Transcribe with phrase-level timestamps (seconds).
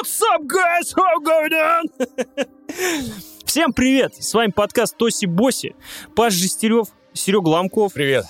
[0.00, 0.94] What's up, guys?
[0.96, 1.84] How going on?
[3.44, 4.14] Всем привет!
[4.14, 5.76] С вами подкаст Тоси Боси.
[6.16, 7.92] Паш Жестерев, Серега Ломков.
[7.92, 8.24] Привет.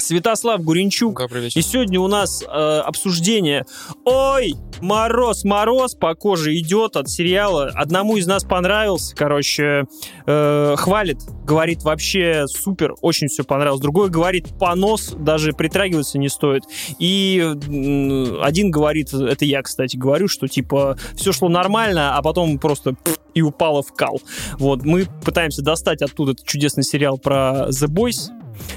[0.00, 1.22] Святослав Гуренчук.
[1.54, 3.66] И сегодня у нас э, обсуждение.
[4.04, 7.70] Ой, мороз, мороз по коже идет от сериала.
[7.74, 9.84] Одному из нас понравился, короче,
[10.26, 13.80] э, хвалит, говорит вообще супер, очень все понравилось.
[13.80, 16.62] Другой говорит понос, даже притрагиваться не стоит.
[16.98, 22.58] И м, один говорит, это я, кстати, говорю, что типа все шло нормально, а потом
[22.58, 22.94] просто
[23.34, 24.20] и упало в кал.
[24.58, 28.30] Вот, мы пытаемся достать оттуда этот чудесный сериал про The Boys,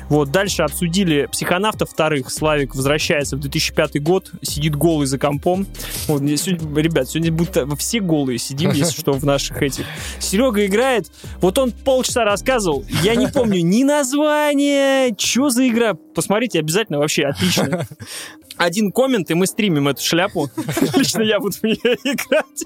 [0.10, 2.32] вот, дальше обсудили психонавта вторых.
[2.32, 5.68] Славик возвращается в 2005 год, сидит голый за компом.
[6.08, 9.86] Вот, сегодня- ребят, сегодня будто все голые сидим, если что, в наших этих.
[10.20, 15.94] Серега играет, вот он полчаса рассказывал, я не помню ни названия, что за игра.
[16.16, 17.88] Посмотрите обязательно, вообще отлично.
[18.58, 20.50] Один коммент, и мы стримим эту шляпу.
[20.96, 22.64] Лично я буду в нее играть.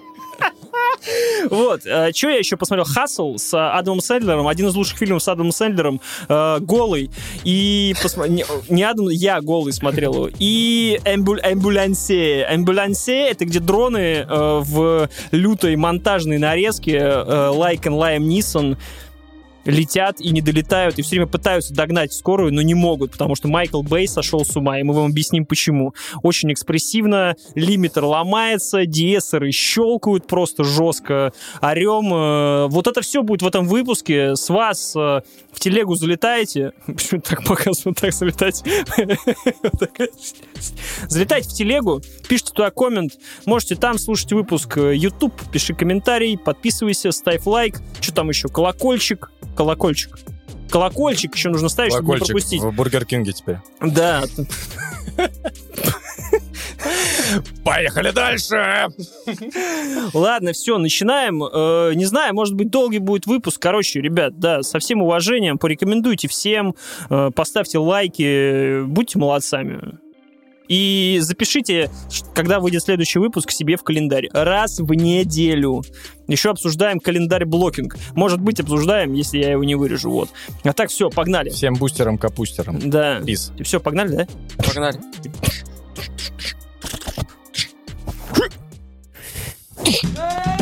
[1.49, 2.85] Вот, что я еще посмотрел?
[2.85, 7.09] Хасл с а, Адамом Сэндлером, один из лучших фильмов с Адамом Сэндлером, э, голый.
[7.43, 7.95] И
[8.69, 10.29] не, Адам, я голый смотрел его.
[10.39, 12.45] И Эмбуль- Эмбулянсе.
[12.49, 18.77] Эмбулянсе— это где дроны э, в лютой монтажной нарезке э, Лайкен Лайм Нисон
[19.67, 23.47] летят и не долетают, и все время пытаются догнать скорую, но не могут, потому что
[23.47, 25.93] Майкл Бэй сошел с ума, и мы вам объясним почему.
[26.23, 32.13] Очень экспрессивно, лимитер ломается, диэсеры щелкают просто жестко, орем.
[32.13, 34.35] э, Вот это все будет в этом выпуске.
[34.35, 36.71] С вас э, в телегу залетаете.
[36.85, 38.63] Почему так показывают, так залетать?
[41.07, 43.13] Залетайте в телегу, пишите туда коммент,
[43.45, 49.31] можете там слушать выпуск э, YouTube, пиши комментарий, подписывайся, ставь лайк, что там еще, колокольчик,
[49.55, 50.17] колокольчик.
[50.69, 52.61] Колокольчик еще нужно ставить, чтобы не Колокольчик пропустить.
[52.61, 53.57] в Бургер Кинге теперь.
[53.81, 54.23] Да,
[57.63, 58.87] Поехали дальше!
[60.13, 61.43] Ладно, все, начинаем.
[61.43, 63.61] Э, не знаю, может быть, долгий будет выпуск.
[63.61, 66.75] Короче, ребят, да, со всем уважением, порекомендуйте всем,
[67.09, 69.97] э, поставьте лайки, будьте молодцами.
[70.67, 71.89] И запишите,
[72.33, 74.29] когда выйдет следующий выпуск, себе в календарь.
[74.33, 75.83] Раз в неделю.
[76.27, 77.95] Еще обсуждаем календарь блокинг.
[78.15, 80.11] Может быть, обсуждаем, если я его не вырежу.
[80.11, 80.29] Вот.
[80.63, 81.49] А так, все, погнали.
[81.49, 82.89] Всем бустерам, капустерам.
[82.89, 83.21] Да.
[83.21, 83.51] Пиз.
[83.63, 84.27] Все, погнали, да?
[84.57, 84.99] Погнали.
[89.87, 90.53] Taxi,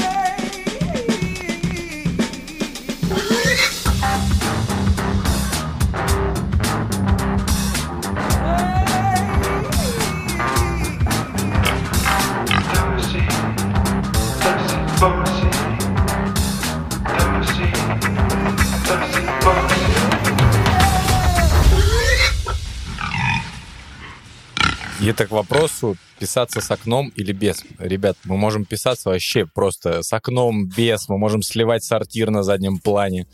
[25.16, 27.64] это к вопросу, писаться с окном или без.
[27.80, 31.08] Ребят, мы можем писаться вообще просто с окном, без.
[31.08, 33.26] Мы можем сливать сортир на заднем плане.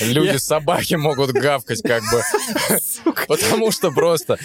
[0.00, 2.20] Люди-собаки могут гавкать как бы.
[3.28, 4.38] Потому что просто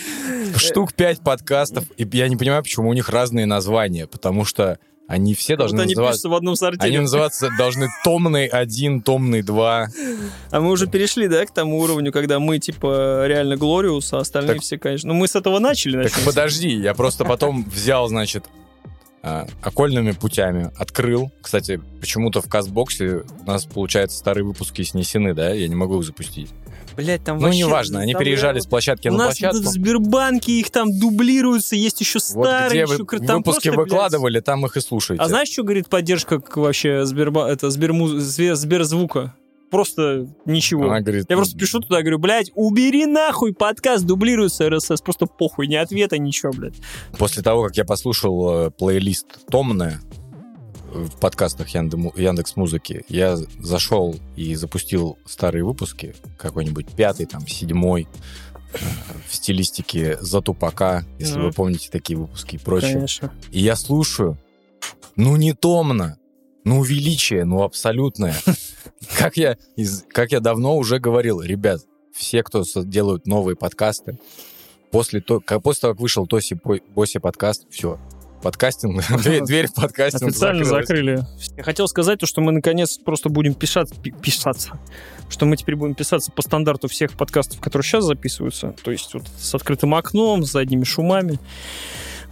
[0.55, 4.05] штук пять подкастов, и я не понимаю, почему у них разные названия.
[4.05, 4.77] Потому что
[5.07, 6.29] они все Вот должны они называться...
[6.29, 6.87] в одном сортире.
[6.87, 9.87] Они называться должны томный один, томный два.
[10.49, 14.55] А мы уже перешли, да, к тому уровню, когда мы, типа, реально Глориус, а остальные
[14.55, 15.09] Так- все, конечно.
[15.09, 16.25] Ну, мы с этого начали, Так начнем.
[16.25, 18.45] подожди, я просто потом взял, значит,
[19.21, 21.31] а, окольными путями, открыл.
[21.41, 25.51] Кстати, почему-то в кастбоксе у нас, получается, старые выпуски снесены, да?
[25.53, 26.49] Я не могу их запустить.
[26.95, 29.57] Блять, там Ну, вообще неважно, они переезжали с площадки У на нас площадку.
[29.61, 33.71] в Сбербанке их там дублируются, есть еще Вот старые, где вы еще, там выпуски просто,
[33.71, 35.21] блядь, выкладывали, там их и слушайте.
[35.23, 37.49] А знаешь, что говорит поддержка вообще Сберба...
[37.49, 38.11] это, Сбермуз...
[38.11, 39.33] Сбер- Сберзвука?
[39.71, 40.85] Просто ничего.
[40.85, 45.65] Она говорит, Я просто пишу туда, говорю, блядь, убери нахуй подкаст, дублируется РСС, просто похуй,
[45.67, 46.75] ни ответа, ничего, блядь.
[47.17, 49.99] после того, как я послушал э, плейлист «Томная»,
[50.93, 58.07] в подкастах Яндекс Музыки, я зашел и запустил старые выпуски, какой-нибудь пятый, там, седьмой,
[58.73, 58.77] э,
[59.27, 61.45] в стилистике Затупака, если Ну.
[61.45, 62.93] вы помните такие выпуски и прочее.
[62.93, 63.31] Конечно.
[63.51, 64.37] И я слушаю,
[65.15, 66.17] ну не томно,
[66.63, 68.35] ну величие, ну абсолютное.
[69.17, 71.81] Как я, из- как я давно уже говорил, ребят,
[72.13, 74.17] все, кто делают новые подкасты,
[74.91, 77.99] после, то, после того, как вышел Тоси Бо- Боси подкаст, все,
[78.43, 80.87] подкастинг, дверь, дверь в подкастинг Официально закрылась.
[80.87, 81.57] закрыли.
[81.57, 84.79] Я хотел сказать то, что мы наконец просто будем писаться, пи- писаться,
[85.29, 89.23] что мы теперь будем писаться по стандарту всех подкастов, которые сейчас записываются, то есть вот
[89.39, 91.39] с открытым окном, с задними шумами.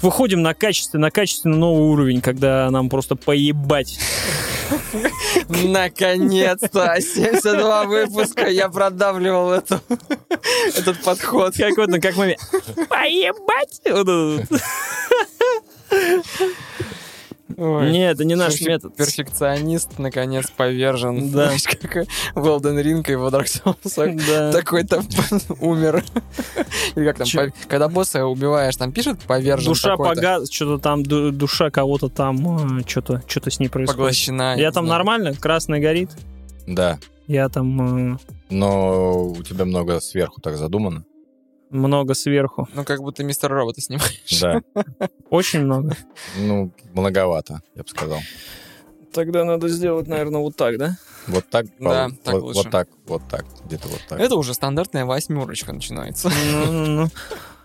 [0.02, 4.00] Выходим на качественно, на качественно новый уровень, когда нам просто поебать.
[5.48, 6.96] Наконец-то!
[7.00, 9.80] 72 выпуска я продавливал эту,
[10.76, 11.56] этот подход.
[11.56, 12.36] Как вот, как мы...
[12.90, 13.82] Поебать!
[17.58, 17.92] Ой.
[17.92, 18.96] Не, это не наш Перфек- метод.
[18.96, 21.32] Перфекционист, наконец, повержен.
[21.32, 21.46] Да.
[21.48, 24.26] Знаешь, как в Elden Ring и в Dark Souls.
[24.28, 24.52] Да.
[24.52, 25.04] Такой-то
[25.60, 26.04] умер.
[26.96, 31.32] Или как там, пов- когда босса убиваешь, там пишет повержен Душа погас, что-то там, ду-
[31.32, 33.98] душа кого-то там, что-то что с ней происходит.
[33.98, 34.56] поглощена.
[34.58, 35.00] Я там знаю.
[35.00, 36.10] нормально, красный горит.
[36.68, 38.18] Да, Я там э,
[38.50, 41.04] но у тебя много сверху так задумано.
[41.72, 42.68] Много сверху.
[42.74, 44.40] Ну, как будто мистер робота снимаешь.
[44.42, 44.62] Да,
[45.30, 45.96] Очень много.
[46.38, 48.20] ну, многовато, я бы сказал.
[49.14, 50.98] Тогда надо сделать, наверное, вот так, да?
[51.28, 52.58] Вот так, Да, пол- так вот, лучше.
[52.64, 54.20] вот так, вот так, где-то вот так.
[54.20, 56.30] Это уже стандартная восьмерочка начинается.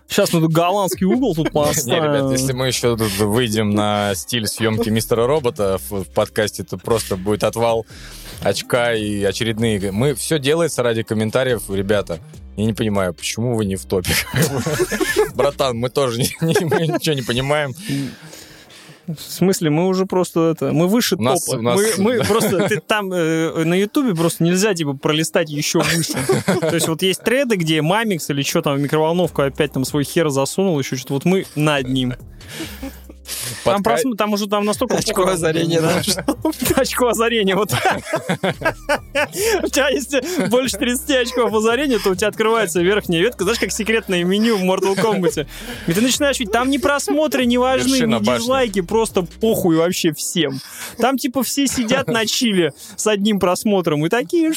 [0.09, 1.59] Сейчас мы тут голландский угол тут Не,
[1.95, 2.57] ребят, если поставим.
[2.59, 7.43] мы еще тут выйдем на стиль съемки мистера робота в, в подкасте, то просто будет
[7.43, 7.85] отвал
[8.41, 9.91] очка и очередные.
[9.91, 12.19] Мы все делается ради комментариев, ребята.
[12.57, 14.13] Я не понимаю, почему вы не в топе?
[15.35, 17.73] Братан, мы тоже ничего не понимаем.
[19.07, 21.59] В смысле, мы уже просто это, мы выше У нас- топа.
[21.59, 25.79] у нас- Мы, мы просто, ты там э, на Ютубе просто нельзя типа пролистать еще
[25.79, 26.13] выше.
[26.59, 30.03] То есть вот есть треды, где Мамикс или что там в микроволновку опять там свой
[30.03, 31.13] хер засунул, еще что-то.
[31.13, 32.15] Вот мы над ним.
[33.63, 34.95] Там, просм- там уже там настолько...
[34.95, 35.33] Очко похуй.
[35.33, 35.81] озарения.
[36.75, 37.71] Очко озарения, вот.
[39.63, 43.71] У тебя если больше 30 очков озарения, то у тебя открывается верхняя ветка, знаешь, как
[43.71, 45.47] секретное меню в Mortal Kombat.
[45.87, 48.37] И ты начинаешь видеть, там ни просмотры не важны, ни башни.
[48.37, 50.59] дизлайки, просто похуй вообще всем.
[50.97, 54.53] Там типа все сидят на чиле с одним просмотром и такие,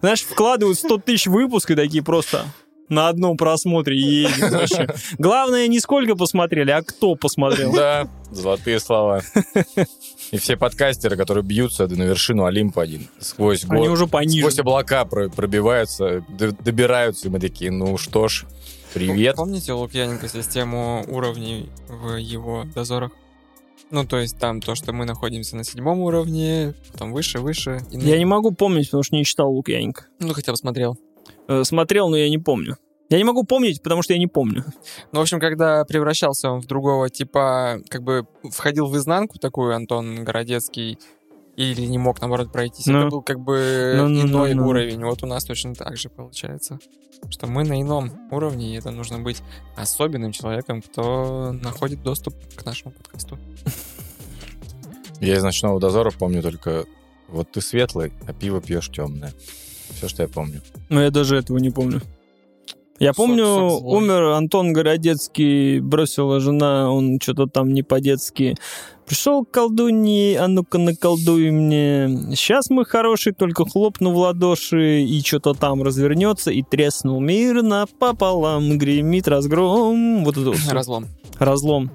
[0.00, 2.46] знаешь, вкладывают 100 тысяч выпуск и такие просто
[2.88, 4.88] на одном просмотре едем вообще.
[5.18, 7.72] Главное, не сколько посмотрели, а кто посмотрел.
[7.72, 9.22] Да, золотые слова.
[10.32, 14.38] И все подкастеры, которые бьются на вершину Олимпа один, сквозь Они гор- уже пониже.
[14.40, 18.44] сквозь облака про- пробиваются, добираются, и мы такие, ну что ж,
[18.92, 19.36] привет.
[19.36, 23.12] Помните Лукьяненко систему уровней в его дозорах?
[23.92, 27.82] Ну, то есть там то, что мы находимся на седьмом уровне, потом выше, выше.
[27.92, 30.06] и Я не могу помнить, потому что не читал Лукьяненко.
[30.18, 30.98] Ну, хотя бы смотрел.
[31.48, 32.76] Э, Смотрел, но я не помню.
[33.08, 34.64] Я не могу помнить, потому что я не помню.
[35.12, 39.74] Ну, в общем, когда превращался он в другого, типа, как бы входил в изнанку такую
[39.74, 40.98] Антон Городецкий,
[41.56, 42.86] или не мог, наоборот, пройтись.
[42.86, 42.98] Ну.
[42.98, 44.68] Это был как бы Ну, ну, иной ну, ну.
[44.68, 45.02] уровень.
[45.04, 46.78] Вот у нас точно так же получается.
[47.30, 49.42] Что мы на ином уровне, и это нужно быть
[49.74, 53.38] особенным человеком, кто находит доступ к нашему подкасту.
[55.18, 56.84] Я из «Ночного дозора» помню только,
[57.28, 59.32] вот ты светлый, а пиво пьешь темное.
[59.96, 60.60] Все, что я помню.
[60.88, 62.02] Но я даже этого не помню.
[62.98, 68.54] Я помню, сок умер Антон Городецкий, бросила жена, он что-то там не по-детски.
[69.06, 72.34] Пришел к колдунье, а ну-ка наколдуй мне.
[72.34, 78.78] Сейчас мы хороший, только хлопну в ладоши, и что-то там развернется, и треснул мирно пополам,
[78.78, 80.24] гремит разгром.
[80.24, 80.58] Вот это вот.
[80.68, 81.06] Разлом.
[81.38, 81.90] разлом.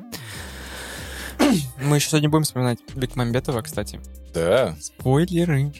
[1.83, 3.99] Мы еще сегодня будем вспоминать Бекмамбетова, кстати.
[4.33, 4.75] Да.
[4.79, 5.73] Спойлеры.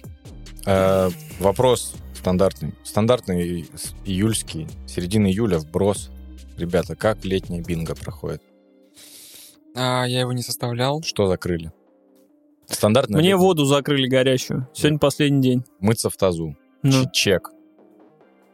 [0.66, 1.10] Э,
[1.40, 2.74] вопрос стандартный.
[2.84, 3.66] Стандартный
[4.06, 6.10] июльский, середина июля, вброс.
[6.58, 8.42] Ребята, как летняя бинго проходит?
[9.76, 11.02] А, я его не составлял.
[11.02, 11.72] Что закрыли?
[12.68, 13.38] Стандартно Мне летняя.
[13.42, 14.68] воду закрыли горячую.
[14.74, 15.64] Сегодня последний день.
[15.80, 16.56] мыться в тазу.
[16.84, 17.06] Ну.
[17.12, 17.50] Чек.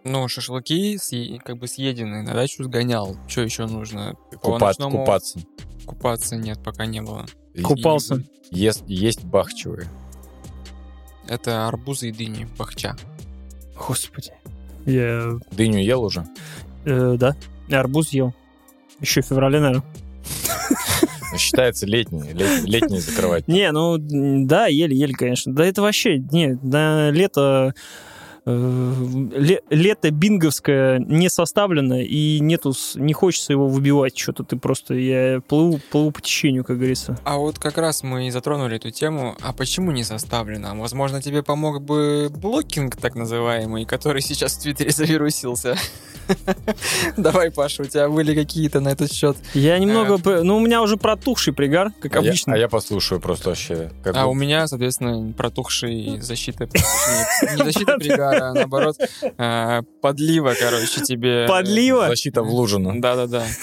[0.03, 3.17] Ну, шашлыки съе- как бы съедены, на дачу сгонял.
[3.27, 4.15] Что еще нужно?
[4.41, 5.39] По Купат- ночному- Купаться.
[5.85, 7.25] Купаться нет, пока не было.
[7.53, 8.23] И- Купался.
[8.49, 9.87] Есть, есть бахчевые.
[11.27, 12.95] Это арбузы и дыни, бахча.
[13.75, 14.31] Господи.
[14.85, 15.33] Я...
[15.51, 16.25] Дыню ел уже?
[16.85, 17.35] э, да.
[17.67, 18.33] Я арбуз ел.
[19.01, 19.83] Еще в феврале, наверное.
[21.37, 22.31] Считается летний.
[22.33, 23.47] лет- Летний закрывать.
[23.47, 25.53] Не, ну да, еле-еле, конечно.
[25.53, 27.81] Да это вообще, не, на лето ле-
[28.47, 34.43] лето бинговское не составлено, и нету, не хочется его выбивать что-то.
[34.43, 37.17] Ты просто, я плыву, плыву по течению, как говорится.
[37.23, 39.35] А вот как раз мы и затронули эту тему.
[39.41, 40.75] А почему не составлено?
[40.75, 45.75] Возможно, тебе помог бы блокинг, так называемый, который сейчас в Твиттере завирусился.
[47.17, 49.37] Давай, Паша, у тебя были какие-то на этот счет.
[49.53, 52.53] Я немного, п- ну у меня уже протухший пригар, как А обычно.
[52.53, 53.91] а я послушаю просто вообще.
[54.13, 56.65] А у меня, соответственно, протухший защита,
[57.57, 58.97] не защита пригара, а наоборот,
[59.37, 61.45] а, подлива, короче, тебе.
[61.47, 62.07] Подлива?
[62.07, 62.93] Защита влужена.
[62.95, 63.45] Да-да-да.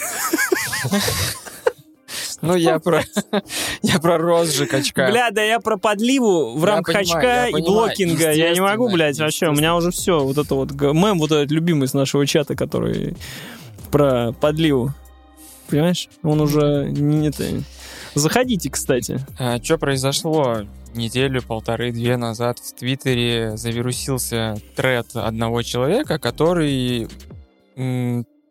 [2.42, 3.02] Ну, я про,
[3.82, 5.08] я про розжиг очка.
[5.10, 8.32] Бля, да я про подливу в Я рамках понимаю, очка и понимаю, блокинга.
[8.32, 9.48] Я не могу, блядь, вообще.
[9.48, 10.20] У меня уже все.
[10.20, 13.16] Вот это вот мем, вот этот любимый из нашего чата, который
[13.90, 14.92] про подливу.
[15.68, 16.08] Понимаешь?
[16.22, 17.44] Он уже не это.
[18.14, 19.18] Заходите, кстати.
[19.62, 20.64] что А, произошло?
[20.94, 27.08] Неделю, полторы-две назад в Твиттере завирусился тред одного человека, который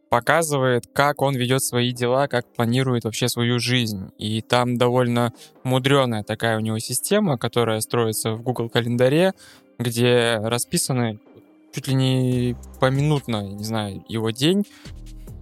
[0.10, 4.12] показывает, как он ведет свои дела, как планирует вообще свою жизнь.
[4.20, 5.34] И там довольно
[5.64, 9.34] мудреная такая у него система, которая строится в Google календаре,
[9.80, 11.20] где расписаны
[11.74, 14.66] чуть ли не поминутно, не знаю, его день,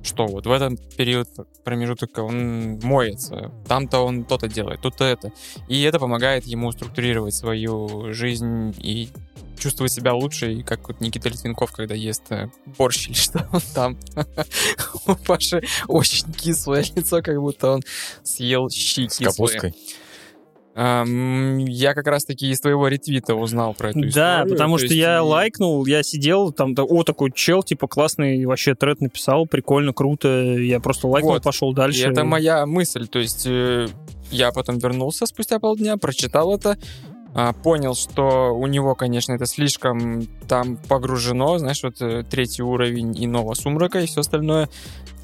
[0.03, 1.29] что вот в этом период
[1.63, 5.31] промежуток он моется, там-то он то-то делает, тут-то это.
[5.67, 9.09] И это помогает ему структурировать свою жизнь и
[9.61, 13.61] чувствовать себя лучше, и как вот Никита Литвинков, когда ест э, борщ или что он
[13.73, 13.97] там.
[15.05, 17.81] У Паши очень кислое лицо, как будто он
[18.23, 19.29] съел щи С кислые.
[19.29, 19.75] капусткой.
[20.83, 24.13] Ам, я как раз-таки из твоего ретвита узнал про эту историю.
[24.15, 27.61] Да, потому то что есть я и- лайкнул, я сидел, там, да, о, такой чел,
[27.61, 30.27] типа, классный вообще тред написал, прикольно, круто.
[30.57, 31.43] Я просто лайкнул, Вот.
[31.43, 32.09] пошел И дальше.
[32.09, 33.07] это моя мысль.
[33.07, 33.89] То есть э,
[34.31, 36.79] я потом вернулся спустя полдня, прочитал это,
[37.35, 43.13] а, понял, что у него, конечно, это слишком там погружено, знаешь, вот э, третий уровень
[43.23, 44.67] иного сумрака и все остальное.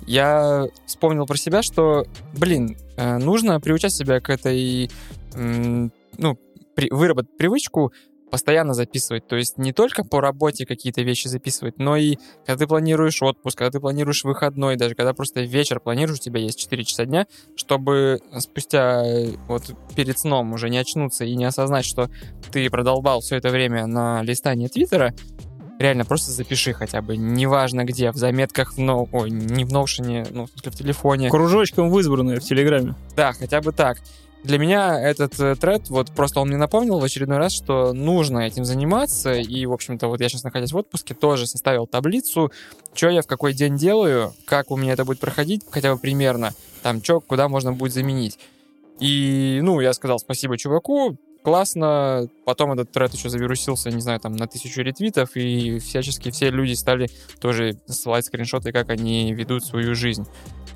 [0.06, 2.06] Я вспомнил про себя, что,
[2.38, 4.90] блин, э, нужно приучать себя к этой,
[5.36, 6.38] ну,
[6.76, 7.92] при- выработать привычку
[8.30, 9.28] постоянно записывать.
[9.28, 13.58] То есть не только по работе какие-то вещи записывать, но и когда ты планируешь отпуск,
[13.58, 17.26] когда ты планируешь выходной, даже когда просто вечер планируешь, у тебя есть 4 часа дня,
[17.56, 22.10] чтобы спустя э, вот перед сном уже не очнуться и не осознать, что
[22.52, 25.14] ты продолбал все это время на листании Твиттера,
[25.80, 29.08] реально просто запиши хотя бы, неважно где, в заметках, в но...
[29.12, 31.30] Ой, не в Notion, ну, в телефоне.
[31.30, 32.96] Кружочком в избранное в Телеграме.
[33.16, 34.00] Да, хотя бы так.
[34.44, 38.40] Для меня этот э, тред, вот просто он мне напомнил в очередной раз, что нужно
[38.40, 39.34] этим заниматься.
[39.34, 42.52] И, в общем-то, вот я сейчас, находясь в отпуске, тоже составил таблицу,
[42.94, 46.54] что я в какой день делаю, как у меня это будет проходить, хотя бы примерно,
[46.82, 48.40] там, что, куда можно будет заменить.
[49.00, 52.28] И, ну, я сказал спасибо чуваку, классно.
[52.46, 56.74] Потом этот тред еще завирусился, не знаю, там, на тысячу ретвитов, и всячески все люди
[56.74, 60.26] стали тоже ссылать скриншоты, как они ведут свою жизнь.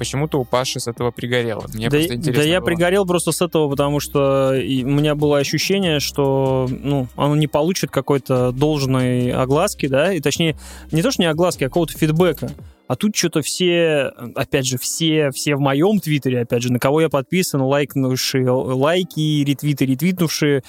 [0.02, 1.64] Почему-то у Паши с этого пригорело.
[1.76, 2.66] Мне да, просто да интересно я было.
[2.66, 7.92] пригорел просто с этого, потому что у меня было ощущение, что ну, оно не получит
[7.92, 10.58] какой-то должной огласки, да, и точнее,
[10.92, 12.50] не то, что не огласки, а какого-то фидбэка.
[12.88, 17.02] А тут что-то все, опять же, все, все в моем твиттере, опять же, на кого
[17.02, 20.64] я подписан, лайкнувшие лайки, ретвиты, ретвитнувшие,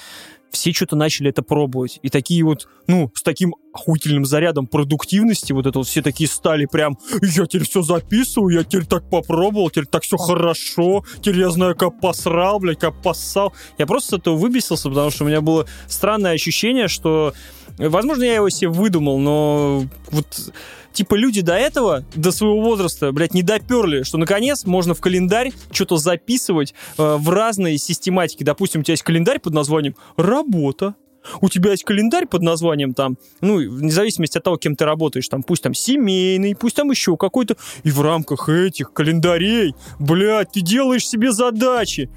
[0.53, 1.99] все что-то начали это пробовать.
[2.03, 6.67] И такие вот, ну, с таким охуительным зарядом продуктивности, вот это вот все такие стали
[6.67, 11.49] прям, я теперь все записываю, я теперь так попробовал, теперь так все хорошо, теперь я
[11.49, 13.53] знаю, как посрал, блядь, как поссал.
[13.77, 17.33] Я просто с этого выбесился, потому что у меня было странное ощущение, что,
[17.77, 20.53] возможно, я его себе выдумал, но вот
[20.93, 25.51] типа люди до этого, до своего возраста, блядь, не доперли, что наконец можно в календарь
[25.71, 28.43] что-то записывать э, в разные систематики.
[28.43, 30.95] Допустим, у тебя есть календарь под названием «Работа»,
[31.41, 35.27] у тебя есть календарь под названием там, ну, вне зависимости от того, кем ты работаешь,
[35.27, 40.61] там, пусть там семейный, пусть там еще какой-то, и в рамках этих календарей, блядь, ты
[40.61, 42.09] делаешь себе задачи.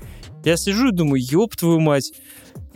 [0.45, 2.13] Я сижу и думаю, ёб твою мать.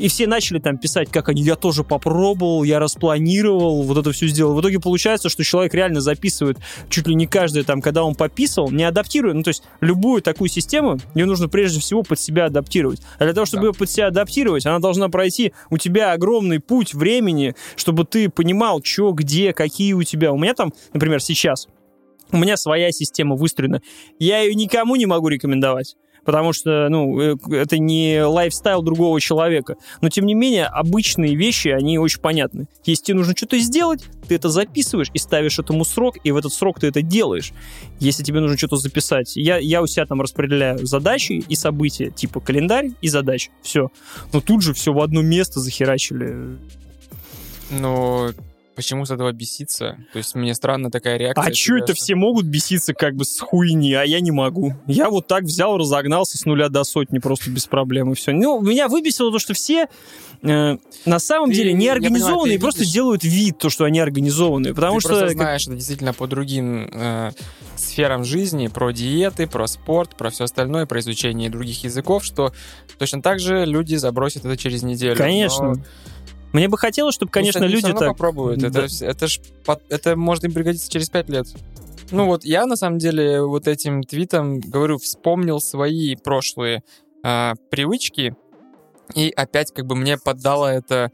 [0.01, 4.29] И все начали там писать, как они, я тоже попробовал, я распланировал, вот это все
[4.29, 4.55] сделал.
[4.55, 6.57] В итоге получается, что человек реально записывает
[6.89, 10.49] чуть ли не каждое там, когда он пописал, не адаптируя, ну то есть любую такую
[10.49, 13.03] систему, ее нужно прежде всего под себя адаптировать.
[13.19, 13.69] А для того, чтобы Да.
[13.69, 18.81] ее под себя адаптировать, она должна пройти у тебя огромный путь времени, чтобы ты понимал,
[18.83, 20.33] что, где, какие у тебя.
[20.33, 21.69] У меня там, например, сейчас,
[22.33, 23.83] у меня своя система выстроена.
[24.19, 25.97] Я ее никому не могу рекомендовать.
[26.25, 29.77] Потому что, ну, э, это не лайфстайл другого человека.
[30.01, 32.67] Но, тем не менее, обычные вещи, они очень понятны.
[32.85, 36.53] Если тебе нужно что-то сделать, ты это записываешь и ставишь этому срок, и в этот
[36.53, 37.53] срок ты это делаешь.
[37.99, 42.41] Если тебе нужно что-то записать, я, я у себя там распределяю задачи и события, типа
[42.41, 43.51] календарь и задачи.
[43.63, 43.89] Все.
[44.33, 46.57] Но тут же все в одно место захерачили.
[47.71, 48.31] Но
[48.81, 49.99] почему с этого беситься?
[50.13, 51.51] То есть мне странна такая реакция.
[51.51, 54.75] А что тебя, это все могут беситься как бы с хуйни, а я не могу.
[54.87, 58.33] Я вот так взял, разогнался с нуля до сотни просто без проблем и все.
[58.33, 59.87] Ну, меня выбесило то, что все
[60.43, 63.69] э, на самом Ты- деле не я понимаю, организованные, ты просто видишь- делают вид, то,
[63.71, 64.75] что они организованные.
[64.75, 65.09] Потому Ты что...
[65.11, 67.31] просто знаешь это действительно по другим э,
[67.77, 72.53] сферам жизни, про диеты, про спорт, про все остальное, про изучение других языков, что
[72.99, 75.17] точно так же люди забросят это через неделю.
[75.17, 75.75] Конечно.
[75.75, 75.83] Но
[76.53, 78.09] Мне бы хотелось, чтобы, конечно, всё люди так...
[78.09, 78.61] попробуют.
[78.61, 78.69] Да.
[78.69, 79.41] Это, это, ж
[79.89, 81.47] это может им пригодиться через пять лет.
[82.11, 86.83] Ну вот я на самом деле вот этим твитом, говорю, вспомнил свои прошлые
[87.23, 88.35] а, привычки,
[89.15, 91.13] и опять как бы мне поддало это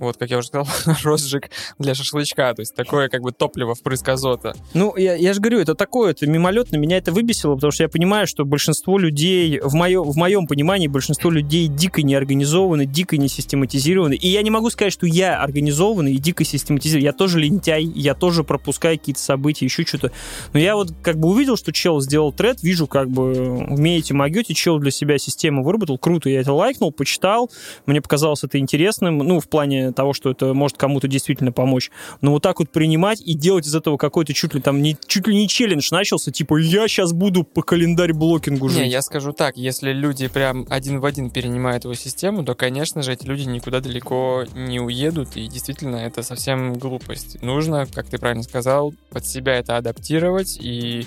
[0.00, 0.66] вот, как я уже сказал,
[1.04, 4.54] розжиг для шашлычка, то есть такое как бы топливо впрыск азота.
[4.74, 7.88] Ну, я, я же говорю, это такое, это мимолетно, меня это выбесило, потому что я
[7.88, 13.28] понимаю, что большинство людей, в, моё, в моем понимании, большинство людей дико неорганизованы, дико не
[13.28, 14.14] систематизированы.
[14.14, 17.04] И я не могу сказать, что я организованный и дико систематизированный.
[17.04, 20.12] Я тоже лентяй, я тоже пропускаю какие-то события, еще что-то.
[20.52, 23.30] Но я вот как бы увидел, что чел сделал тред, вижу, как бы
[23.68, 27.50] умеете, могете, чел для себя систему выработал, круто, я это лайкнул, почитал,
[27.86, 31.90] мне показалось это интересным, ну, в плане того, что это может кому-то действительно помочь.
[32.20, 35.26] Но вот так вот принимать и делать из этого какой-то чуть ли там не, чуть
[35.26, 38.80] ли не челлендж начался, типа, я сейчас буду по календарь блокингу жить.
[38.80, 43.02] Не, я скажу так, если люди прям один в один перенимают его систему, то, конечно
[43.02, 47.42] же, эти люди никуда далеко не уедут, и действительно это совсем глупость.
[47.42, 51.06] Нужно, как ты правильно сказал, под себя это адаптировать, и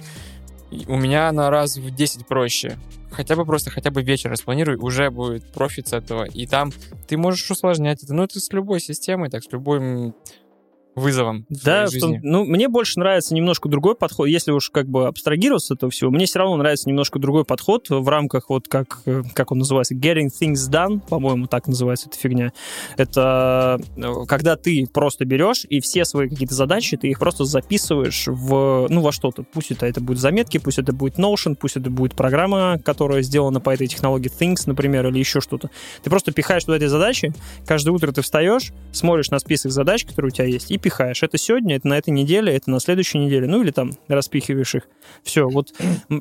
[0.88, 2.78] у меня на раз в 10 проще.
[3.14, 6.24] Хотя бы просто, хотя бы вечер распланируй, уже будет профит с этого.
[6.26, 6.72] И там
[7.08, 8.14] ты можешь усложнять это.
[8.14, 10.16] Ну, это с любой системой, так, с любым
[10.96, 14.28] вызовом Да, в том- ну, мне больше нравится немножко другой подход.
[14.28, 18.08] Если уж как бы абстрагироваться этого всего, мне все равно нравится немножко другой подход в
[18.08, 22.52] рамках вот как, э, как он называется, getting things done, по-моему, так называется эта фигня.
[22.98, 28.26] Это э, когда ты просто берешь и все свои какие-то задачи, ты их просто записываешь
[28.28, 29.44] в, ну, во что-то.
[29.44, 33.60] Пусть это, это будет заметки, пусть это будет Notion, пусть это будет программа, которая сделана
[33.60, 35.70] по этой технологии Things, например, или еще что-то.
[36.04, 37.34] Ты просто пихаешь туда эти задачи,
[37.66, 41.24] каждое утро ты встаешь, смотришь на список задач, которые у тебя есть, и пихаешь.
[41.24, 44.84] Это сегодня, это на этой неделе, это на следующей неделе, ну или там распихиваешь их.
[45.24, 45.74] Все, вот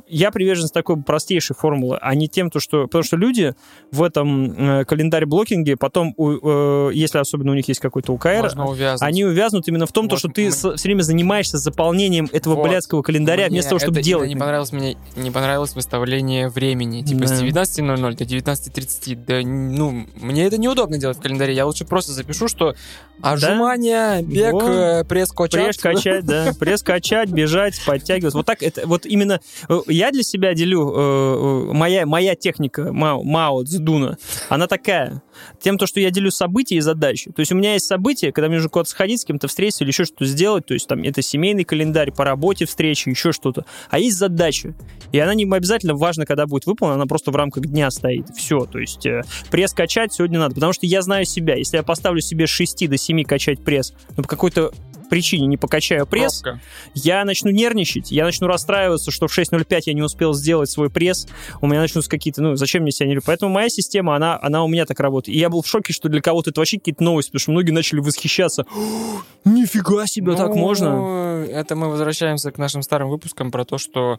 [0.08, 2.84] я приверженец такой простейшей формулы, а не тем, то, что...
[2.84, 3.54] Потому что люди
[3.90, 8.52] в этом э, календарь-блокинге потом, э, если особенно у них есть какой-то УКР,
[9.00, 12.68] они увязнут именно в том, то, что ты все время занимаешься заполнением этого Вот.
[12.68, 14.28] блядского календаря, Мне вместо того, чтобы это делать.
[14.28, 17.02] Не понравилось мне, не понравилось выставление времени.
[17.02, 17.26] Типа Да.
[17.26, 19.24] с 19.00 до 19.30.
[19.26, 21.54] Да, ну, мне это неудобно делать в календаре.
[21.54, 22.74] Я лучше просто запишу, что
[23.20, 24.64] отжимания, бег, Вот.
[24.64, 25.64] э, пресс качать.
[25.64, 26.52] Пресс качать, да.
[26.58, 28.36] Пресс качать, бежать, подтягиваться.
[28.36, 32.92] Вот так это, вот именно э, я для себя делю, э, э, моя, моя техника
[32.92, 34.18] Мао, Мао Цзэдуна,
[34.48, 35.22] она такая.
[35.60, 37.30] Тем, то, что я делю события и задачи.
[37.30, 39.90] То есть у меня есть события, когда мне нужно куда-то сходить, с кем-то встретиться или
[39.90, 40.66] еще что-то сделать.
[40.66, 43.64] То есть там это семейный календарь, по работе встречи, еще что-то.
[43.90, 44.74] А есть задача.
[45.12, 48.28] И она не обязательно важна, когда будет выполнена, она просто в рамках дня стоит.
[48.36, 48.66] Все.
[48.66, 50.54] То есть э, пресс качать сегодня надо.
[50.54, 51.56] Потому что я знаю себя.
[51.56, 54.72] Если я поставлю себе с 6 до 7 качать пресс, но по какой-то
[55.12, 56.60] причине не покачаю пресс, Пробка.
[56.94, 61.28] я начну нервничать, я начну расстраиваться, что в 6.05 я не успел сделать свой пресс,
[61.60, 63.24] у меня начнутся какие-то, ну, зачем мне себя не люблю.
[63.26, 65.36] Поэтому моя система, она, она у меня так работает.
[65.36, 67.72] И я был в шоке, что для кого-то это вообще какие-то новости, потому что многие
[67.72, 68.62] начали восхищаться.
[68.74, 71.44] «О, Нифига себе, так Ну, можно?
[71.50, 74.18] Это мы возвращаемся к нашим старым выпускам про то, что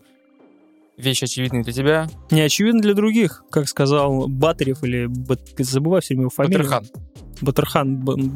[0.96, 2.08] вещь очевидна для тебя.
[2.30, 6.60] Не очевидно для других, как сказал Батарев или Бат- забываю все время его фамилию.
[6.60, 6.86] Батырхан.
[7.42, 7.96] Батырхан.
[7.98, 8.30] Б-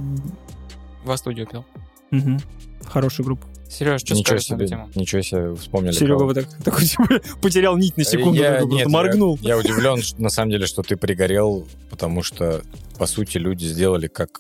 [1.05, 1.65] Во студию пел.
[2.11, 2.39] Мгм.
[2.85, 3.45] Хорошая группа.
[3.69, 4.89] Сереж, что Ничего скажешь на эту себе, тему?
[4.95, 5.91] ничего себе вспомнили.
[5.91, 9.37] Серега вот так, такой, типа, потерял нить на секунду, Я- такой нет, моргнул.
[9.41, 12.61] Я, я удивлен, что, на самом деле, что ты пригорел, потому что,
[12.97, 14.39] по сути, люди сделали, как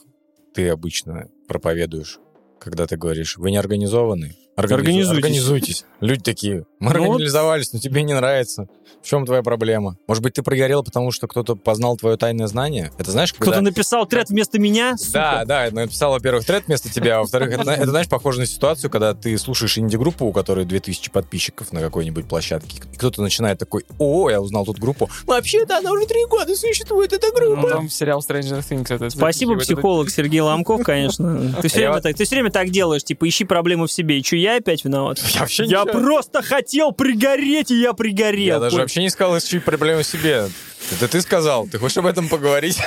[0.53, 2.19] ты обычно проповедуешь,
[2.59, 4.33] когда ты говоришь, вы не организованы.
[4.55, 5.11] Организуйтесь.
[5.17, 5.85] Организуйтесь.
[5.99, 7.11] Люди такие, мы Ну вот.
[7.13, 8.67] организовались, но тебе не нравится.
[9.01, 9.97] В чем твоя проблема?
[10.07, 12.91] Может быть, ты прогорел, потому что кто-то познал твое тайное знание?
[12.97, 13.45] Это знаешь, когда...
[13.51, 15.11] Кто-то написал тред вместо меня, сука.
[15.13, 18.89] Да, да, написал, во-первых, тред вместо тебя, а во-вторых, это, это, знаешь, похоже на ситуацию,
[18.89, 23.83] когда ты слушаешь инди-группу, у которой 2000 подписчиков на какой-нибудь площадке, и кто-то начинает такой,
[23.99, 25.09] о, я узнал тут группу.
[25.25, 27.69] Вообще-то она уже три года существует, эта Ну, группа.
[27.69, 28.93] там сериал Stranger Things.
[28.93, 31.53] Это Спасибо, запихивает это- психолог Сергей Ломков, конечно.
[31.61, 34.19] Ты все, время так, ты все время так делаешь, типа, ищи проблему в себе.
[34.19, 35.19] И что, я опять виноват?
[35.33, 38.55] Я вообще Я просто хотел пригореть, и я пригорел.
[38.55, 40.47] Я даже вообще не сказал, ищи проблемы в себе.
[40.91, 41.65] Это ты сказал.
[41.67, 42.77] Ты хочешь об этом поговорить?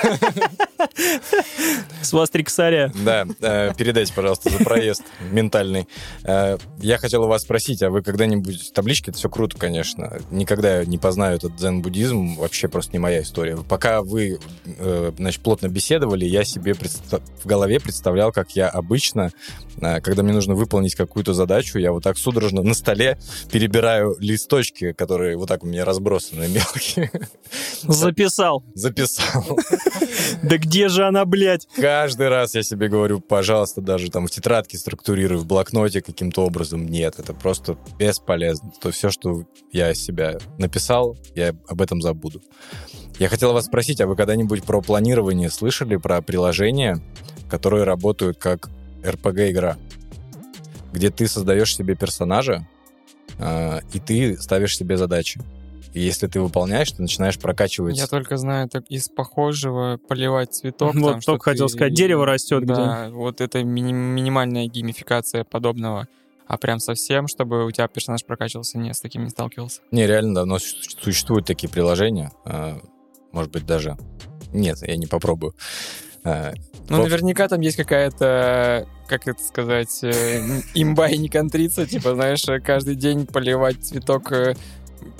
[2.03, 2.93] С вас три косаря.
[3.05, 5.87] Да, э, передайте, пожалуйста, за проезд ментальный.
[6.25, 8.73] Э, Я хотел у вас спросить, а вы когда-нибудь...
[8.73, 10.19] Таблички, это все круто, конечно.
[10.31, 12.37] Никогда я не познаю этот дзен-буддизм.
[12.37, 13.57] Вообще просто не моя история.
[13.69, 19.31] Пока вы, э, значит, плотно беседовали, я себе предста- в голове представлял, как я обычно,
[19.81, 23.19] когда мне нужно выполнить какую-то задачу, я вот так судорожно на столе
[23.71, 27.11] перебираю листочки, которые вот так у меня разбросаны мелкие.
[27.83, 28.65] Записал.
[28.75, 29.59] Записал.
[30.43, 31.69] Да где же она, блядь?
[31.77, 36.87] Каждый раз я себе говорю, пожалуйста, даже там в тетрадке структурируй, в блокноте каким-то образом.
[36.87, 38.73] Нет, это просто бесполезно.
[38.81, 42.43] То все, что я себя написал, я об этом забуду.
[43.21, 47.01] Я хотел вас спросить, а вы когда-нибудь про планирование слышали, про приложения,
[47.49, 48.69] которые работают как
[49.05, 49.77] RPG-игра?
[50.93, 52.67] Где ты создаешь себе персонажа,
[53.93, 55.41] и ты ставишь себе задачи.
[55.93, 57.97] И если ты выполняешь, ты начинаешь прокачивать.
[57.97, 60.95] Я только знаю так из похожего поливать цветок.
[60.95, 62.75] Вот там, что только хотел ты- сказать, дерево растет где.
[62.75, 66.07] Да, вот это мини- минимальная геймификация подобного.
[66.47, 69.81] А прям совсем, чтобы у тебя персонаж прокачивался, нет, с таким не сталкивался.
[69.91, 72.31] Не, реально давно су- существуют такие приложения.
[72.45, 72.79] а,
[73.33, 73.97] Может быть, даже...
[74.53, 75.55] Нет, я не попробую.
[76.25, 76.53] А,
[76.89, 77.05] Ну, Вот.
[77.05, 80.41] наверняка там есть какая-то, как это сказать, э,
[80.75, 84.55] имба и не контрица, типа, знаешь, э, каждый день поливать цветок э,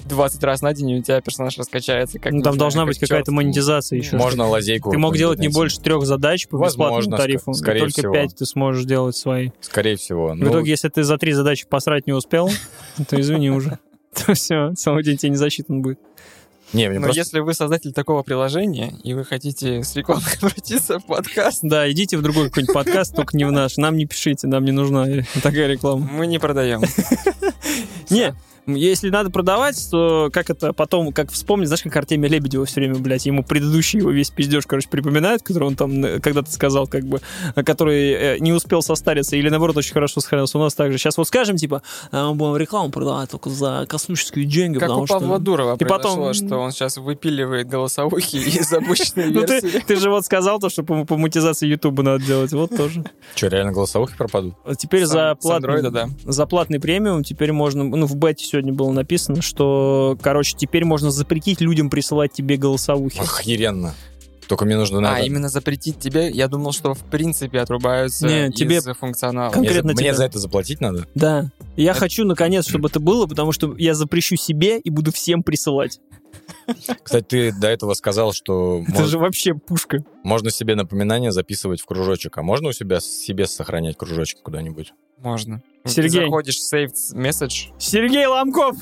[0.07, 2.19] 20 раз на день, и у тебя персонаж раскачается.
[2.19, 4.17] Как, Ну, там знаю, должна как быть какая-то монетизация еще.
[4.17, 4.91] Можно лазейку.
[4.91, 7.53] Ты мог делать не больше трех задач по бесплатному Возможно, тарифу.
[7.53, 8.13] ск- скорее только всего.
[8.13, 9.51] пять ты сможешь делать свои.
[9.61, 10.29] Скорее всего.
[10.33, 12.51] В Ну, итоге, если ты за три задачи посрать не успел,
[13.09, 13.79] то извини уже.
[14.27, 15.99] То все, целый день тебе не засчитан будет.
[16.73, 17.21] Не, мне Но просто...
[17.21, 22.17] если вы создатель такого приложения, и вы хотите с рекламой обратиться в подкаст, Да, идите
[22.17, 23.77] в другой какой-нибудь подкаст, только не в наш.
[23.77, 25.07] Нам не пишите, нам не нужна
[25.43, 26.09] такая реклама.
[26.11, 26.83] мы не продаем.
[28.11, 28.35] Не,
[28.75, 32.97] если надо продавать, то как это потом, как вспомнить, знаешь, как Артемия Лебедева все время,
[32.97, 37.05] блядь, ему предыдущий его весь пиздеж, короче, припоминают, который он там э, когда-то сказал, как
[37.05, 37.21] бы,
[37.55, 40.99] э, который э, не успел состариться, или наоборот очень хорошо сохранился у нас также.
[40.99, 45.05] Сейчас вот скажем, типа, «А, мы будем рекламу продавать только за космические деньги, Как потому
[45.05, 45.45] у Павла что...
[45.45, 49.85] Дурова И потом- что он сейчас выпиливает голосовухи из запущенной Ну, ты, версии.
[49.87, 52.53] ты же вот сказал то, что по, монетизации Ютуба надо делать.
[52.53, 53.05] Вот тоже.
[53.35, 54.55] Что, реально голосовухи пропадут?
[54.79, 55.35] Теперь за
[56.47, 61.61] платный, премиум теперь можно, ну, в бете сегодня было написано, что, короче, теперь можно запретить
[61.61, 63.19] людям присылать тебе голосовухи.
[63.19, 63.95] Охеренно.
[64.49, 65.23] Только мне нужно А, надо...
[65.23, 69.47] именно запретить тебе, я думал, что в принципе отрубаются Не, из тебе функционала.
[69.51, 70.15] Мне, конкретно мне тебе.
[70.15, 71.07] за это заплатить надо?
[71.15, 71.51] Да.
[71.77, 76.01] Я хочу, наконец, чтобы это было, потому что я запрещу себе и буду всем присылать.
[77.03, 80.05] Кстати, ты до этого сказал, что Это мож- же вообще пушка.
[80.25, 82.37] можно себе напоминания записывать в кружочек.
[82.37, 84.93] А можно у себя себе сохранять кружочки куда-нибудь?
[85.19, 85.63] Можно.
[85.85, 86.11] Сергей.
[86.21, 87.73] Ты заходишь в saved message.
[87.79, 88.77] Сергей Ломков!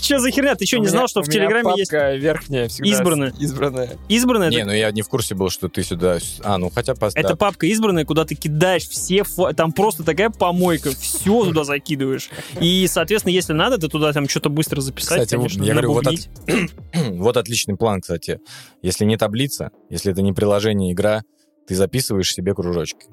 [0.00, 0.54] Че за херня?
[0.54, 2.90] Ты что, не знал, что в Телеграме есть верхняя всегда.
[2.90, 3.32] Избранная.
[3.38, 3.90] Избранная.
[4.08, 4.50] избранная?
[4.50, 6.18] Не, ну я не в курсе был, что ты сюда...
[6.42, 6.92] А, ну хотя...
[6.92, 9.24] пос- это папка избранная, куда ты кидаешь все...
[9.56, 10.90] Там просто такая помойка.
[10.90, 12.30] Все туда закидываешь.
[12.60, 16.06] И, соответственно, если надо, ты туда там что-то быстро записать, Кстати, конечно, я говорю, вот
[16.06, 16.14] от-
[16.46, 16.72] набубнить.
[17.16, 18.40] Вот отличный план, кстати.
[18.82, 21.22] Если не таблица, если это не приложение, игра,
[21.66, 23.06] ты записываешь себе кружочки.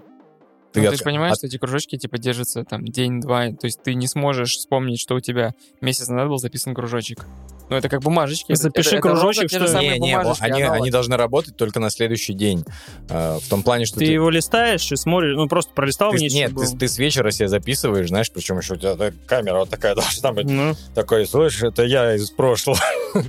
[0.79, 3.81] Ну, ты от- же понимаешь, от- что эти кружочки типа держатся там день-два, то есть
[3.83, 7.25] ты не сможешь вспомнить, что у тебя месяц назад был записан кружочек.
[7.69, 8.51] Ну, это как бумажечки.
[8.51, 10.37] это- Запиши это- это кружочек, те же что- Не, не, они, аналог.
[10.81, 12.65] они должны работать только на следующий день.
[13.09, 16.17] Э, в том плане, что Ты ты- его листаешь и смотришь, ну, просто пролистал ты-
[16.17, 19.69] вниз, нет, ты, ты с вечера себе записываешь, знаешь, причем еще у тебя камера вот
[19.69, 20.45] такая должна быть.
[20.45, 22.77] Ну, Такой, слышишь, это я из прошлого.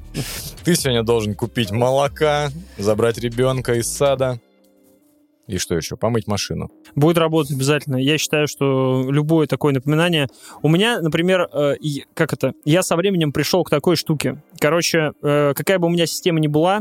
[0.64, 4.40] Ты сегодня должен купить молока, забрать ребенка из сада.
[5.46, 5.96] И что еще?
[5.96, 6.70] Помыть машину.
[6.94, 7.96] Будет работать обязательно.
[7.96, 10.28] Я считаю, что любое такое напоминание...
[10.62, 11.74] У меня, например, э,
[12.14, 12.54] как это?
[12.64, 14.42] Я со временем пришел к такой штуке.
[14.58, 16.80] Короче, э, какая бы у меня система ни была,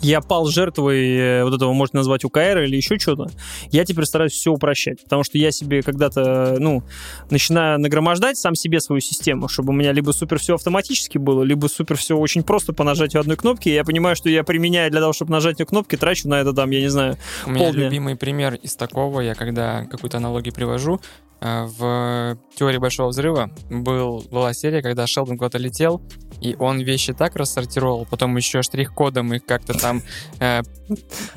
[0.00, 3.30] я пал жертвой э, вот этого, можно назвать УКР или еще что-то.
[3.70, 6.82] Я теперь стараюсь все упрощать, потому что я себе когда-то, ну,
[7.30, 11.66] начинаю нагромождать сам себе свою систему, чтобы у меня либо супер все автоматически было, либо
[11.66, 13.68] супер все очень просто по нажатию одной кнопки.
[13.68, 16.52] И я понимаю, что я применяю для того, чтобы нажать на кнопки, трачу на это
[16.52, 17.84] там, я не знаю, У меня полдня.
[17.84, 24.24] любимый пример из такого, я когда какую-то аналогию привожу, э, в теории Большого Взрыва был,
[24.30, 26.02] была серия, когда Шелдон куда-то летел,
[26.40, 30.02] и он вещи так рассортировал, потом еще штрих-кодом их как-то там
[30.40, 30.62] э,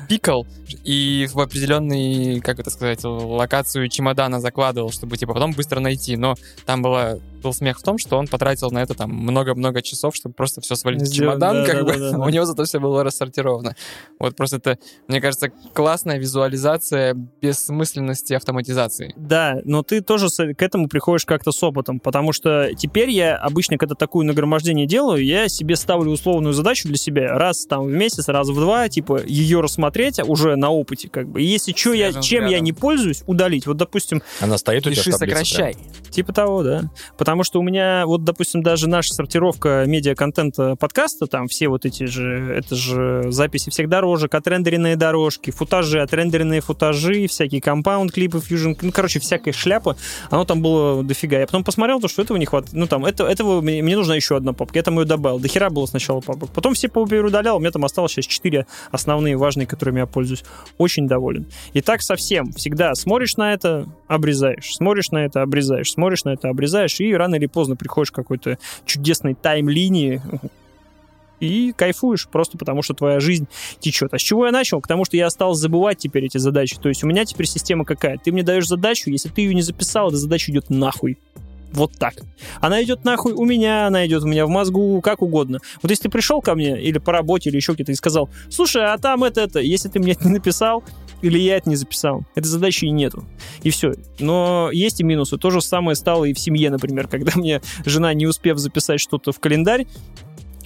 [0.08, 0.46] пикал,
[0.84, 6.16] и в определенный, как это сказать, локацию чемодана закладывал, чтобы типа потом быстро найти.
[6.16, 6.34] Но
[6.66, 10.34] там была, был смех в том, что он потратил на это там много-много часов, чтобы
[10.34, 11.98] просто все свалить в Сделать, чемодан, да, как да, бы.
[11.98, 12.18] да, да.
[12.24, 13.74] У него зато все было рассортировано.
[14.18, 19.14] Вот просто это, мне кажется, классная визуализация бессмысленности автоматизации.
[19.16, 23.78] Да, но ты тоже к этому приходишь как-то с опытом, потому что теперь я обычно,
[23.78, 28.28] когда такое нагромождение делаю, я себе ставлю условную задачу для себя раз там в месяц,
[28.28, 31.42] раз в два, типа ее рассмотреть уже на опыте, как бы.
[31.42, 32.64] И если что, я, чем я взглядом.
[32.64, 33.66] не пользуюсь, удалить.
[33.66, 35.76] Вот, допустим, Она стоит у тебя Пиши, в сокращай.
[36.10, 36.90] Типа того, да.
[37.16, 42.04] Потому что у меня, вот, допустим, даже наша сортировка медиа-контента подкаста, там все вот эти
[42.04, 48.72] же, это же записи всех дорожек, отрендеренные дорожки, футажи, отрендеренные футажи, всякие компаунд клипы, фьюжн,
[48.82, 49.96] ну, короче, всякая шляпа,
[50.30, 51.38] оно там было дофига.
[51.38, 52.74] Я потом посмотрел, то, что этого не хватает.
[52.74, 54.78] Ну, там, это, этого мне, мне нужна еще одна папка.
[54.78, 55.38] Я там ее добавил.
[55.38, 56.50] До хера было сначала папок.
[56.50, 60.44] Потом все удалял, у меня там осталось сейчас четыре основные важные, которыми я пользуюсь.
[60.78, 61.46] Очень доволен.
[61.72, 62.52] И так совсем.
[62.52, 64.74] Всегда смотришь на это, обрезаешь.
[64.74, 65.90] Смотришь на это, обрезаешь.
[65.92, 67.00] Смотришь на это, обрезаешь.
[67.00, 70.20] И рано или поздно приходишь к какой-то чудесной тайм-линии
[71.40, 74.12] и кайфуешь просто потому, что твоя жизнь течет.
[74.12, 74.80] А с чего я начал?
[74.80, 76.76] К тому, что я остался забывать теперь эти задачи.
[76.78, 78.18] То есть у меня теперь система какая?
[78.18, 81.18] Ты мне даешь задачу, если ты ее не записал, эта задача идет нахуй.
[81.72, 82.14] Вот так.
[82.60, 85.58] Она идет нахуй у меня, она идет у меня в мозгу, как угодно.
[85.82, 88.84] Вот если ты пришел ко мне или по работе, или еще где-то и сказал, слушай,
[88.84, 90.82] а там это, это, если ты мне это не написал,
[91.22, 93.24] или я это не записал, этой задачи и нету.
[93.62, 93.94] И все.
[94.18, 95.36] Но есть и минусы.
[95.36, 99.32] То же самое стало и в семье, например, когда мне жена, не успев записать что-то
[99.32, 99.86] в календарь,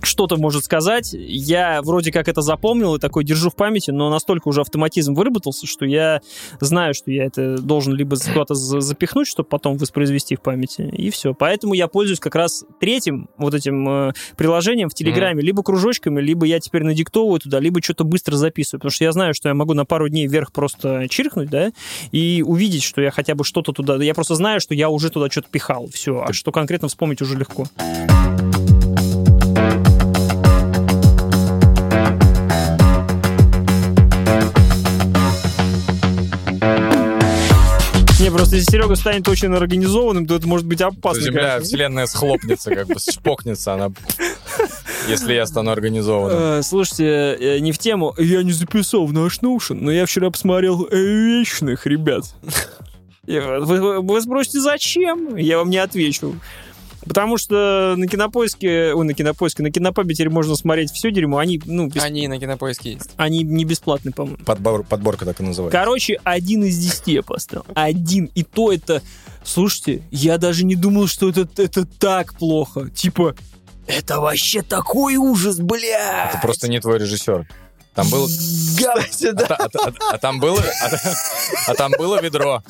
[0.04, 1.10] что-то может сказать.
[1.12, 5.66] Я вроде как это запомнил и такой держу в памяти, но настолько уже автоматизм выработался,
[5.66, 6.20] что я
[6.60, 11.10] знаю, что я это должен либо куда-то за- запихнуть, чтобы потом воспроизвести в памяти, и
[11.10, 11.34] все.
[11.34, 16.46] Поэтому я пользуюсь как раз третьим вот этим э, приложением в Телеграме, либо кружочками, либо
[16.46, 19.74] я теперь надиктовываю туда, либо что-то быстро записываю, потому что я знаю, что я могу
[19.74, 21.72] на пару дней вверх просто чиркнуть, да,
[22.12, 23.96] и увидеть, что я хотя бы что-то туда...
[23.96, 26.24] Я просто знаю, что я уже туда что-то пихал, все.
[26.26, 27.66] А что конкретно вспомнить уже легко.
[27.78, 28.43] Не,
[38.36, 41.22] просто если Серега станет очень организованным, то это может быть опасно.
[41.22, 41.60] Земля, конечно.
[41.64, 43.90] вселенная схлопнется, как бы шпокнется она,
[45.08, 46.38] если я стану организованным.
[46.38, 47.04] Э, Слушайте,
[47.38, 48.14] э, не в тему.
[48.18, 52.24] Я не записал в наш Notion, но я вчера посмотрел вечных, ребят.
[53.26, 55.36] Я- Вы, вы- вы спросите, зачем?
[55.36, 56.38] Я вам не отвечу.
[57.06, 61.38] Потому что на кинопоиске, ой, на кинопоиске, на кинопабе теперь можно смотреть все дерьмо.
[61.38, 63.10] Они, ну, бес- Они на кинопоиске есть.
[63.16, 64.38] они не бесплатные, по-моему.
[64.44, 65.78] Подбор- подборка так и называется.
[65.78, 67.66] Короче, один из десяти я поставил.
[67.74, 68.30] Один.
[68.34, 69.02] И то это...
[69.44, 72.88] Слушайте, я даже не думал, что это, это так плохо.
[72.88, 73.34] Типа,
[73.86, 76.30] это вообще такой ужас, бля!
[76.30, 77.46] Это просто не твой режиссер.
[77.94, 78.26] Там был...
[78.26, 80.60] Кстати, А, а та- а там было...
[80.82, 81.14] А, та-
[81.68, 82.62] а там было ведро.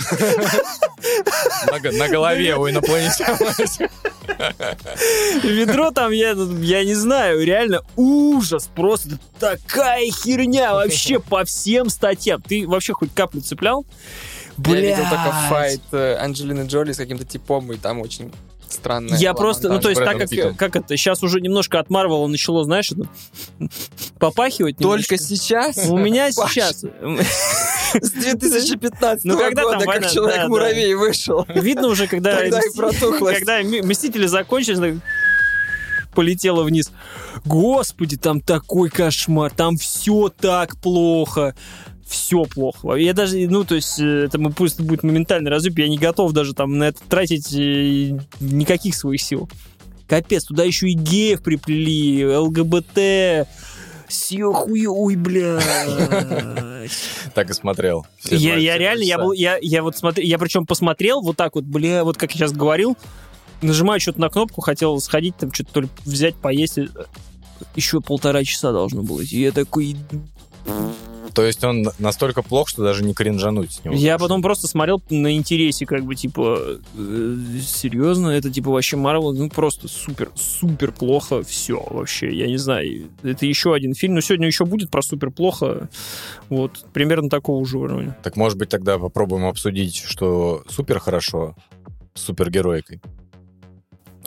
[1.93, 3.37] На, голове у инопланетян.
[5.43, 8.69] Ведро там, я, я не знаю, реально ужас.
[8.75, 12.43] Просто такая херня вообще по всем статьям.
[12.43, 13.87] Ты вообще хоть каплю цеплял?
[14.67, 15.49] Я видел только Блядь.
[15.49, 18.33] файт э, Анджелины Джоли с каким-то типом, и там очень
[18.75, 19.15] странно.
[19.15, 22.65] Я просто, ну то есть так как, как это, сейчас уже немножко от Марвела начало,
[22.65, 22.93] знаешь,
[24.19, 25.89] попахивать Только сейчас?
[25.89, 26.85] У меня сейчас.
[27.95, 30.03] С 2015 Ну, когда там года, война?
[30.03, 31.47] как Человек-муравей вышел.
[31.49, 32.61] Видно уже, когда, когда
[33.63, 34.95] Мстители закончились, так
[36.15, 36.91] полетело вниз.
[37.45, 41.55] Господи, там такой кошмар, там все так плохо.
[42.07, 42.95] Все плохо.
[42.97, 46.33] Я даже, ну, то есть, э, это мы- пусть будет моментальный разъеб, я не готов
[46.33, 49.49] даже там на это тратить э, никаких своих сил.
[50.07, 53.49] Капец, туда еще и геев приплели, ЛГБТ,
[54.07, 55.64] все хуёвый, блядь.
[57.35, 58.07] Так и смотрел.
[58.31, 61.64] Я, я реально, я был, я, я вот смотрел, я причем посмотрел вот так вот,
[61.64, 62.97] бля, вот как я сейчас говорил,
[63.62, 66.87] нажимаю что-то на кнопку, хотел сходить там что-то взять, поесть, э,
[67.75, 69.40] еще полтора часа должно было идти.
[69.40, 69.97] Я такой,
[71.35, 73.94] То есть он настолько плох, что даже не кринжануть с него.
[73.94, 79.33] я потом просто смотрел на интересе, как бы типа, э, серьезно, это типа вообще Марвел,
[79.33, 84.20] ну просто супер, супер плохо, все вообще, я не знаю, это еще один фильм, но
[84.20, 85.88] сегодня еще будет про супер плохо,
[86.49, 88.16] вот примерно такого же уровня.
[88.23, 91.57] Так может быть тогда попробуем обсудить, что супер хорошо
[92.14, 93.01] с супергеройкой.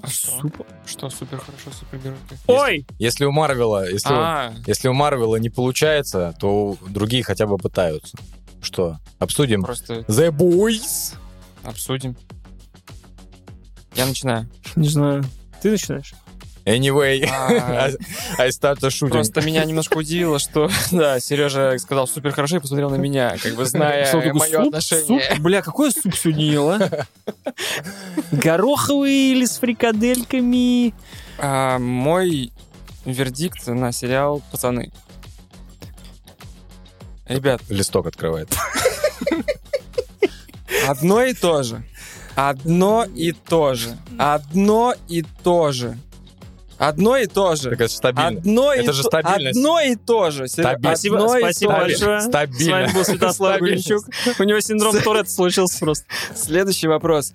[0.01, 0.31] А что?
[0.41, 0.65] Супер.
[0.85, 2.35] Что супер хорошо, супергеройка?
[2.47, 7.45] Ой, Если у Марвела, если, у- А, если у Марвела не получается, то другие хотя
[7.47, 8.17] бы пытаются.
[8.61, 8.97] Что?
[9.19, 9.63] Обсудим?
[9.63, 11.15] просто The Boys.
[11.63, 12.15] обсудим.
[13.95, 14.47] Я начинаю.
[14.75, 15.23] не знаю,
[15.61, 16.13] ты начинаешь?
[16.67, 17.89] Anyway, А,
[18.37, 19.09] I start a shooting.
[19.11, 23.55] Просто меня немножко удивило, что, да, Сережа сказал супер хорошо и посмотрел на меня, как
[23.55, 24.67] бы зная Что такое, мое суп?
[24.67, 25.05] отношение.
[25.31, 25.39] Суп?
[25.39, 26.79] Бля, какой суп сегодня ел, а?
[28.33, 30.93] Гороховый или с фрикадельками?
[31.37, 32.51] А, мой
[33.05, 34.91] вердикт на сериал «Пацаны».
[37.27, 38.53] Ребят, Листок открывает.
[40.85, 41.83] одно и то же.
[42.35, 43.97] Одно и то же.
[44.17, 45.97] Одно и то же.
[46.77, 47.69] Одно и то же.
[47.71, 48.27] Так это стабильно.
[48.39, 49.57] Одно и Это же то- стабильность.
[49.57, 50.47] Одно и то же.
[50.47, 50.79] Стабильно.
[50.89, 51.85] Спасибо, Одно и спасибо то же.
[51.87, 52.21] большое.
[52.21, 52.71] С Стабильно.
[52.73, 53.59] вами был Святослав.
[53.59, 54.03] Гуренчук.
[54.39, 56.05] У него синдром Туретта случился просто.
[56.35, 57.33] Следующий вопрос.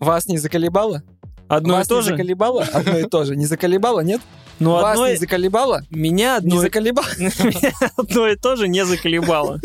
[0.00, 1.02] Вас не заколебало?
[1.48, 2.10] Одно и Вас то не же?
[2.10, 2.62] заколебало?
[2.72, 3.36] Одно и то же.
[3.36, 4.20] Не заколебало, нет?
[4.60, 5.82] Ну, Вас одно не и- заколебало?
[5.90, 7.06] Меня Не одно и- заколебало?
[7.18, 9.60] меня одно и то же не заколебало.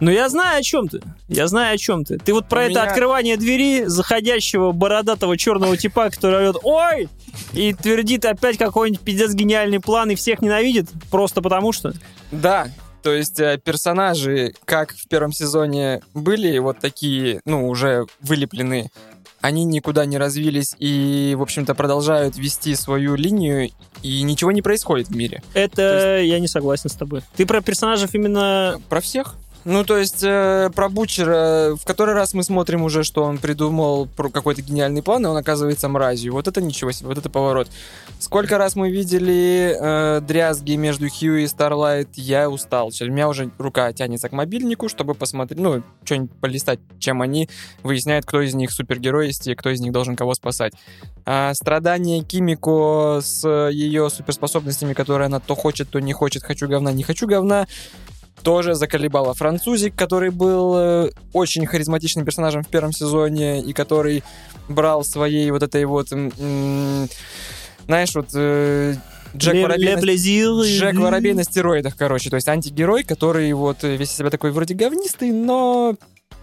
[0.00, 1.00] Но я знаю, о чем ты.
[1.28, 2.18] Я знаю, о чем ты.
[2.18, 7.08] Ты вот про У это меня- открывание двери заходящего бородатого черного типа, который орет «Ой!»
[7.52, 11.92] и твердит опять какой-нибудь пиздец гениальный план и всех ненавидит, просто потому что.
[12.30, 12.68] Да.
[13.02, 18.88] То есть э, персонажи, как в первом сезоне были вот такие, ну, уже вылеплены,
[19.42, 23.68] они никуда не развились и, в общем-то, продолжают вести свою линию,
[24.02, 25.42] и ничего не происходит в мире.
[25.52, 27.20] Это я не согласен с тобой.
[27.36, 28.80] Ты про персонажей именно...
[28.88, 29.34] Про всех?
[29.64, 34.06] Ну, то есть э, про Бучера в который раз мы смотрим уже, что он придумал
[34.16, 36.32] какой-то гениальный план, и он оказывается мразью.
[36.34, 37.68] Вот это ничего себе, вот это поворот.
[38.18, 42.90] Сколько раз мы видели э, дрязги между Хью и Старлайт, я устал.
[43.00, 47.48] У меня уже рука тянется к мобильнику, чтобы посмотреть, ну, что-нибудь полистать, чем они
[47.82, 50.74] выясняют, кто из них супергерой есть и кто из них должен кого спасать.
[51.24, 56.92] А страдания Кимико с ее суперспособностями, которые она то хочет, то не хочет, хочу говна,
[56.92, 57.66] не хочу говна,
[58.44, 64.22] тоже заколебала французик, который был э, очень харизматичным персонажем в первом сезоне и который
[64.68, 67.08] брал своей вот этой вот, знаешь,
[68.14, 68.94] вот э,
[69.34, 70.02] Джек Ле- Воробей Ле на-.
[70.78, 72.30] Джек Воробей на стероидах, короче.
[72.30, 75.96] То есть антигерой, который вот весь из себя такой вроде говнистый, но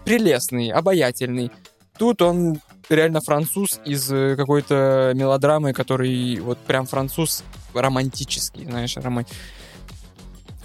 [0.04, 1.50] прелестный, обаятельный.
[1.96, 9.24] Тут он реально француз из э, какой-то мелодрамы, который вот прям француз романтический, знаешь, роман...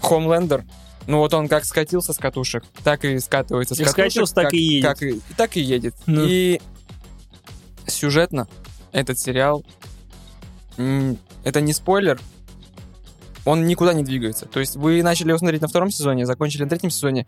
[0.01, 0.63] Хомлендер.
[1.07, 4.11] Ну вот он как скатился с катушек, так и скатывается с Как катушек.
[4.27, 4.85] скатился, так как- и едет.
[4.89, 5.95] как и- так и едет.
[6.05, 6.23] Ну.
[6.27, 6.61] И
[7.87, 8.47] сюжетно
[8.91, 9.63] этот сериал,
[10.77, 12.19] это не спойлер,
[13.45, 14.45] он никуда не двигается.
[14.45, 17.25] То есть вы начали его смотреть на втором сезоне, закончили на третьем сезоне.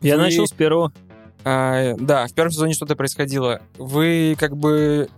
[0.00, 0.92] Я Вы- начал с первого.
[1.44, 3.62] А, да, в первом сезоне что-то происходило.
[3.78, 5.08] Вы как бы...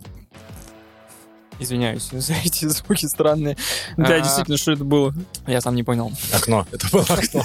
[1.59, 3.57] Извиняюсь за эти звуки странные.
[3.97, 5.13] Да, А, действительно, что это было?
[5.47, 6.11] Я сам не понял.
[6.33, 6.67] Окно.
[6.71, 7.43] Это было окно.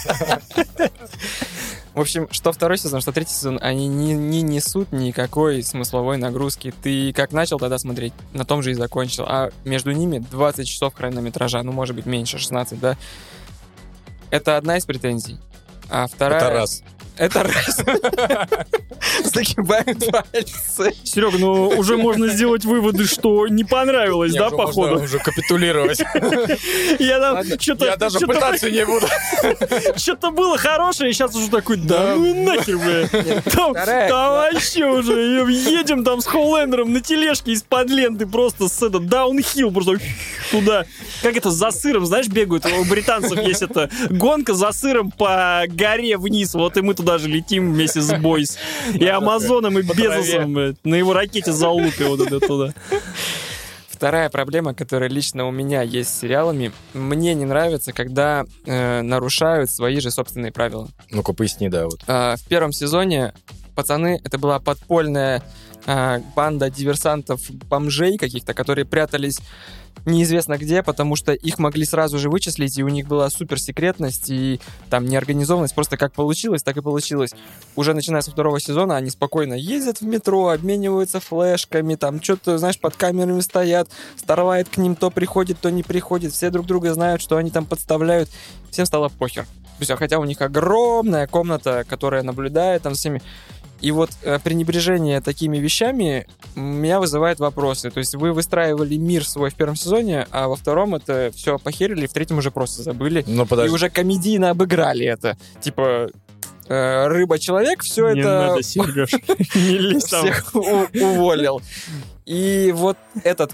[1.94, 6.72] В общем, что второй сезон, что третий сезон, они не, не несут никакой смысловой нагрузки.
[6.82, 9.24] Ты как начал тогда смотреть, на том же и закончил.
[9.26, 12.96] А между ними 20 часов хронометража, ну, может быть, меньше, 16, да?
[14.30, 15.38] Это одна из претензий.
[15.88, 16.40] А вторая...
[16.40, 16.82] Это раз.
[17.20, 17.76] Это раз.
[19.24, 20.94] Загибаем пальцы.
[21.04, 25.02] Серега, ну уже можно сделать выводы, что не понравилось, да, походу?
[25.02, 25.98] уже капитулировать.
[26.98, 27.84] Я там Ладно, что-то...
[27.84, 29.06] Я даже пытаться не буду.
[29.96, 33.42] Что-то было хорошее, сейчас уже такой, да ну нахер, бля.
[33.50, 35.12] Там вообще уже
[35.50, 39.98] едем там с Холлендером на тележке из-под ленты просто с это даунхилл просто
[40.50, 40.86] туда.
[41.22, 42.64] Как это, за сыром, знаешь, бегают?
[42.64, 46.54] У британцев есть это гонка за сыром по горе вниз.
[46.54, 48.58] Вот и мы туда же летим вместе с Бойс.
[48.94, 50.54] И Амазоном, и Безосом.
[50.54, 52.74] блядь, На его ракете залупе вот это туда.
[53.88, 59.70] Вторая проблема, которая лично у меня есть с сериалами, мне не нравится, когда э, нарушают
[59.70, 60.88] свои же собственные правила.
[61.10, 62.00] Ну-ка, поясни, да, вот.
[62.06, 63.34] А, в первом сезоне
[63.74, 65.42] пацаны, это была подпольная
[65.86, 69.40] а, банда диверсантов, бомжей каких-то, которые прятались
[70.06, 74.60] неизвестно где, потому что их могли сразу же вычислить, и у них была суперсекретность и
[74.88, 75.74] там неорганизованность.
[75.74, 77.30] Просто как получилось, так и получилось.
[77.76, 82.78] Уже начиная со второго сезона они спокойно ездят в метро, обмениваются флешками, там что-то, знаешь,
[82.78, 87.20] под камерами стоят, Старлайт к ним то приходит, то не приходит, все друг друга знают,
[87.22, 88.28] что они там подставляют.
[88.70, 89.46] Всем стало похер.
[89.80, 93.22] Все, хотя у них огромная комната, которая наблюдает там всеми.
[93.80, 97.90] И вот э, пренебрежение такими вещами меня вызывает вопросы.
[97.90, 102.06] То есть вы выстраивали мир свой в первом сезоне, а во втором это все похерили,
[102.06, 103.24] в третьем уже просто забыли.
[103.26, 103.74] Ну, И подожди.
[103.74, 105.36] уже комедийно обыграли это.
[105.60, 106.10] Типа
[106.68, 109.12] э, рыба-человек, все Не это надо, Сереж,
[109.54, 111.62] не лезь всех уволил.
[112.26, 113.52] И вот этот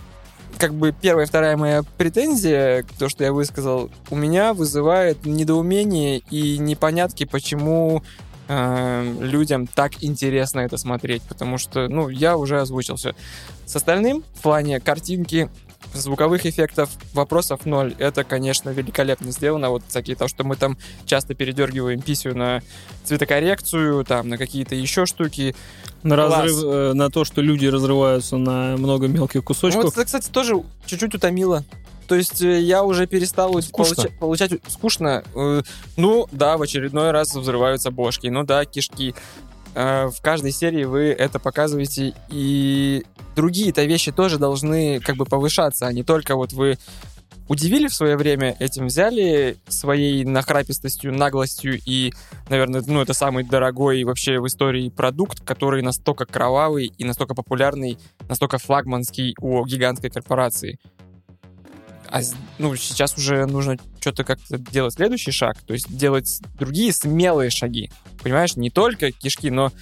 [0.59, 6.19] как бы первая и вторая моя претензия, то, что я высказал, у меня вызывает недоумение
[6.31, 8.03] и непонятки, почему
[8.49, 13.15] э, людям так интересно это смотреть, потому что, ну, я уже озвучил все.
[13.65, 15.49] С остальным в плане картинки,
[15.95, 17.95] звуковых эффектов вопросов ноль.
[17.99, 19.71] Это, конечно, великолепно сделано.
[19.71, 22.61] Вот всякие то, что мы там часто передергиваем писю на
[23.05, 25.55] цветокоррекцию, там, на какие-то еще штуки.
[26.03, 26.35] На Класс.
[26.45, 29.85] разрыв, э, на то, что люди разрываются на много мелких Ну, кусочков.
[29.85, 30.55] вот это, кстати, тоже
[30.87, 31.65] чуть-чуть утомило.
[32.07, 33.95] То есть э, я уже перестал Скучно.
[34.05, 35.23] получа- получать скучно.
[35.35, 35.62] Э,
[35.97, 38.29] Ну, да, в очередной раз взрываются бошки.
[38.29, 39.14] Ну да, кишки.
[39.75, 45.87] Э, В каждой серии вы это показываете, и другие-то вещи тоже должны как бы повышаться,
[45.87, 46.79] а не только вот вы
[47.49, 52.12] удивили в свое время этим, взяли своей нахрапистостью, наглостью и,
[52.49, 57.99] наверное, ну, это самый дорогой вообще в истории продукт, который настолько кровавый и настолько популярный,
[58.29, 60.79] настолько флагманский у гигантской корпорации.
[62.11, 62.21] А
[62.59, 67.90] ну, сейчас уже нужно что-то как-то делать следующий шаг, то есть делать другие смелые шаги.
[68.23, 69.73] Понимаешь, не только кишки, но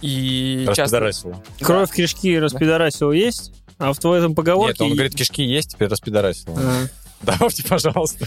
[0.00, 1.00] и часто...
[1.00, 1.44] Распидорасило.
[1.60, 4.84] Кровь кишки распидорасил есть, а в твоем поговорке...
[4.84, 6.58] Нет, он говорит, кишки есть, теперь распидорасило.
[6.58, 6.86] А,
[7.22, 8.26] Добавьте, пожалуйста.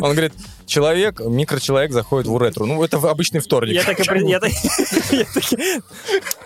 [0.00, 0.32] Он говорит,
[0.66, 2.66] человек, микрочеловек заходит в уретру.
[2.66, 3.74] Ну, это в обычный вторник.
[3.74, 4.52] Я, так и я, так-
[5.12, 5.82] я таки-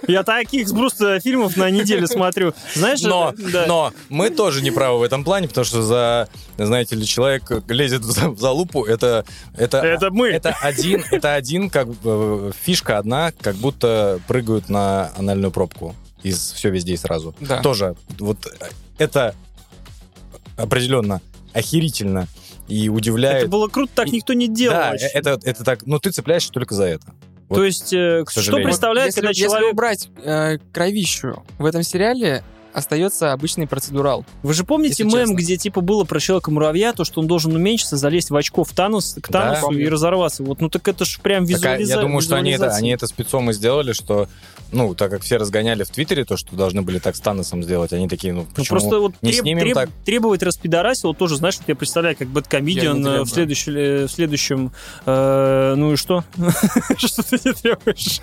[0.07, 2.53] я таких просто фильмов на неделю смотрю.
[2.75, 3.66] Знаешь, Но, это- да.
[3.66, 8.03] но мы тоже не правы в этом плане, потому что за, знаете ли, человек лезет
[8.03, 9.25] в за- в залупу, это,
[9.57, 10.29] это, Это мы.
[10.29, 16.53] это один, это один, как бы, фишка одна, как будто прыгают на анальную пробку из
[16.53, 17.35] все везде и сразу.
[17.41, 17.62] Да.
[17.62, 18.39] Тоже вот
[18.99, 19.35] это
[20.57, 21.20] определенно
[21.53, 22.26] охерительно
[22.68, 23.42] и удивляет.
[23.42, 24.76] Это было круто, так никто не делал.
[24.76, 27.14] да, это, это так, ну ты цепляешься только за это.
[27.49, 29.72] вот, То есть, э, что представляет, если, когда если человек...
[29.72, 32.42] убрать э, кровищу в этом сериале,
[32.73, 34.25] остается обычный процедурал.
[34.43, 35.35] Вы же помните мем, честно.
[35.35, 39.16] где типа было про человека-муравья, то, что он должен уменьшиться, залезть в очко в Танос,
[39.21, 39.55] к Да.
[39.55, 40.43] Таносу и разорваться.
[40.43, 41.97] Вот, ну так это же прям визуализация.
[41.97, 44.29] я думаю, что они это, они это спецом и сделали, что,
[44.73, 47.93] ну, так как все разгоняли в Твиттере то, что должны были так с Таносом сделать,
[47.93, 49.91] они такие, ну, Ну, почему просто вот не треб- снимем треб- так?
[50.05, 54.73] требовать распидорасил, тоже, знаешь, вот я представляю, как Бэткомедиан э, в, следующем, э, в следующем...
[55.07, 56.25] э, ну и что?
[56.97, 58.21] Что ты не требуешь?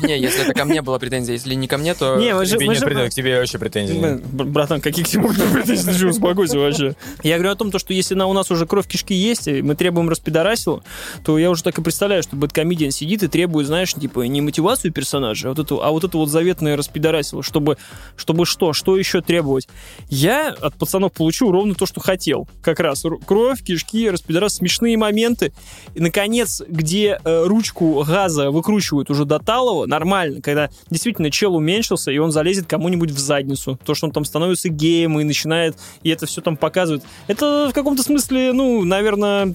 [0.00, 2.16] Не, если это ко мне была претензия, если не ко мне, то...
[2.16, 3.85] Не, мы же- Тебе нет претензий, к тебе вообще претензий
[4.32, 5.26] Братан, какие к тебе?
[5.64, 6.96] Ты же успокойся вообще.
[7.22, 9.62] Я говорю о том, то, что если на, у нас уже кровь кишки есть, и
[9.62, 10.82] мы требуем распидорасил,
[11.24, 14.92] то я уже так и представляю, что Бэткомедиан сидит и требует, знаешь, типа, не мотивацию
[14.92, 17.76] персонажа, а вот эту, а вот это вот заветное распидорасило, чтобы,
[18.16, 18.72] чтобы что?
[18.72, 19.68] Что еще требовать?
[20.08, 22.48] Я от пацанов получу ровно то, что хотел.
[22.62, 25.52] Как раз кровь, кишки, распидорас, смешные моменты.
[25.94, 32.10] И, наконец, где э, ручку газа выкручивают уже до талого, нормально, когда действительно чел уменьшился,
[32.10, 33.75] и он залезет кому-нибудь в задницу.
[33.84, 37.04] То, что он там становится геем и начинает, и это все там показывает.
[37.26, 39.54] Это в каком-то смысле, ну, наверное,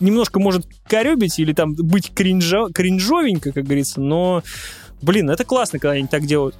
[0.00, 4.42] немножко может коребить или там быть кринжа, кринжовенько, как говорится, но,
[5.00, 6.54] блин, это классно, когда они так делают.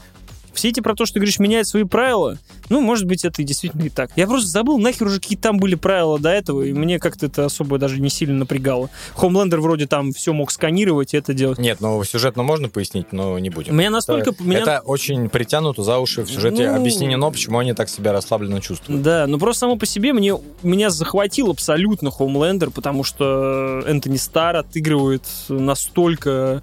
[0.54, 2.38] Все эти про то, что ты говоришь, меняют свои правила,
[2.68, 4.10] ну, может быть, это и действительно и так.
[4.16, 7.44] Я просто забыл, нахер уже какие там были правила до этого, и мне как-то это
[7.44, 8.90] особо даже не сильно напрягало.
[9.14, 11.58] Хомлендер вроде там все мог сканировать и это делать.
[11.58, 13.76] Нет, ну сюжетно можно пояснить, но не будем.
[13.76, 14.30] Меня настолько...
[14.30, 16.70] это, меня- это очень притянуто за уши в сюжете.
[16.70, 19.02] Ну- Объяснено, почему они так себя расслабленно чувствуют.
[19.02, 24.56] Да, но просто само по себе мне, меня захватил абсолютно Хомлендер, потому что Энтони Стар
[24.56, 26.62] отыгрывает настолько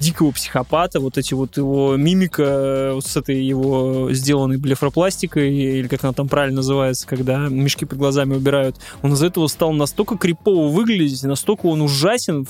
[0.00, 5.88] дикого психопата, вот эти вот его мимика э, вот с этой его сделанной блефропластикой, или
[5.88, 10.16] как она там правильно называется, когда мешки под глазами убирают, он из-за этого стал настолько
[10.16, 12.46] крипово выглядеть, настолько он ужасен,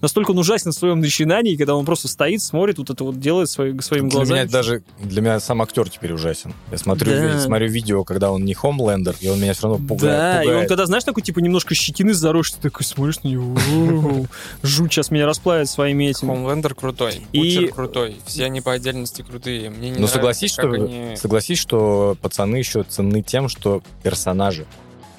[0.00, 3.50] настолько он ужасен в своем начинании, когда он просто стоит, смотрит, вот это вот делает
[3.50, 4.38] свои- своими Для глазами.
[4.40, 6.52] меня даже для меня сам актер теперь ужасен.
[6.70, 7.40] Я смотрю, Да.
[7.40, 10.00] смотрю видео, когда он не Хомлендер, и он меня все равно пугает.
[10.02, 10.62] Да, и пугает.
[10.62, 14.26] он когда, знаешь, такой, типа, немножко щетины заросший, ты такой смотришь на него, «Воу,
[14.62, 16.28] жуть, сейчас меня расплавит своими этими.
[16.30, 19.70] Хомлендер крутой, И- Бутчер крутой, все они по отдельности крутые.
[19.70, 24.66] Мне не Ну, нравится, согласись, что, они- согласись, что пацаны еще ценны тем, что персонажи.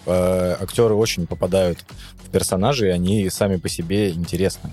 [0.05, 1.80] Э, актеры очень попадают
[2.24, 4.72] в персонажи, и они сами по себе интересны.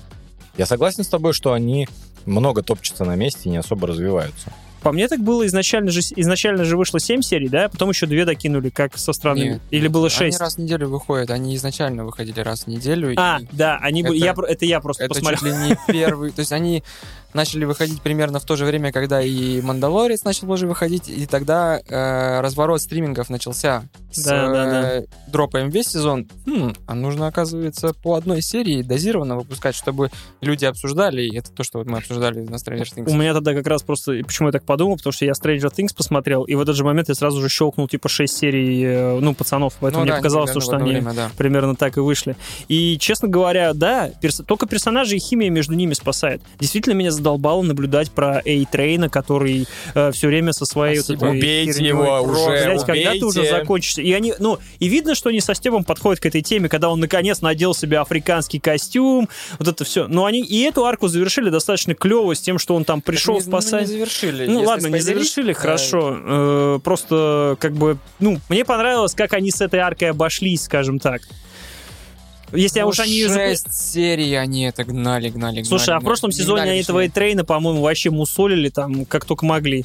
[0.56, 1.88] Я согласен с тобой, что они
[2.24, 4.52] много топчутся на месте и не особо развиваются.
[4.84, 8.24] По мне так было изначально же, изначально же вышло 7 серий, да, потом еще две
[8.26, 9.38] докинули, как со стороны.
[9.44, 10.38] Нет, Или было Они 6?
[10.40, 13.14] раз в неделю выходят, они изначально выходили раз в неделю.
[13.16, 14.18] А, и да, они были.
[14.28, 15.40] Это- Я, это я просто это посмотрел.
[15.40, 16.30] чуть ли не первый.
[16.32, 16.84] То есть они
[17.34, 21.78] начали выходить примерно в то же время, когда и Мандалорец начал тоже выходить, и тогда
[21.78, 23.84] э, разворот стримингов начался.
[24.12, 24.92] С, Да, да, да.
[24.98, 30.10] э, Дропаем весь сезон, Хм, а нужно, оказывается, по одной серии дозированно выпускать, чтобы
[30.40, 33.10] люди обсуждали, и это то, что вот мы обсуждали на Stranger Things.
[33.10, 34.12] У меня тогда как раз просто...
[34.24, 34.96] Почему я так подумал?
[34.96, 37.88] Потому что я Stranger Things посмотрел, и в этот же момент я сразу же щелкнул
[37.88, 39.74] типа 6 серий, э, ну, пацанов.
[39.80, 41.30] Поэтому Ну мне да, показалось, примерно что они время, да.
[41.36, 42.36] примерно так и вышли.
[42.68, 46.40] И, честно говоря, да, перс- только персонажи и химия между ними спасает.
[46.60, 49.66] Действительно, меня задолбало наблюдать про Эй-Трейна, который
[50.12, 51.26] все время со своей вот Спасибо.
[51.26, 53.58] этой Убейте херней его уже, Блядь, когда ты уже убейте.
[53.58, 54.02] закончишься?
[54.02, 57.00] И они, ну, и видно, что они со Стебом подходят к этой теме, когда он
[57.00, 60.06] наконец надел себе африканский костюм, вот это все.
[60.06, 63.46] Но они и эту арку завершили достаточно клево с тем, что он там пришел Так
[63.46, 63.80] не- ну, спасать.
[63.82, 64.46] не завершили.
[64.46, 66.16] Ну Если ладно, не спойлерить, завершили, э, хорошо.
[66.24, 71.22] Э, просто как бы, ну, мне понравилось, как они с этой аркой обошлись, скажем так.
[72.54, 75.62] Если ну, уж они шесть серий они это гнали, гнали, гнали.
[75.64, 77.10] Слушай, а в прошлом не сезоне гнали, они точнее.
[77.10, 79.84] трейна, по-моему, вообще мусолили там, как только могли.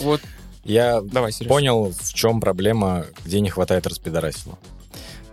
[0.00, 0.20] Вот,
[0.64, 1.48] Я давай, Сереж.
[1.48, 4.58] понял, в чем проблема, где не хватает распидорасила.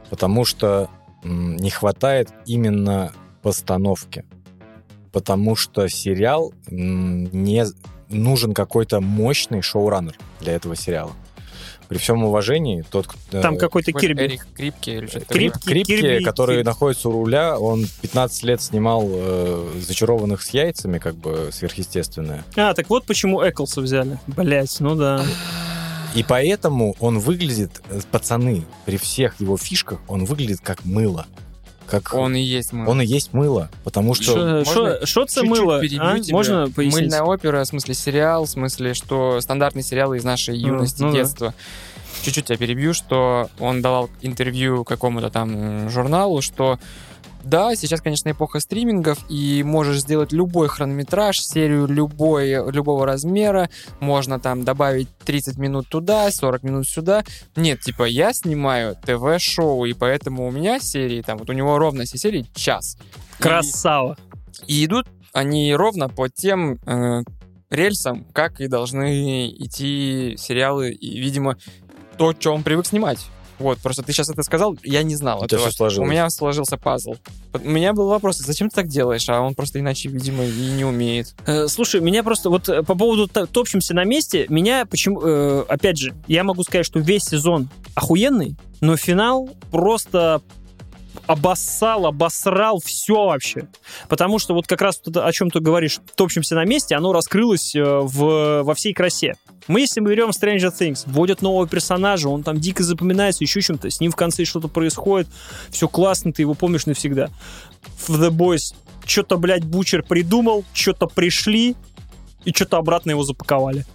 [0.10, 0.90] Потому что
[1.24, 4.26] не хватает именно постановки.
[5.12, 7.66] Потому что сериал не
[8.10, 11.12] нужен какой-то мощный шоураннер для этого сериала.
[11.94, 14.22] При всем уважении, тот, кто- Там какой-то Какой-то Кирби.
[14.24, 15.74] Эрик Крипки или что-то Крип- такое.
[15.74, 16.66] Крипки, Кирби- который Кирби.
[16.66, 22.44] находится у руля, он 15 лет снимал э, «Зачарованных с яйцами», как бы сверхъестественное.
[22.56, 24.18] А, так вот почему Эклса взяли.
[24.28, 25.24] Блять, ну да.
[26.16, 31.26] И поэтому он выглядит, э, пацаны, при всех его фишках, он выглядит как мыло.
[32.02, 32.88] Как Он и есть мы.
[32.88, 34.64] он и есть мыло, потому что...
[34.66, 35.80] Что Чуть-чуть мыло?
[36.00, 36.18] а?
[36.32, 37.02] Можно пояснить?
[37.02, 41.12] Мыльная опера, в смысле сериал, в смысле, что стандартные сериалы из нашей Ну, юности, ну
[41.12, 41.18] да.
[41.20, 41.54] детства.
[42.24, 46.80] Чуть-чуть тебя перебью, что он давал интервью какому-то там журналу, что
[47.44, 53.70] да, сейчас, конечно, эпоха стримингов, и можешь сделать любой хронометраж, серию любой, любого размера,
[54.00, 57.24] можно там добавить 30 минут туда, 40 минут сюда.
[57.56, 62.06] Нет, типа, я снимаю ТВ-шоу, и поэтому у меня серии, там, вот у него ровно
[62.06, 62.98] все серии час.
[63.40, 64.18] И- Красава.
[64.68, 67.24] и идут они ровно по тем э,
[67.70, 71.58] рельсам, как и должны идти сериалы, и, видимо,
[72.18, 73.20] то, что он привык снимать.
[73.60, 75.72] Вот, просто ты сейчас это сказал, я не знал У тебя этого.
[75.72, 76.08] сложилось.
[76.08, 77.16] У меня сложился пазл.
[77.54, 79.30] У меня был вопрос, зачем ты так делаешь?
[79.30, 81.36] А он просто иначе, видимо, и не умеет.
[81.46, 85.98] Э, Слушай, меня просто вот э, по поводу топчемся на месте, меня почему, э, опять
[85.98, 90.42] же, я могу сказать, что весь сезон охуенный, но финал просто
[91.28, 93.68] обоссал, обосрал все вообще.
[94.10, 97.84] Потому что вот как раз о чем ты говоришь, топчемся на месте, оно раскрылось э,
[97.84, 99.34] в, во всей красе.
[99.68, 103.90] Мы, если мы берем Stranger Things, вводят нового персонажа, он там дико запоминается, еще чем-то,
[103.90, 105.28] с ним в конце что-то происходит,
[105.70, 107.30] все классно, ты его помнишь навсегда.
[108.08, 111.76] В The Boys что-то, блядь, Бучер придумал, что-то пришли,
[112.46, 113.86] и что-то обратно его запаковали.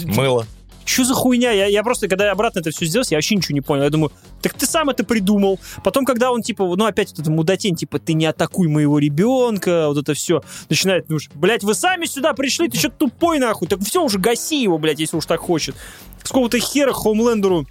[0.00, 0.46] Мыло.
[0.84, 1.50] Что за хуйня?
[1.50, 3.84] Я, я просто, когда обратно это все сделал, я вообще ничего не понял.
[3.84, 4.12] Я думаю,
[4.42, 5.58] так ты сам это придумал.
[5.82, 9.88] Потом, когда он, типа, ну, опять вот это мудатень, типа, ты не атакуй моего ребенка,
[9.88, 13.68] вот это все, начинает, ну, блядь, вы сами сюда пришли, ты что тупой, нахуй?
[13.68, 15.74] Так все, уже гаси его, блядь, если уж так хочет.
[16.22, 17.66] С какого-то хера Хоумлендеру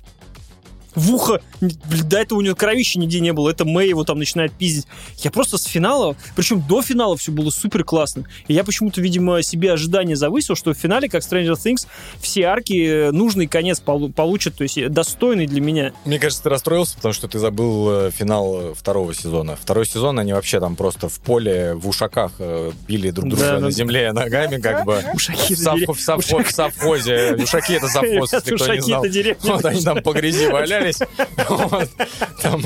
[0.96, 4.52] в ухо, до этого у него кровища нигде не было, это Мэй его там начинает
[4.54, 4.88] пиздить.
[5.20, 8.26] Я просто с финала, причем до финала все было супер классно.
[8.48, 11.88] И я почему-то, видимо, себе ожидания завысил, что в финале, как Stranger Things,
[12.22, 15.94] все арки э, нужный конец полу- получат, то есть э, достойный для меня.
[16.06, 19.56] Мне кажется, ты расстроился, потому что ты забыл э, финал второго сезона.
[19.56, 22.32] Второй сезон они вообще там просто в поле, в ушаках
[22.88, 23.72] били друг друга Да, на да.
[23.72, 25.02] земле ногами, как бы.
[25.14, 27.36] Ушаки В, сав- в совхо- в совхозе.
[27.42, 29.04] Ушаки это совхоз, если кто не знал.
[29.42, 30.83] Вот они там по грязи валялись,
[31.50, 31.90] вот,
[32.42, 32.62] там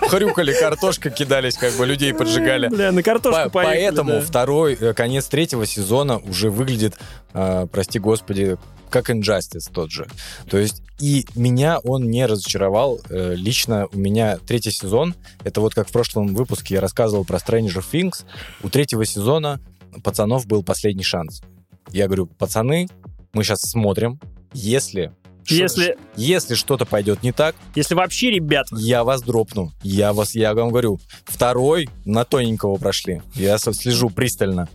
[0.00, 2.68] хрюкали, картошка кидались, как бы людей поджигали.
[2.68, 6.98] Бля, на картошку Поэтому второй, э, конец третьего сезона уже выглядит,
[7.34, 8.58] э, прости господи,
[8.90, 10.06] как Injustice тот же.
[10.48, 13.00] То есть и меня он не разочаровал.
[13.10, 17.38] Э, Лично у меня третий сезон, это вот как в прошлом выпуске я рассказывал про
[17.38, 18.24] Stranger Things,
[18.62, 19.60] у третьего сезона
[20.04, 21.42] пацанов был последний шанс.
[21.90, 22.88] Я говорю, пацаны,
[23.32, 24.20] мы сейчас смотрим,
[24.52, 25.12] если...
[25.48, 29.72] Если- если что-то пойдет не так, Если вообще, ребят, я вас дропну.
[29.82, 33.22] Я вас, я вам говорю, второй на тоненького прошли.
[33.34, 34.68] Я слежу пристально.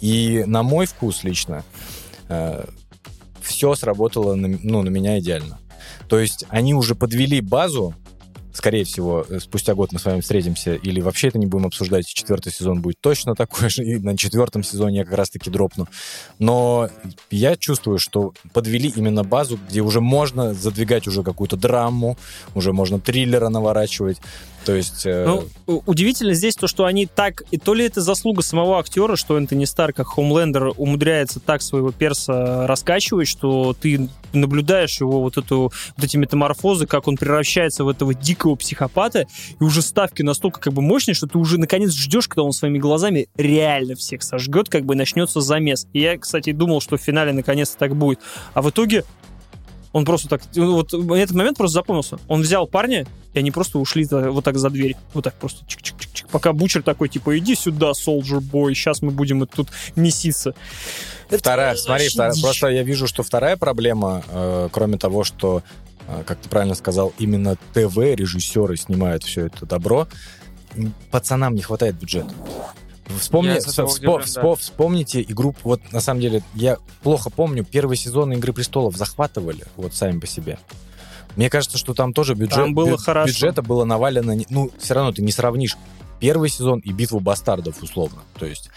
[0.00, 1.64] И на мой вкус лично
[3.42, 5.58] все сработало на, ну, на меня идеально.
[6.08, 7.94] То есть они уже подвели базу,
[8.54, 12.06] скорее всего, э, спустя год мы с вами встретимся, или вообще это не будем обсуждать,
[12.06, 15.86] четвертый сезон будет точно такой же, и на четвертом сезоне я как раз-таки дропну.
[16.38, 16.88] Но
[17.30, 22.16] я чувствую, что подвели именно базу, где уже можно задвигать уже какую-то драму,
[22.54, 24.18] уже можно триллера наворачивать.
[24.64, 25.04] То есть...
[25.04, 25.24] э,
[25.66, 29.36] Ну, удивительно здесь то, что они так, и то ли это заслуга самого актера, что
[29.36, 35.72] Энтони Стар, как Хомлендер, умудряется так своего перса раскачивать, что ты наблюдаешь его вот эту
[35.96, 39.26] вот эти метаморфозы, как он превращается в этого дикого психопата,
[39.60, 42.78] и уже ставки настолько как бы мощные, что ты уже наконец ждешь, когда он своими
[42.78, 45.86] глазами реально всех сожгет, как бы начнется замес.
[45.92, 48.18] И я, кстати, думал, что в финале наконец-то так будет.
[48.54, 49.04] А в итоге
[49.94, 50.42] он просто так...
[50.56, 52.18] ну, Вот этот момент просто запомнился.
[52.26, 54.96] Он взял парня, и они просто ушли вот так за дверь.
[55.14, 56.26] Вот так просто чик-чик-чик-чик.
[56.32, 60.54] Пока Бучер такой, типа, иди сюда, Soldier Boy, сейчас мы будем тут меситься.
[61.28, 62.42] Это Вторая, смотри, вообще вторая- дичь.
[62.42, 65.62] просто я вижу, что вторая проблема, э, кроме того, что,
[66.08, 70.08] э, как ты правильно сказал, именно ТВ-режиссеры снимают все это добро,
[71.12, 72.34] пацанам не хватает бюджета.
[73.18, 74.54] Вспомни, вспо- удивлен, вспо- да.
[74.56, 79.94] Вспомните игру, вот на самом деле, я плохо помню, первый сезон «Игры престолов» захватывали, вот
[79.94, 80.58] сами по себе.
[81.36, 83.26] Мне кажется, что там тоже бюджет, Там было бю- хорошо.
[83.32, 85.76] бюджета было навалено, ну, все равно ты не сравнишь
[86.20, 88.22] первый сезон и «Битву бастардов» условно.
[88.38, 88.70] То есть,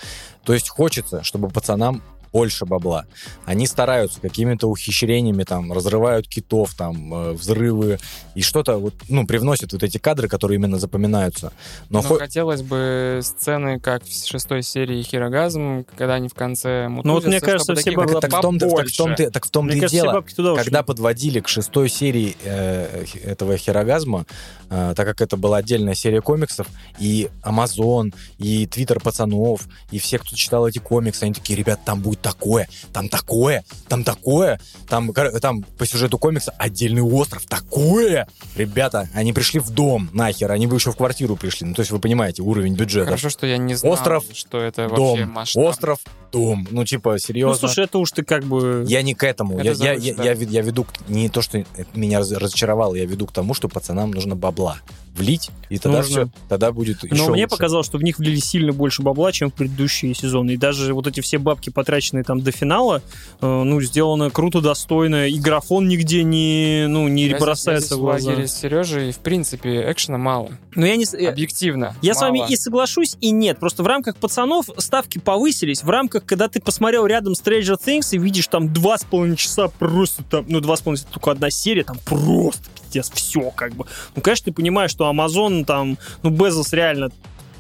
[0.43, 2.01] то есть хочется, чтобы пацанам
[2.37, 3.05] больше бабла.
[3.45, 7.97] Они стараются какими-то ухищрениями, там, разрывают китов, там, э, взрывы,
[8.35, 11.51] и что-то, вот, ну, привносят вот эти кадры, которые именно запоминаются.
[11.89, 16.87] Но, Но хо- хотелось бы сцены, как в шестой серии Хирогазм, когда они в конце
[16.89, 18.95] Ну вот мне мутузятся, кажется, все таких бабы- было так, в том, так, так в
[18.97, 19.23] том, побольше.
[19.25, 20.21] ты, так в том Мне и кажется, дело.
[20.35, 20.63] туда ушли.
[20.63, 24.25] Когда подводили к шестой серии э, этого херогазма,
[24.69, 26.67] э, так как это была отдельная серия комиксов,
[26.99, 29.61] и Amazon, и Твиттер пацанов,
[29.91, 34.03] и все, кто читал эти комиксы, они такие, ребят, там будет такое, там такое, там
[34.03, 34.59] такое,
[34.89, 38.27] там, там по сюжету комикса отдельный остров, такое.
[38.55, 41.65] Ребята, они пришли в дом, нахер, они бы еще в квартиру пришли.
[41.67, 43.05] Ну, то есть вы понимаете уровень бюджета.
[43.05, 45.63] Хорошо, что я не знал, Остров, что это вообще Дом, масштаб.
[45.63, 45.99] остров,
[46.31, 46.67] дом.
[46.71, 47.55] Ну, типа, Ну, серьезно.
[47.55, 48.83] слушай, это уж ты как бы...
[48.87, 49.57] Я не к этому.
[49.59, 50.23] Это Я, я, я, да.
[50.25, 51.63] я, я веду не то, что
[51.93, 54.77] меня раз- разочаровало, я веду к тому, что пацанам нужно бабла
[55.15, 56.25] влить, и тогда Нужно.
[56.25, 57.47] все, тогда будет еще Но мне лучше.
[57.47, 60.51] показалось, что в них влили сильно больше бабла, чем в предыдущие сезоны.
[60.51, 63.01] И даже вот эти все бабки, потраченные там до финала,
[63.41, 65.27] э, ну, сделано круто, достойно.
[65.27, 68.29] И графон нигде не, ну, не Я здесь- бросается я здесь в глаза.
[68.29, 70.51] лагере с Сережей, в принципе, экшена мало.
[70.75, 71.05] Но я не...
[71.19, 71.95] я- Объективно.
[72.01, 72.49] Я с вами мало.
[72.49, 73.59] и соглашусь, и нет.
[73.59, 75.83] Просто в рамках пацанов ставки повысились.
[75.83, 79.67] В рамках, когда ты посмотрел рядом Stranger Things и видишь там два с половиной часа
[79.67, 83.73] просто там, ну, два с половиной, часа, только одна серия, там просто пиздец, все как
[83.75, 83.85] бы.
[84.15, 87.09] Ну, конечно, ты понимаешь, что Amazon там, ну, Безос реально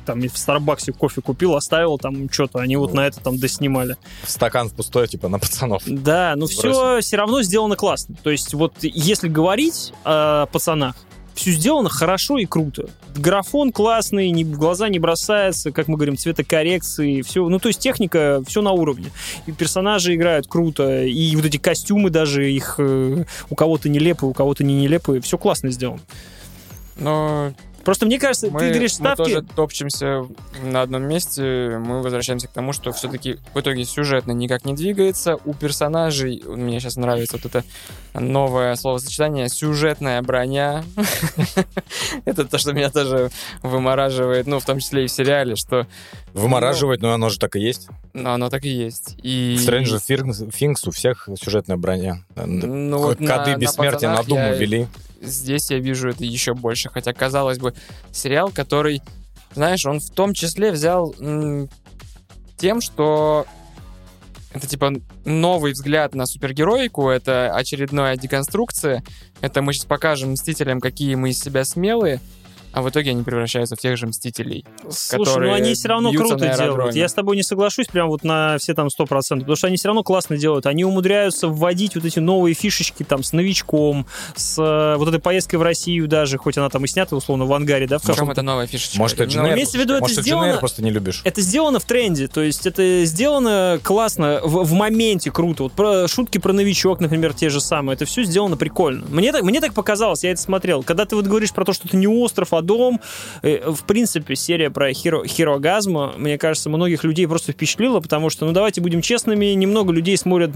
[0.07, 3.97] там в Старбаксе кофе купил, оставил там что-то, они вот на это там доснимали.
[4.25, 5.83] Стакан пустой, типа, на пацанов.
[5.85, 8.15] Да, но все все равно сделано классно.
[8.23, 10.95] То есть вот если говорить о пацанах,
[11.35, 12.89] все сделано хорошо и круто.
[13.15, 17.47] Графон классный, в глаза не бросается, как мы говорим, цветокоррекции, все.
[17.47, 19.11] Ну, то есть техника, все на уровне.
[19.45, 24.33] И персонажи играют круто, и вот эти костюмы даже, их э, у кого-то нелепые, у
[24.33, 26.01] кого-то не нелепые, все классно сделано.
[26.95, 27.53] Но
[27.87, 29.17] Просто мне кажется, мы, ты говоришь мы ставки...
[29.17, 30.25] тоже топчемся
[30.61, 31.77] на одном месте.
[31.79, 35.37] Мы возвращаемся к тому, что все-таки в итоге сюжетно никак не двигается.
[35.45, 37.63] У персонажей, мне сейчас нравится вот это
[38.13, 40.83] новое словосочетание, сюжетная броня.
[42.25, 43.31] Это то, что меня тоже
[43.63, 45.87] вымораживает, ну, в том числе и в сериале, что
[46.33, 47.87] Вымораживать, но оно же так и есть.
[48.13, 49.15] ну, оно так и есть.
[49.23, 49.55] И...
[49.57, 52.21] В Stranger Things у всех сюжетная броня.
[52.35, 54.87] Ну, Коды бессмертия на Думу я- вели.
[55.21, 56.89] Здесь я вижу это еще больше.
[56.89, 57.73] Хотя, казалось бы,
[58.11, 59.01] сериал, который,
[59.53, 61.69] знаешь, он в том числе взял м,
[62.57, 63.45] тем, что
[64.53, 64.93] это типа
[65.25, 69.03] новый взгляд на супергероику, это очередная деконструкция.
[69.41, 72.19] Это мы сейчас покажем Мстителям, какие мы из себя смелые,
[72.73, 74.65] а в итоге они превращаются в тех же Мстителей.
[74.89, 76.95] Слушай, ну они все равно круто делают.
[76.95, 79.87] Я с тобой не соглашусь прям вот на все там 100%, потому что они все
[79.89, 80.65] равно классно делают.
[80.65, 84.05] Они умудряются вводить вот эти новые фишечки там с новичком,
[84.35, 87.53] с э, вот этой поездкой в Россию даже, хоть она там и снята условно в
[87.53, 88.97] ангаре, да, в В чем каком это новая фишечка?
[88.99, 89.53] Может, это Эйр?
[89.53, 91.21] имеется в виду, это Может, Джен сделано- просто не любишь.
[91.23, 95.63] это сделано в тренде, то есть это сделано классно, в, в моменте круто.
[95.63, 99.05] Вот про шутки про новичок, например, те же самые, это все сделано прикольно.
[99.09, 100.83] Мне так, мне так показалось, я это смотрел.
[100.83, 103.01] Когда ты вот говоришь про то, что это не остров, а дом,
[103.41, 108.45] э, в принципе, серия про хиро, хирогазма, мне кажется, многих людей просто впечатлила, потому что,
[108.45, 110.51] ну давайте будем честными, немного людей смотрят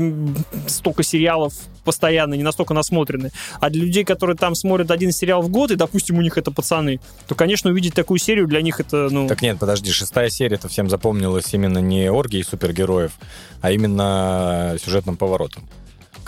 [0.68, 3.32] столько сериалов постоянно, не настолько насмотрены.
[3.60, 6.52] А для людей, которые там смотрят один сериал в год, и, допустим, у них это
[6.52, 9.28] пацаны, то, конечно, увидеть такую серию для них это, ну...
[9.28, 13.12] Так нет, подожди, шестая серия-то всем запомнилась именно не оргией супергероев,
[13.62, 15.64] а именно сюжетным поворотом.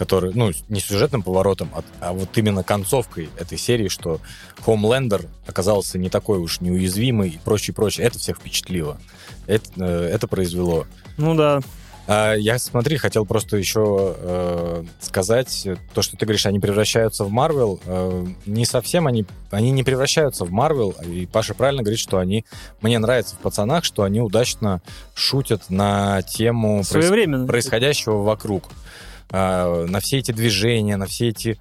[0.03, 4.19] Который, ну, не сюжетным поворотом, а, а вот именно концовкой этой серии, что
[4.59, 8.05] Хомлендер оказался не такой уж неуязвимый и прочее, прочее.
[8.05, 8.97] Это всех впечатлило.
[9.47, 10.85] Это, э, это произвело.
[11.15, 11.61] Ну да.
[12.05, 17.31] А я, смотри, хотел просто еще э, сказать, то, что ты говоришь, они превращаются в
[17.31, 22.17] Марвел, э, не совсем они, они не превращаются в Марвел, и Паша правильно говорит, что
[22.17, 22.43] они,
[22.81, 24.81] мне нравится в пацанах, что они удачно
[25.15, 28.65] шутят на тему проис- происходящего вокруг,
[29.31, 31.57] на все эти движения, на все эти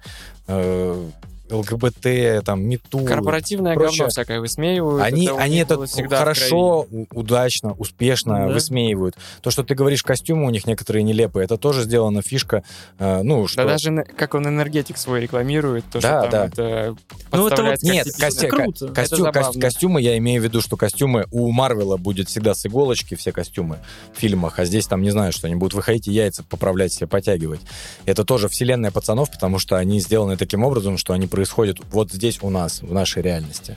[0.47, 1.09] э,
[1.49, 2.99] ЛГБТ, там, МИТУ.
[3.05, 3.97] Корпоративное прочее.
[3.99, 5.03] говно всякое высмеивают.
[5.03, 8.53] Они, у они это хорошо, удачно, успешно Да.
[8.53, 9.15] высмеивают.
[9.41, 12.63] То, что ты говоришь, костюмы у них некоторые нелепые, это тоже сделана фишка,
[12.99, 13.63] э, ну, что...
[13.63, 16.45] Да даже как он энергетик свой рекламирует, то, Да, что там да.
[16.47, 16.95] это
[17.31, 18.85] Ну, это вот- Нет, кости- Это ко- круто.
[18.87, 19.61] костюм- Это забавно.
[19.61, 23.77] костюмы, я имею в виду, что костюмы у Марвела будет всегда с иголочки, все костюмы
[24.15, 27.07] в фильмах, а здесь там, не знаю, что они будут выходить и яйца поправлять себе,
[27.07, 27.61] потягивать.
[28.05, 32.37] Это тоже вселенная пацанов, потому что они сделаны таким образом, что они происходят вот здесь
[32.43, 33.75] у нас, в нашей реальности.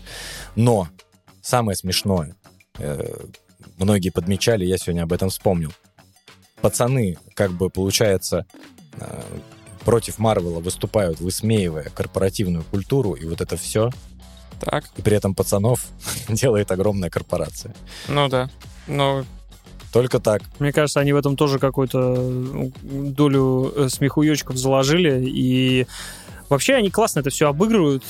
[0.57, 0.89] Но
[1.41, 2.35] самое смешное,
[2.79, 3.03] э,
[3.79, 5.73] многие подмечали, я сегодня об этом вспомнил.
[6.61, 8.45] Пацаны, как бы, получается,
[9.01, 9.23] э,
[9.87, 13.89] против Марвела выступают, высмеивая корпоративную культуру, и вот это все,
[14.61, 15.87] Так, и при этом пацанов
[16.29, 17.75] делает огромная корпорация.
[18.07, 18.51] ну да.
[18.87, 19.25] Ну,
[19.95, 20.43] Только так.
[20.59, 25.25] Мне кажется, они в этом тоже какую-то э, долю э, смехуёчков заложили.
[25.27, 25.87] И
[26.49, 28.05] вообще они классно это все обыгрывают.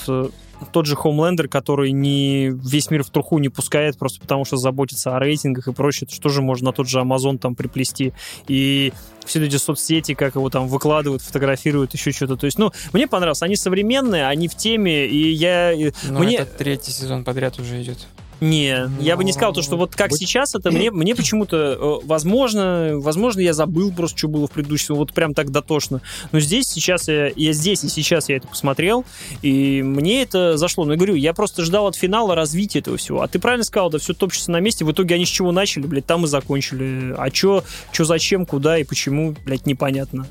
[0.72, 5.14] Тот же Homelander, который не весь мир в труху не пускает, просто потому что заботится
[5.14, 6.08] о рейтингах и прочее.
[6.10, 8.14] Что же можно на тот же Amazon там приплести?
[8.48, 8.92] И
[9.26, 12.36] все эти соцсети, как его там выкладывают, фотографируют, еще что-то.
[12.36, 13.42] То есть, ну, мне понравилось.
[13.42, 15.72] Они современные, они в теме, и я...
[15.74, 18.06] э, ну Мне- это третий сезон подряд уже идет.
[18.40, 21.56] Не, я бы не сказал то, что вот как Будь- сейчас это мне, мне почему-то,
[21.56, 26.02] э, возможно, возможно, я забыл просто, что было в предыдущем, вот прям так дотошно.
[26.32, 29.04] Но здесь сейчас я, я здесь и сейчас я это посмотрел,
[29.42, 30.84] и мне это зашло.
[30.84, 33.22] Но я говорю, я просто ждал от финала развития этого всего.
[33.22, 35.86] А ты правильно сказал, да все топчется на месте, в итоге они с чего начали,
[35.86, 37.14] блядь, там и закончили.
[37.16, 40.26] А чё, чё зачем, куда и почему, блядь, непонятно.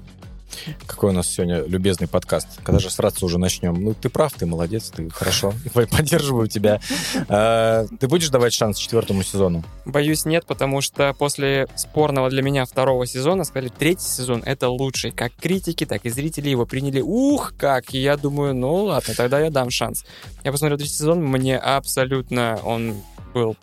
[0.88, 2.47] Какой у нас сегодня любезный подкаст.
[2.64, 3.74] Когда же сраться уже начнем?
[3.74, 5.53] Ну, ты прав, ты молодец, ты хорошо.
[5.74, 6.80] Поддерживаю тебя.
[7.28, 9.64] А, Ты будешь давать шанс четвертому сезону?
[9.86, 15.12] Боюсь, нет, потому что после спорного для меня второго сезона сказали, третий сезон— это лучший.
[15.12, 17.01] Как критики, так и зрители его приняли.
[17.01, 17.93] Ух, как!
[17.93, 20.06] И я думаю, ну ладно, тогда я дам шанс.
[20.43, 22.95] Я посмотрел третий сезон, мне абсолютно он
[23.34, 23.56] был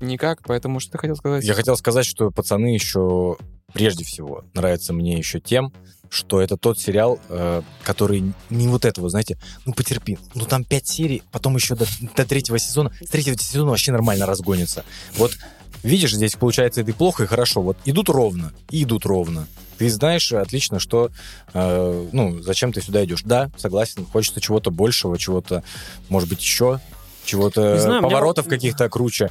[0.00, 1.44] никак, поэтому что ты хотел сказать?
[1.44, 3.36] Я хотел сказать, что пацаны еще
[3.72, 5.72] прежде всего нравятся мне еще тем,
[6.10, 10.86] что это тот сериал, э, который не вот этого, знаете, ну потерпи, ну там пять
[10.86, 11.86] серий, потом еще до,
[12.16, 14.84] до третьего сезона, с третьего сезона вообще нормально разгонится.
[15.16, 15.32] Вот
[15.82, 17.62] видишь, здесь получается это и плохо, и хорошо.
[17.62, 19.46] Вот идут ровно, и идут ровно.
[19.78, 21.10] Ты знаешь отлично, что,
[21.52, 23.22] э, ну, зачем ты сюда идешь.
[23.22, 25.62] Да, согласен, хочется чего-то большего, чего-то,
[26.08, 26.80] может быть, еще,
[27.24, 29.30] чего-то, мне поворотов вот- каких-то круче.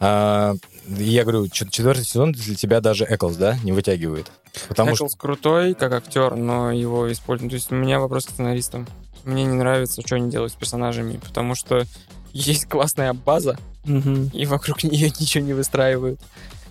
[0.00, 0.54] А,
[0.88, 4.30] я говорю, чет- четвертый сезон для тебя даже Эклс, да, не вытягивает?
[4.68, 7.50] Потому что Эклс крутой, как актер, но его используют.
[7.52, 8.86] То есть у меня вопрос к сценаристам.
[9.24, 11.84] Мне не нравится, что они делают с персонажами, потому что
[12.32, 14.30] есть классная база, Мгм.
[14.32, 16.20] и вокруг нее ничего не выстраивают.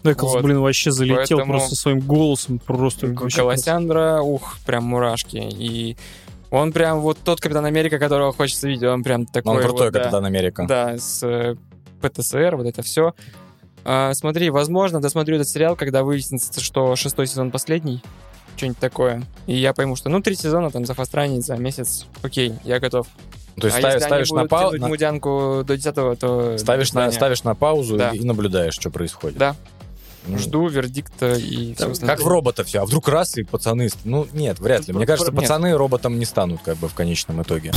[0.03, 0.43] Эклс, Вот.
[0.43, 5.38] блин, вообще залетел Поэтому- просто своим голосом, просто Колосяндра, ух, прям мурашки.
[5.38, 5.95] И
[6.51, 9.93] он прям вот тот Капитан Америка, которого хочется видеть, он прям такой он крутой, вот,
[9.93, 9.99] да.
[10.01, 10.66] Капитан Америка.
[10.68, 11.55] Да, с э,
[12.01, 13.14] ПТСР, вот это все.
[14.14, 18.02] Смотри, возможно, досмотрю этот сериал, когда выяснится, что шестой сезон последний.
[18.56, 19.24] Что-нибудь такое.
[19.48, 22.06] И я пойму, что ну, три сезона там за фастранить за месяц.
[22.22, 23.08] Окей, я готов.
[23.60, 26.58] То есть а ставишь, ставишь на паузу, тянуть мудянку до десятого, то...
[26.58, 28.10] ставишь, на, ставишь на паузу Да.
[28.10, 29.38] и, наблюдаешь, что происходит.
[29.38, 29.56] Да,
[30.38, 32.82] жду вердикта и все Как в робота все.
[32.82, 33.89] А вдруг раз и пацаны...
[34.03, 34.93] Ну, нет, вряд ли.
[34.93, 35.41] Мне кажется, Нет.
[35.41, 37.71] пацаны роботом не станут как бы в конечном итоге.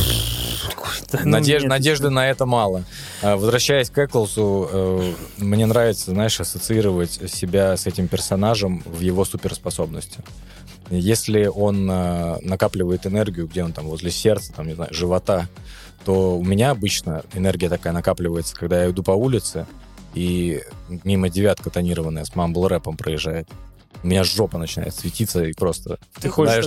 [1.12, 1.68] Ну Надеж- нет.
[1.68, 2.84] Надежды на это мало.
[3.22, 9.24] А, Возвращаясь к Эклсу, э, мне нравится, знаешь, ассоциировать себя с этим персонажем в его
[9.24, 10.20] суперспособности.
[10.90, 15.48] Если он э, накапливает энергию, где он там возле сердца, там, не знаю, живота,
[16.04, 19.66] то у меня обычно энергия такая накапливается, когда я иду по улице,
[20.16, 20.62] и
[21.04, 23.48] мимо девятка тонированная с мамбл-рэпом проезжает.
[24.02, 26.66] У меня жопа начинает светиться, и просто Ты знаешь,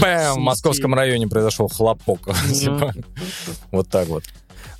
[0.00, 2.20] бэм, в московском районе произошел хлопок.
[2.52, 2.92] Типа,
[3.70, 4.24] Вот так вот.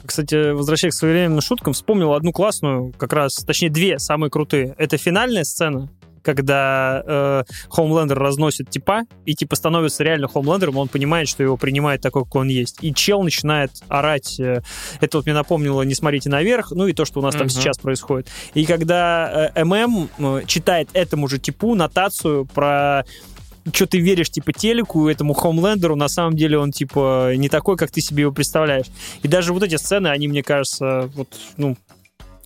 [0.04, 4.74] Кстати, возвращаясь к своевременным шуткам, вспомнил одну классную, как раз, точнее, две самые крутые.
[4.78, 5.88] Это финальная сцена,
[6.26, 12.00] когда э, Хоумлендер разносит типа, и типа становится реально Хоумлендером, он понимает, что его принимает
[12.00, 12.78] такой, какой он есть.
[12.82, 14.40] И чел начинает орать.
[14.40, 14.60] э,
[15.00, 17.50] это вот мне напомнило «Не смотрите наверх», ну и то, что у нас там Мгм.
[17.50, 18.28] сейчас происходит.
[18.54, 23.04] И когда э, ММ э, читает этому же типу нотацию про
[23.72, 27.90] что ты веришь, типа, телеку, этому Хомлендеру, на самом деле он, типа, не такой, как
[27.90, 28.86] ты себе его представляешь.
[29.24, 31.76] И даже вот эти сцены, они, мне кажется, вот, ну,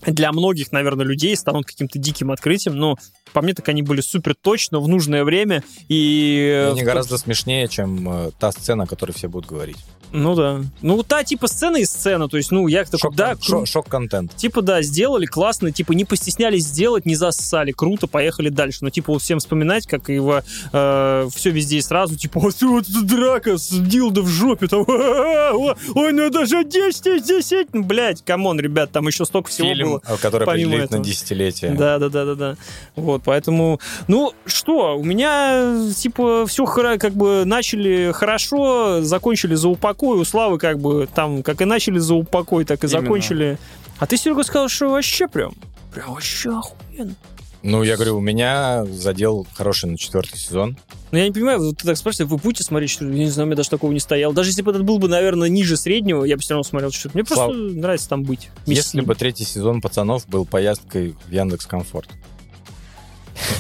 [0.07, 2.97] для многих, наверное, людей станут каким-то диким открытием, но
[3.33, 6.69] по мне так они были супер точно в нужное время и...
[6.73, 9.77] Они в- гораздо смешнее, чем э, та сцена, о которой все будут говорить.
[10.13, 10.61] Ну да.
[10.83, 13.67] Ну та типа сцена и сцена, то есть, ну я такой, Шок- да, шо- кру-
[13.67, 14.35] Шок-контент.
[14.35, 18.79] Типа, да, сделали классно, типа, не постеснялись сделать, не зассали, круто, поехали дальше.
[18.83, 23.57] Но, типа, вот всем вспоминать, как его все везде и сразу, типа, вот вот драка
[23.57, 28.91] с дилдо в жопе, там, ой, ну даже 10 10, ну, блядь, come on, ребят,
[28.91, 30.03] там еще столько всего Фильм, было.
[30.07, 31.73] э, который определит на десятилетие.
[31.75, 32.57] Да, да, да, да, да.
[32.97, 40.19] Вот, поэтому, ну, что, у меня, типа, все как бы начали хорошо, закончили за упокой,
[40.19, 43.01] у Славы, как бы, там, как и начали за упокой, так и Именно.
[43.01, 43.59] закончили.
[43.99, 45.53] А ты, Серега, сказал, что вообще прям,
[45.93, 47.15] прям вообще охуенно.
[47.63, 50.79] Ну, я говорю, у меня задел хороший на четвертый сезон.
[51.11, 53.05] Ну, я не понимаю, вот ты так спрашиваешь, вы будете смотреть, что?
[53.05, 54.33] Я не знаю, у меня даже такого не стояло.
[54.33, 57.19] Даже если бы этот был бы, наверное, ниже среднего, я бы все равно смотрел что-то.
[57.19, 58.49] Мне просто Слав, нравится там быть.
[58.65, 62.09] Если бы третий сезон пацанов был поездкой в Яндекс Комфорт.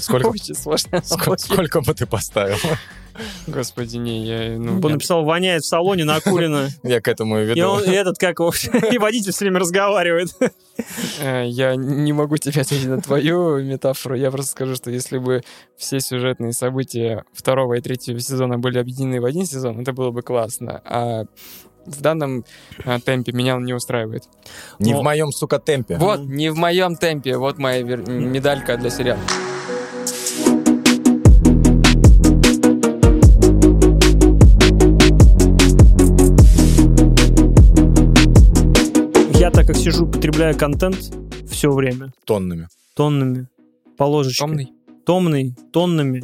[0.00, 0.96] Сколько, Очень сложно.
[0.96, 2.56] ск- сколько бы ты поставил?
[3.46, 4.56] Господи, не, я...
[4.58, 6.68] Ну, Он я- написал, воняет в салоне, накурено.
[6.82, 7.68] Я к этому и И, веду.
[7.68, 8.52] он, и этот, как его,
[8.92, 10.28] и водитель все время разговаривает.
[11.20, 14.14] Э, Я не могу тебе ответить на твою метафору.
[14.14, 15.42] Я просто скажу, что если бы
[15.76, 20.22] все сюжетные события второго и третьего сезона были объединены в один сезон, это было бы
[20.22, 20.80] классно.
[20.86, 21.24] А
[21.84, 22.44] в данном
[22.84, 24.24] э, темпе меня он не устраивает.
[24.78, 25.96] Не Но- в моем, сука, темпе.
[25.96, 27.36] Вот, не в моем темпе.
[27.36, 29.20] Вот моя вер- медалька для сериала.
[39.50, 41.12] Я так как сижу, потребляю контент
[41.50, 42.12] все время.
[42.24, 42.68] Тоннами.
[42.94, 43.48] Тоннами.
[43.96, 44.44] По ложечке.
[44.44, 44.72] Томный.
[45.04, 46.22] Томный, тоннами.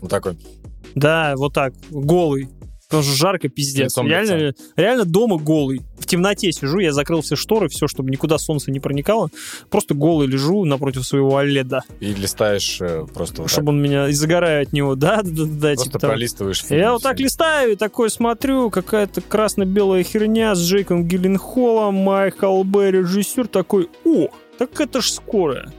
[0.00, 0.36] Вот такой.
[0.96, 2.48] Да, вот так, голый.
[2.94, 3.96] Потому что жарко, пиздец.
[3.98, 5.82] Реально, реально дома голый.
[5.98, 9.30] В темноте сижу, я закрыл все шторы, все, чтобы никуда солнце не проникало.
[9.68, 14.08] Просто голый лежу напротив своего оледа, И листаешь э, просто вот чтобы он меня...
[14.08, 14.94] И загораю от него.
[15.04, 15.44] Да, да, да, да.
[15.44, 15.74] так.
[15.74, 16.80] Просто типа пролистываешь фильм.
[16.80, 22.92] Я вот так листаю и такой смотрю, какая-то красно-белая херня с Джейком Гилленхолом, Майкл Бэй,
[22.92, 24.28] режиссер такой, о,
[24.58, 25.72] так это ж скорая.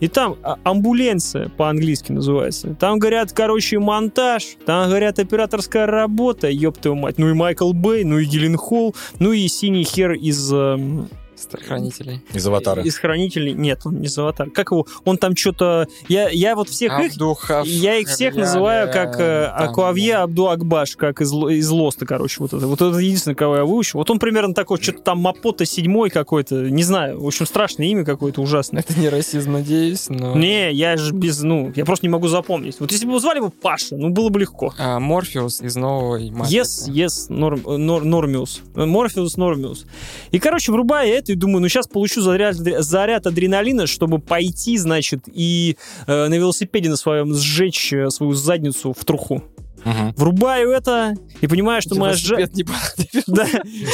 [0.00, 2.74] И там а, амбуленция по-английски называется.
[2.74, 7.18] Там говорят, короче, монтаж, там говорят, операторская работа, ёб твою мать.
[7.18, 10.52] Ну и Майкл Бэй, ну и Гилленхол, ну и синий хер из...
[10.52, 11.08] эм,
[11.48, 12.22] Хранителей.
[12.32, 12.82] Из аватара.
[12.82, 13.52] Из хранителей.
[13.52, 14.50] Нет, он не из аватара.
[14.50, 14.86] Как его?
[15.04, 15.86] Он там что-то...
[16.08, 17.16] Я, я вот всех их
[17.64, 20.22] я их всех называю как э, Там, Акуавье да.
[20.22, 22.36] Абду Акбаш, как из, из Лоста, короче.
[22.40, 22.66] Вот это.
[22.66, 23.98] Вот это единственное, кого я выучил.
[23.98, 27.20] Вот он примерно такой, что-то там Мапота седьмой какой-то, не знаю.
[27.20, 28.82] В общем, страшное имя какое-то ужасное.
[28.86, 30.34] Это не расизм, надеюсь, но...
[30.36, 32.76] Не, я же без, ну, я просто не могу запомнить.
[32.80, 34.74] Вот если бы его звали бы Паша, ну, было бы легко.
[34.78, 38.62] А, Морфеус из новой Yes, yes, норм, э, нор- Нормиус.
[38.74, 39.86] Э, Морфеус, Нормиус.
[40.30, 44.78] И, короче, врубаю я это и думаю, ну, сейчас получу заряд, заряд адреналина, чтобы пойти,
[44.78, 45.76] значит, и
[46.06, 49.42] э, на велосипеде на своем сжечь э, свою задницу в труху.
[49.84, 50.14] Мгм.
[50.16, 53.22] Врубаю это и понимаю, что моя, понадобится.
[53.26, 53.46] да,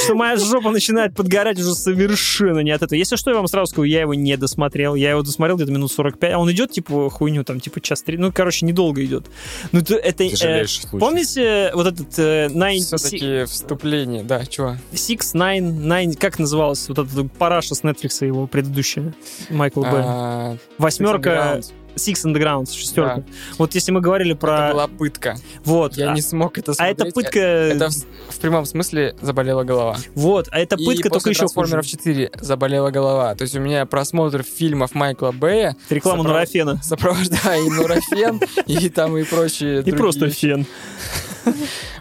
[0.04, 2.98] что моя жопа начинает подгорать уже совершенно не от этого.
[2.98, 4.94] Если что, я вам сразу скажу, я его не досмотрел.
[4.94, 6.32] Я его досмотрел где-то минут 45.
[6.32, 8.16] А он идет, типа, хуйню, там, типа, час три.
[8.16, 9.26] Ну, короче, недолго идет.
[9.72, 9.94] Ну, это...
[9.96, 10.66] это, э.
[10.92, 14.24] Помните вот этот э, Nine, Все-таки вступление.
[14.24, 14.76] Да, чего?
[14.92, 19.14] Six, Nine, Nine, как называлась вот эта параша с Netflix его предыдущая,
[19.50, 19.90] Майкл Бэй?
[19.94, 21.60] А, Восьмерка,
[21.96, 23.24] Six Underground, шестерка.
[23.58, 24.72] Вот если мы говорили Это про...
[24.72, 25.36] была пытка.
[25.64, 25.96] Вот.
[25.96, 27.00] Я а, не смог это а смотреть.
[27.00, 27.40] это пытка...
[27.40, 29.96] Это в, в прямом смысле заболела голова.
[30.14, 31.70] Вот, а это И пытка только после еще хуже.
[31.70, 33.34] «Трансформеров 4» заболела голова.
[33.34, 36.82] То есть у меня просмотр фильмов Майкла Бэя Реклама Сопров- Нурофена.
[36.82, 40.66] сопровождая и Нурофен, и там и прочие И просто фен.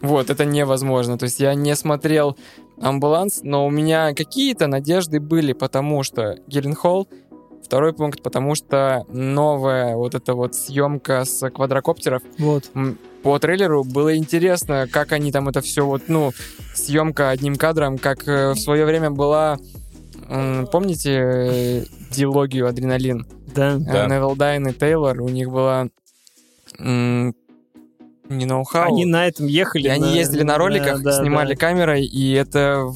[0.02, 1.18] Вот, это невозможно.
[1.18, 2.38] То есть я не смотрел
[2.82, 7.08] «Амбуланс», но у меня какие-то надежды были, потому что Геленхолл,
[7.66, 12.70] второй пункт, потому что новая вот эта вот съемка с квадрокоптеров, Вот.
[13.24, 16.32] по трейлеру было интересно, как они там это все вот, ну,
[16.74, 19.58] съемка одним кадром, как э, в свое время была,
[20.72, 23.26] помните э, дилогию «Адреналин»?
[23.56, 23.78] Да.
[23.78, 24.06] Да.
[24.06, 25.88] Э, Невил Дайн и Тейлор, у них была
[28.28, 28.88] не ноу-хау.
[28.88, 29.84] Они на этом ехали.
[29.84, 31.60] И они на- ездили на роликах, Да, да, снимали да.
[31.60, 32.92] камерой, и это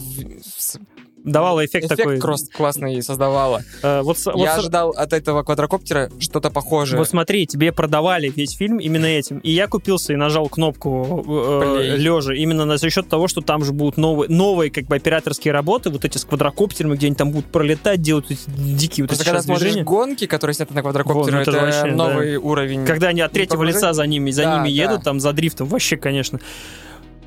[1.32, 2.18] Давало эффект, эффект такой.
[2.18, 3.62] крос- классный создавало.
[3.84, 6.98] Э, вот, вот Я ожидал от этого квадрокоптера что-то похожее.
[7.00, 9.40] Вот смотри, тебе продавали весь фильм именно этим.
[9.40, 11.98] И я купился и нажал кнопку Плей.
[11.98, 15.54] лежа именно на- за счет того, что там же будут новые, новые как бы операторские
[15.54, 19.24] работы, вот эти с квадрокоптерами, где они там будут пролетать, делать эти дикие вот Просто
[19.24, 19.84] эти когда смотришь движения.
[19.84, 22.86] гонки, которые сняты на квадрокоптере, Вот, ну это это, вообще, новый уровень.
[22.86, 24.84] Когда они от третьего лица за ними, за Да, ними да.
[24.84, 26.40] едут, там за дрифтом, вообще, конечно.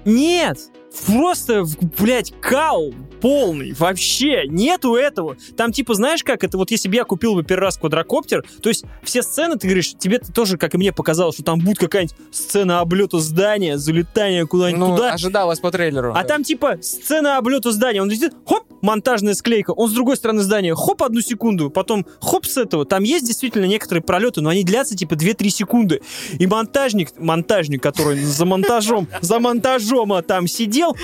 [0.05, 0.59] Нет!
[1.07, 1.65] Просто,
[1.99, 2.93] блядь, кал
[3.23, 3.73] полный.
[3.73, 5.37] Вообще нету этого.
[5.57, 8.69] Там, типа, знаешь как, это вот если бы я купил бы первый раз квадрокоптер, то
[8.69, 12.17] есть все сцены, ты говоришь, тебе тоже, как и мне показалось, что там будет какая-нибудь
[12.33, 15.13] сцена облета здания, залетания куда-нибудь ну, туда.
[15.13, 16.13] ожидалось по трейлеру.
[16.15, 18.03] А там типа сцена облета здания.
[18.03, 19.71] Он летит, хоп, монтажная склейка.
[19.71, 21.71] Он с другой стороны здания, хоп, одну секунду.
[21.71, 22.85] Потом хоп с этого.
[22.85, 26.03] Там есть действительно некоторые пролеты, но они длятся типа 2-3 секунды.
[26.39, 30.97] И монтажник, монтажник, который за монтажом, за монтажом а, там сидел,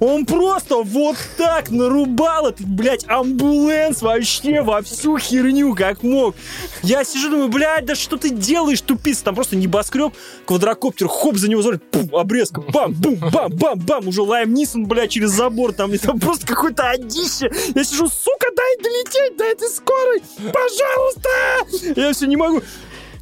[0.00, 6.34] он просто вот так нарубал этот, блядь, амбуланс вообще во всю херню, как мог.
[6.82, 9.24] Я сижу, думаю, блядь, да что ты делаешь, тупица?
[9.24, 10.12] Там просто небоскреб,
[10.46, 14.86] квадрокоптер, хоп, за него смотрит, пум, обрезка, бам, бум, бам, бам, бам, уже Лайм Нисон,
[14.86, 17.50] блядь, через забор, там, и там просто какое-то одище.
[17.74, 22.00] Я сижу, сука, дай долететь до этой скорой, пожалуйста!
[22.00, 22.62] Я все не могу.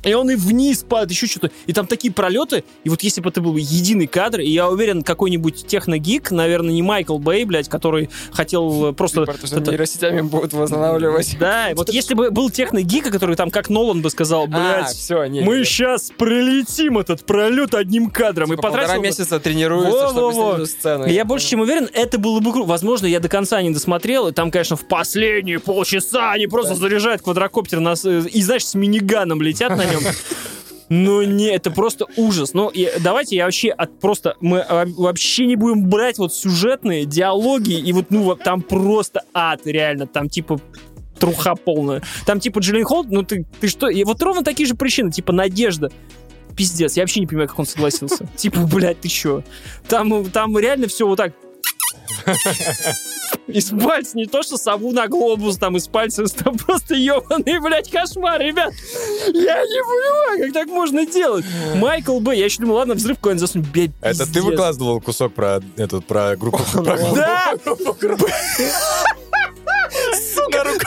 [0.04, 1.50] И он и вниз падает, еще что-то.
[1.66, 2.64] И там такие пролеты.
[2.84, 6.82] И вот если бы это был единый кадр, и я уверен, какой-нибудь техногик, наверное, не
[6.82, 9.24] Майкл Бэй, блядь, который хотел э, просто...
[9.44, 11.36] Что это- нейросетями будут восстанавливать.
[11.38, 15.24] Да, вот если бы был техногик, который там, как Нолан бы сказал, А, блядь, все,
[15.24, 15.40] не.
[15.40, 15.64] мы не.
[15.64, 18.48] сейчас пролетим этот пролет одним кадром.
[18.48, 20.32] И Типа полтора потратил месяца тренируются, чтобы Во-во-во.
[20.32, 21.06] снять эту сцену.
[21.06, 22.68] И Я больше чем уверен, это было бы круто.
[22.68, 27.22] Возможно, я до конца не досмотрел, и там, конечно, в последние полчаса они просто заряжают
[27.22, 30.12] квадрокоптер нас, э, и, знаешь, с миниганом летят на нем.
[30.90, 32.52] Ну не, это просто ужас.
[32.52, 37.72] Ну и давайте я вообще от просто мы вообще не будем брать вот сюжетные диалоги
[37.72, 40.60] и вот ну вот там просто ад реально там типа
[41.18, 42.02] труха полная.
[42.26, 43.88] Там типа Джиллин Холл, ну ты ты что?
[43.88, 45.90] И вот ровно такие же причины, типа надежда.
[46.54, 48.28] Пиздец, я вообще не понимаю, как он согласился.
[48.36, 49.42] Типа, блядь, ты чё?
[49.88, 51.32] Там, там реально все вот так.
[53.46, 57.90] Из пальца не то, что сову на глобус, там из пальца, там просто ебаный, блядь,
[57.90, 58.72] кошмар, ребят.
[59.26, 61.44] Я не понимаю, как так можно делать.
[61.76, 65.60] Майкл Бэй, я еще думал, ладно, взрыв какой-нибудь засунуть, блядь, Это ты выкладывал кусок про
[65.76, 66.60] этот про группу
[67.14, 67.54] Да!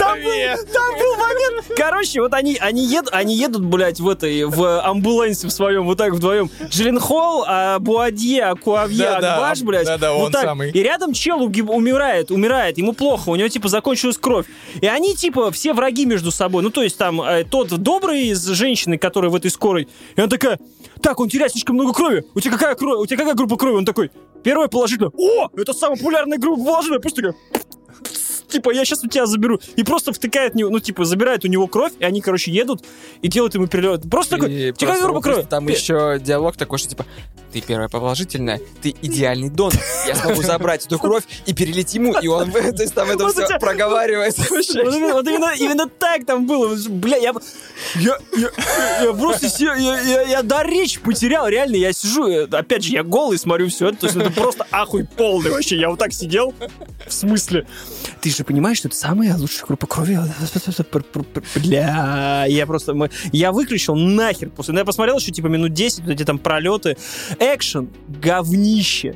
[0.08, 1.66] Там был, там был момент.
[1.76, 5.98] Короче, вот они, они, едут, они едут, блядь, в этой, в амбулансе в своем, вот
[5.98, 6.50] так вдвоем.
[6.70, 9.86] Джилленхол, а Буадье, Акуавье, Да-да, Акбаш, блядь.
[9.86, 10.44] да-да, вот он так.
[10.44, 10.72] самый.
[10.72, 14.46] И рядом чел уги- умирает, умирает, ему плохо, у него, типа, закончилась кровь.
[14.82, 16.64] И они, типа, все враги между собой.
[16.64, 20.30] Ну, то есть, там, э, тот добрый из женщины, которая в этой скорой, и она
[20.30, 20.60] такая,
[21.02, 22.26] так, он теряет слишком много крови.
[22.34, 23.00] У тебя какая кровь?
[23.00, 23.76] У тебя какая группа крови?
[23.78, 24.12] Он такой,
[24.44, 25.12] первая положительная.
[25.18, 27.00] О, это самая популярная группа положительная.
[27.00, 27.36] Просто такая,
[28.58, 29.60] типа, я сейчас у тебя заберу.
[29.76, 32.84] И просто втыкает, ну, типа, забирает у него кровь, и они, короче, едут
[33.22, 34.10] и делают ему перелет.
[34.10, 35.48] Просто такой, И «У тебя какая просто- группа крови?
[35.50, 37.06] Там Пе- еще диалог такой, что типа,
[37.54, 39.74] ты первая положительная, ты идеальный донор.
[40.08, 43.60] Я смогу забрать эту кровь и перелить ему, и он, то есть там это все
[43.60, 44.36] проговаривает.
[45.18, 46.76] Вот именно, так там было.
[46.90, 47.34] Бля, я,
[47.96, 52.84] я, я, я просто я, я, я до речь потерял, реально, я сижу, э, опять
[52.84, 56.00] же, я голый смотрю все это, то есть это просто ахуй полный вообще, я вот
[56.00, 56.54] так сидел,
[57.08, 57.66] в смысле,
[58.22, 60.18] ты же понимаешь, что это самая лучшая группа крови,
[61.56, 66.00] бля, я просто, мы- я выключил нахер после, ну, я посмотрел еще типа минут 10,
[66.02, 66.98] вот эти там пролеты,
[67.40, 69.16] экшен, говнище,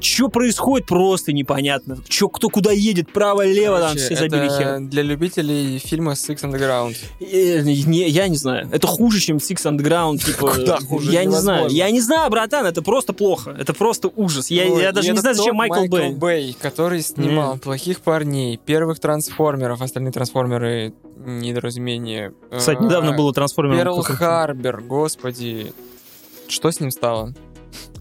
[0.00, 1.98] что происходит, просто непонятно.
[2.08, 4.80] Чё, кто куда едет, право-лево, там все забили хер.
[4.80, 6.96] для любителей фильма Six Underground.
[7.20, 8.68] Э, Не, я не знаю.
[8.72, 10.18] Это хуже, чем Six Underground.
[10.18, 11.12] Типа, Куда хуже?
[11.12, 11.68] Я не знаю.
[11.70, 13.56] Я не знаю, братан, это просто плохо.
[13.58, 14.50] Это просто ужас.
[14.50, 16.12] Я, Ну, я даже не знаю, зачем Майкл Бэй.
[16.12, 20.92] Бэй, который снимал «Плохих парней», первых трансформеров, остальные трансформеры
[21.24, 22.32] недоразумение.
[22.56, 23.76] Кстати, А, недавно было трансформер.
[23.76, 25.72] Перл Харбер, господи.
[26.48, 27.34] Что с ним стало?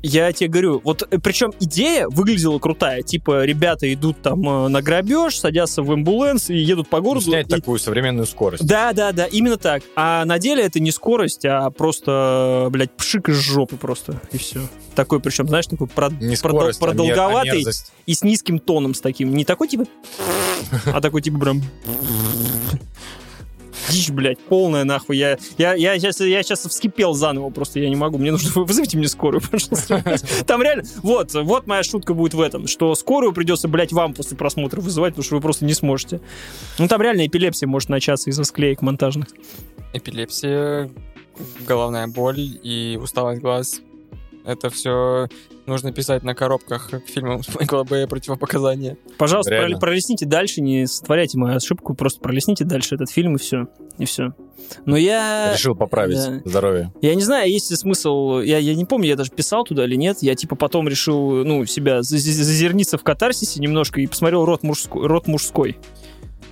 [0.04, 3.02] Я тебе говорю, вот причем идея выглядела крутая.
[3.02, 7.26] Типа, ребята идут там э, на грабеж, садятся в амбуланс и едут по городу.
[7.26, 8.66] снять и- такую современную скорость.
[8.66, 9.82] Да, да, да, именно так.
[9.96, 14.22] А на деле это не скорость, а просто, блядь, пшик из жопы просто.
[14.32, 14.62] И все.
[14.96, 17.92] Такой, причем, знаешь, такой прод- Не скорость, а мер- а продолговатый мерзость.
[18.06, 19.34] и с низким тоном, с таким.
[19.34, 19.86] Не такой типа,
[20.86, 21.62] а такой типа прям...
[23.90, 25.18] Дичь, блядь, полная нахуй.
[25.18, 28.18] Я, я, я, сейчас, я сейчас вскипел заново, просто я не могу.
[28.18, 28.50] Мне нужно...
[28.64, 30.04] Вызовите мне скорую, пожалуйста.
[30.46, 30.84] Там реально...
[31.04, 35.14] Вот, вот моя шутка будет в этом, что скорую придется, блядь, вам после просмотра вызывать,
[35.14, 36.22] потому что вы просто не сможете.
[36.80, 39.28] Ну, там реально эпилепсия может начаться из-за склеек монтажных.
[39.94, 40.90] Эпилепсия,
[41.66, 43.82] головная боль и усталость глаз.
[44.46, 45.28] Это все
[45.68, 48.98] нужно писать на коробках к фильмам с Майкла Бэя противопоказания.
[49.18, 49.76] Пожалуйста, Реально.
[49.76, 53.68] прол- пролистните дальше, не сотворяйте мою ошибку, просто пролистните дальше этот фильм и все.
[53.98, 54.34] И все.
[54.86, 55.54] Но я...
[55.54, 56.42] Решил поправить да.
[56.46, 56.94] здоровье.
[57.02, 58.40] Я не знаю, есть ли смысл...
[58.40, 60.18] Я, я не помню, я даже писал туда или нет.
[60.22, 64.64] Я типа потом решил, ну, себя за- за- зазерниться в катарсисе немножко и посмотрел «Род
[64.64, 65.08] мужской».
[65.08, 65.78] Род мужской.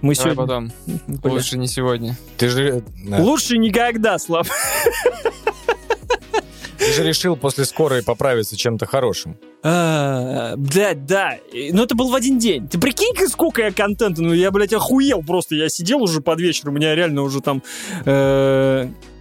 [0.01, 0.35] Мы Давай сегодня...
[0.35, 0.71] потом.
[1.07, 1.31] Бля.
[1.31, 2.17] Лучше не сегодня.
[2.37, 3.17] Ты же, да.
[3.17, 4.47] Лучше никогда, Слав.
[6.85, 9.37] Ты же решил после скорой поправиться чем-то хорошим.
[9.63, 11.37] А, Да, да.
[11.71, 12.67] Но это был в один день.
[12.67, 14.21] Ты прикинь, сколько я контента.
[14.21, 15.55] Ну, я, блядь, охуел просто.
[15.55, 17.61] Я сидел уже под вечер, у меня реально уже там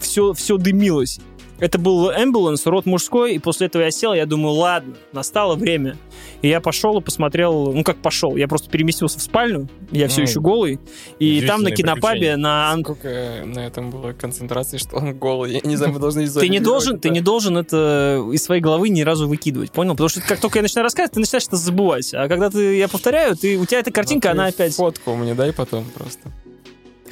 [0.00, 1.20] все, все дымилось.
[1.58, 5.96] Это был эмбуланс, рот мужской, и после этого я сел, я думаю, ладно, настало время.
[6.42, 10.22] И я пошел и посмотрел, ну как пошел, я просто переместился в спальню, я все
[10.22, 10.80] Ну, еще голый,
[11.18, 12.72] и там на кинопабе на...
[12.72, 15.52] ан- Сколько на этом было концентрации, что он голый.
[15.52, 18.88] Я не знаю, мы должны Ты не должен, ты не должен это из своей головы
[18.88, 19.92] ни разу выкидывать, понял?
[19.92, 22.12] Потому что как только я начинаю рассказывать, ты начинаешь это забывать.
[22.14, 24.74] А когда ты, я повторяю, ты, у тебя эта картинка, она опять...
[24.74, 26.30] Фотку мне дай потом просто.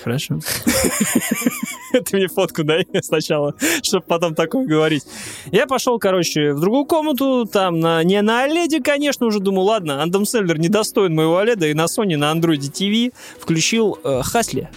[0.03, 0.41] Хорошо.
[1.93, 5.05] Ты мне фотку дай сначала, чтобы потом такое говорить.
[5.53, 10.03] Я пошел, короче, в другую комнату, там на, не на OLED, конечно, уже думаю, ладно,
[10.03, 14.69] Андом Селлер недостоин моего OLED, и на Sony, на Android TV включил э, Хасли.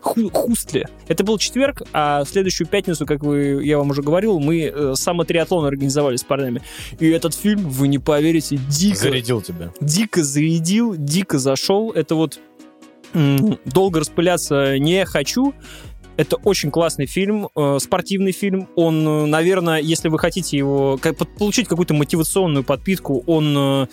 [0.00, 0.86] Ху- Хустли.
[1.08, 4.94] Это был четверг, а в следующую пятницу, как вы, я вам уже говорил, мы э,
[4.94, 6.62] самотриатлон организовали с парнями.
[7.00, 9.72] И этот фильм, вы не поверите, дико Зарядил тебя.
[9.80, 11.90] дико зарядил, дико зашел.
[11.90, 12.38] Это вот
[13.12, 15.54] долго распыляться не хочу.
[16.18, 18.68] Это очень классный фильм, э, спортивный фильм.
[18.74, 20.98] Он, э, наверное, если вы хотите его
[21.38, 23.86] получить какую-то мотивационную подпитку, он э,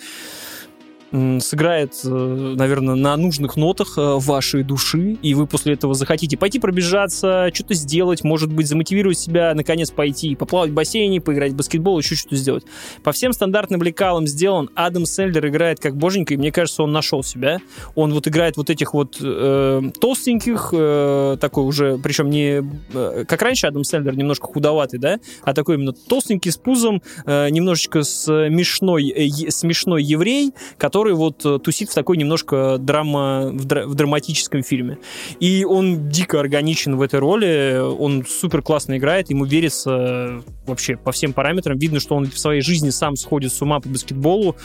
[1.40, 6.58] сыграет, э, наверное, на нужных нотах э, вашей души, и вы после этого захотите пойти
[6.58, 11.98] пробежаться, что-то сделать, может быть, замотивировать себя, наконец пойти поплавать в бассейне, поиграть в баскетбол,
[11.98, 12.64] еще что-то сделать.
[13.02, 14.70] По всем стандартным лекалам сделан.
[14.74, 17.58] Адам Сэндлер играет как боженька, и мне кажется, он нашел себя.
[17.94, 22.62] Он вот играет вот этих вот э, толстеньких, э, такой уже, причем не
[22.92, 27.48] э, как раньше Адам Сэндлер, немножко худоватый, да, а такой именно толстенький с пузом, э,
[27.50, 33.64] немножечко смешной, э, смешной еврей, который который вот э, тусит в такой немножко драма, в,
[33.66, 34.98] дра- в драматическом фильме.
[35.38, 40.96] И он дико органичен в этой роли, он супер классно играет, ему верится э, вообще
[40.96, 41.78] по всем параметрам.
[41.78, 44.56] Видно, что он в своей жизни сам сходит с ума по баскетболу.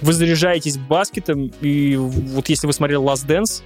[0.00, 3.62] Вы заряжаетесь баскетом, и вот если вы смотрели Last Dance,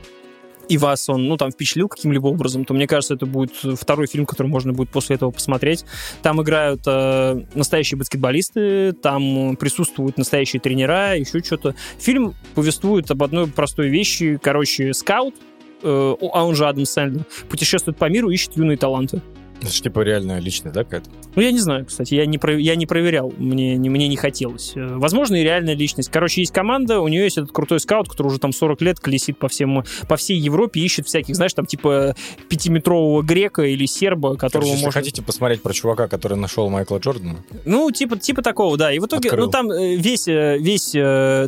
[0.68, 4.26] и вас он, ну, там, впечатлил каким-либо образом, то мне кажется, это будет второй фильм,
[4.26, 5.84] который можно будет после этого посмотреть.
[6.22, 11.74] Там играют э, настоящие баскетболисты, там присутствуют настоящие тренера, еще что-то.
[11.98, 14.38] Фильм повествует об одной простой вещи.
[14.42, 15.34] Короче, скаут,
[15.82, 19.22] э, а он же Адам Сэндлер, путешествует по миру, ищет юные таланты.
[19.62, 21.08] Это же типа реальная личность, да, какая-то?
[21.36, 24.16] Ну, я не знаю, кстати, я не, про- я не проверял, мне, не, мне не
[24.16, 24.72] хотелось.
[24.76, 26.10] Э, Возможно, и реальная личность.
[26.10, 29.38] Короче, есть команда, у нее есть этот крутой скаут, который уже там 40 лет колесит
[29.38, 32.14] по, всем, по всей Европе, ищет всяких, знаешь, там типа
[32.48, 35.00] пятиметрового грека или серба, которого Короче, можно...
[35.00, 38.92] хотите посмотреть про чувака, который нашел Майкла Джордана, Ну, типа, типа такого, да.
[38.92, 39.46] И в итоге, Открыл.
[39.46, 40.90] ну, там э, весь, э, весь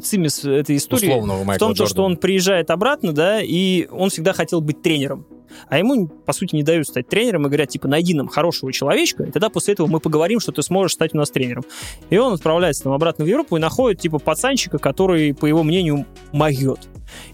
[0.06, 1.88] цимис этой истории условного в Майкла том, то, Джордана.
[1.94, 5.26] что он приезжает обратно, да, и он всегда хотел быть тренером.
[5.68, 9.24] А ему, по сути, не дают стать тренером и говорят, типа, найди нам хорошего человечка,
[9.24, 11.64] и тогда после этого мы поговорим, что ты сможешь стать у нас тренером.
[12.10, 16.04] И он отправляется там обратно в Европу и находит, типа, пацанчика, который, по его мнению,
[16.32, 16.80] могет.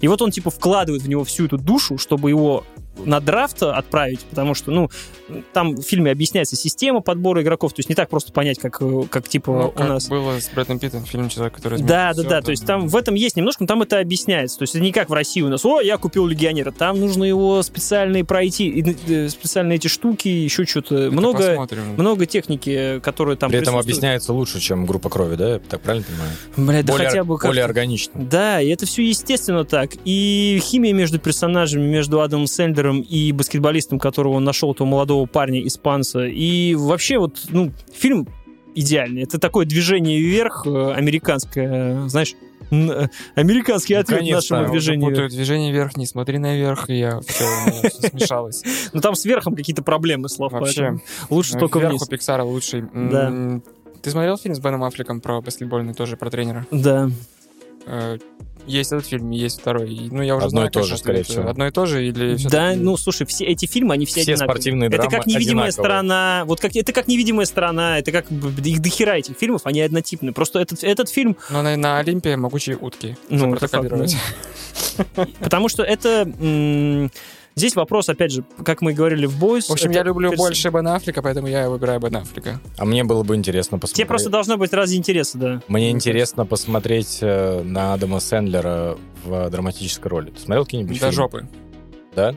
[0.01, 2.65] И вот он, типа, вкладывает в него всю эту душу, чтобы его
[3.05, 4.91] на драфт отправить, потому что, ну,
[5.53, 9.03] там в фильме объясняется система подбора игроков, то есть не так просто понять, как, э,
[9.11, 10.09] как типа, Ну, у как нас...
[10.09, 12.43] было с Брэдом Питтом, фильм «Человек, который изменил Да, да, всё», да.
[12.43, 14.59] То есть там в этом есть немножко, но там это объясняется.
[14.59, 16.71] То есть это не как в России у нас, о, я купил легионера.
[16.71, 21.11] Там нужно его специальные пройти, э, специальные эти штуки, еще что-то.
[21.11, 21.95] Много, посмотрим.
[21.97, 25.53] много техники, которые там При этом объясняется лучше, чем группа крови, да?
[25.55, 26.33] Я так правильно понимаю?
[26.57, 28.13] Блядь, да более, хотя бы как более органично.
[28.15, 29.93] Да, и это все естественно так.
[30.05, 35.65] И химия между персонажами, между Адамом Сэндлером и баскетболистом, которого он нашел, этого молодого парня,
[35.67, 36.25] испанца.
[36.27, 38.27] И вообще вот, ну, фильм
[38.75, 39.23] идеальный.
[39.23, 42.35] Это такое движение вверх, э, американское, э, знаешь,
[42.71, 45.11] э, американский ответ Конечно, нашему движению.
[45.11, 47.45] Путаю движение вверх, не смотри наверх, и я все,
[48.09, 48.63] смешалось.
[48.93, 50.99] Ну там с верхом какие-то проблемы, Слав, Вообще.
[51.31, 52.03] лучше только Вверх вниз.
[52.03, 52.85] у Пиксара лучший.
[52.93, 53.61] Да.
[54.03, 56.67] Ты смотрел фильм с Беном Аффлеком про баскетбольный, тоже про тренера?
[56.73, 57.09] Да.
[57.87, 58.19] Э,
[58.65, 59.93] Есть этот фильм, есть второй.
[59.93, 61.49] И, Ну, я уже Одно знаю, и то же, скорее всего.
[61.49, 64.55] Одно и то же или Да, ну слушай, все эти фильмы, они все, Все одинаковые.
[64.55, 65.73] спортивные Это драмы как невидимая одинаковые.
[65.73, 70.33] сторона, вот как это как невидимая сторона, это как их дохера этих фильмов, они однотипные.
[70.33, 73.17] Просто этот этот фильм, Но на, на Олимпе могучие утки.
[73.29, 74.17] Ну, это Запротоколировать.
[75.41, 77.11] потому что это м,
[77.55, 79.69] здесь вопрос, опять же, как мы и говорили в Бойс.
[79.69, 82.61] В общем, я люблю перс- больше Бена Аффлека, поэтому я выбираю Бена Аффлека.
[82.79, 83.97] А мне было бы интересно посмотреть.
[83.97, 85.63] Тебе просто должно быть ради интереса, да.
[85.69, 90.31] Мне интересно посмотреть э, на Адама Сэндлера в драматической роли.
[90.31, 91.13] Ты смотрел какие-нибудь До фильмы?
[91.13, 91.49] жопы.
[92.15, 92.35] Да?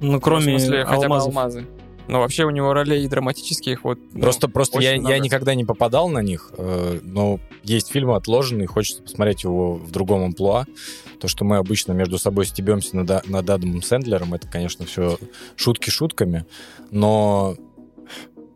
[0.00, 1.66] Ну, кроме в смысле, хотя бы алмазы.
[2.08, 3.98] Но вообще у него ролей драматических вот...
[4.12, 5.14] ну, Просто, просто очень я, много.
[5.14, 9.90] я никогда не попадал на них, э, но есть фильмы отложенные, хочется посмотреть его в
[9.90, 10.66] другом амплуа.
[11.20, 15.18] То, что мы обычно между собой стебемся над, над Адамом Сэндлером, это, конечно, все
[15.56, 16.44] шутки шутками,
[16.90, 17.56] но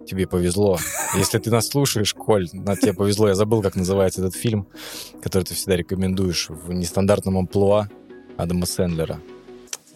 [0.07, 0.78] тебе повезло.
[1.16, 3.28] Если ты нас слушаешь, Коль, на тебе повезло.
[3.28, 4.66] Я забыл, как называется этот фильм,
[5.22, 7.88] который ты всегда рекомендуешь в нестандартном амплуа
[8.36, 9.20] Адама Сэндлера.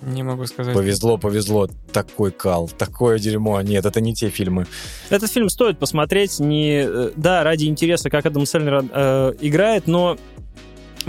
[0.03, 0.74] Не могу сказать.
[0.74, 1.68] Повезло, повезло.
[1.92, 3.61] Такой кал, такое дерьмо.
[3.61, 4.66] Нет, это не те фильмы.
[5.11, 10.16] Этот фильм стоит посмотреть не, э, да, ради интереса, как Адам Сэндлер э, играет, но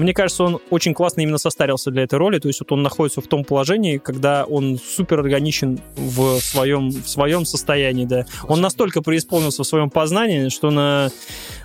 [0.02, 2.40] мне кажется, он очень классно именно состарился для этой роли.
[2.40, 7.08] То есть вот он находится в том положении, когда он супер органичен в своем, в
[7.08, 8.26] своем состоянии, да.
[8.48, 11.10] Он настолько преисполнился в своем познании, что на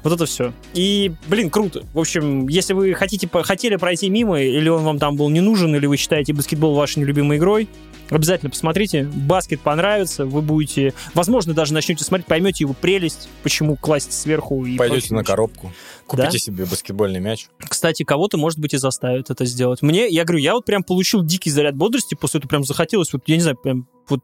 [0.03, 0.53] вот это все.
[0.74, 1.84] И, блин, круто.
[1.93, 5.74] В общем, если вы хотите, хотели пройти мимо, или он вам там был не нужен,
[5.74, 7.68] или вы считаете баскетбол вашей нелюбимой игрой,
[8.11, 9.05] обязательно посмотрите.
[9.05, 14.76] Баскет понравится, вы будете, возможно, даже начнете смотреть, поймете его прелесть, почему класть сверху и
[14.76, 15.72] Пойдете на коробку,
[16.07, 16.38] купите Да.
[16.38, 17.46] себе баскетбольный мяч.
[17.59, 19.82] Кстати, кого-то, может быть, и заставят это сделать.
[19.82, 23.22] Мне, я говорю, я вот прям получил дикий заряд бодрости, после этого прям захотелось, вот,
[23.26, 24.20] я не знаю, прям вот,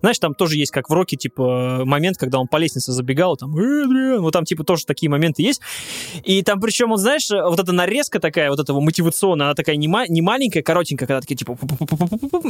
[0.00, 3.52] знаешь, там тоже есть, как в Роке, типа, момент, когда он по лестнице забегал, там,
[4.20, 5.60] вот там, типа, тоже такие моменты есть.
[6.24, 9.86] И там, причем, он, знаешь, вот эта нарезка такая, вот этого мотивационная, она такая не,
[9.86, 11.56] ма- не маленькая, коротенькая, когда такие, типа,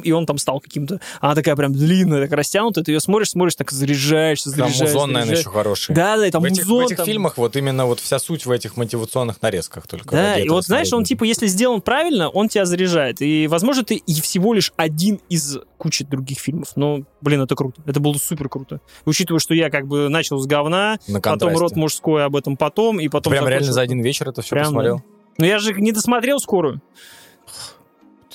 [0.02, 3.54] и он там стал каким-то, она такая прям длинная, так растянутая, ты ее смотришь, смотришь,
[3.56, 4.84] так заряжаешься, Там заряжаешься.
[4.94, 5.94] музон, наверное, еще хороший.
[5.94, 8.18] Да, да, и там в этих, в музон, этих там- фильмах вот именно вот вся
[8.18, 10.14] суть в этих мотивационных нарезках только.
[10.14, 13.20] Да, и вот знаешь, он типа, если сделан правильно, он тебя заряжает.
[13.20, 16.68] И, возможно, ты и всего лишь один из кучи других фильмов.
[16.76, 17.82] Но, блин, это круто.
[17.86, 18.80] Это было супер круто.
[19.04, 23.00] Учитывая, что я как бы начал с говна, на потом род мужской об этом потом,
[23.00, 23.32] и потом...
[23.32, 25.02] прям реально за один вечер это все Прям, посмотрел?
[25.38, 26.80] Но я же не досмотрел скорую.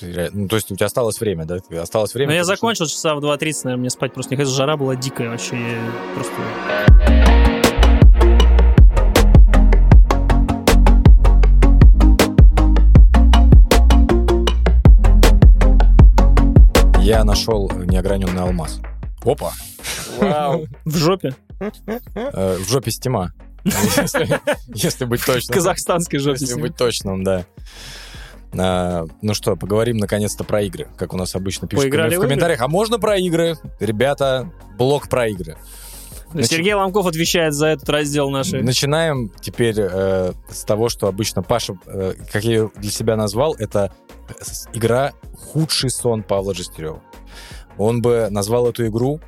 [0.01, 1.57] Ну, то есть у тебя осталось время, да?
[1.81, 2.29] Осталось время.
[2.29, 4.55] Но я закончил часа в 2.30, наверное, мне спать просто не хотелось.
[4.55, 5.55] Жара была дикая вообще.
[5.55, 7.16] я Просто...
[17.23, 18.79] нашел неограненный алмаз.
[19.23, 19.51] Опа!
[20.19, 20.65] Вау.
[20.85, 21.35] В жопе.
[21.59, 23.33] Э, В жопе стима.
[23.63, 24.39] Если
[24.73, 25.53] если быть В точным.
[25.55, 26.37] казахстанской жопе.
[26.41, 27.45] Если быть точным, да.
[28.57, 32.13] А, ну что, поговорим наконец-то про игры, как у нас обычно пишут Поиграли в в
[32.19, 32.27] игры?
[32.29, 32.61] комментариях.
[32.61, 33.57] А можно про игры?
[33.79, 35.57] Ребята, блок про игры.
[36.31, 38.61] Значит- Сергей Ломков отвечает за этот раздел нашей.
[38.61, 43.55] Начинаем теперь э, с того, что обычно Паша, э, как я ее для себя назвал,
[43.55, 43.93] это
[44.41, 45.13] с- игра
[45.51, 47.01] «Худший сон» Павла Жестерева.
[47.77, 49.21] Он бы назвал эту игру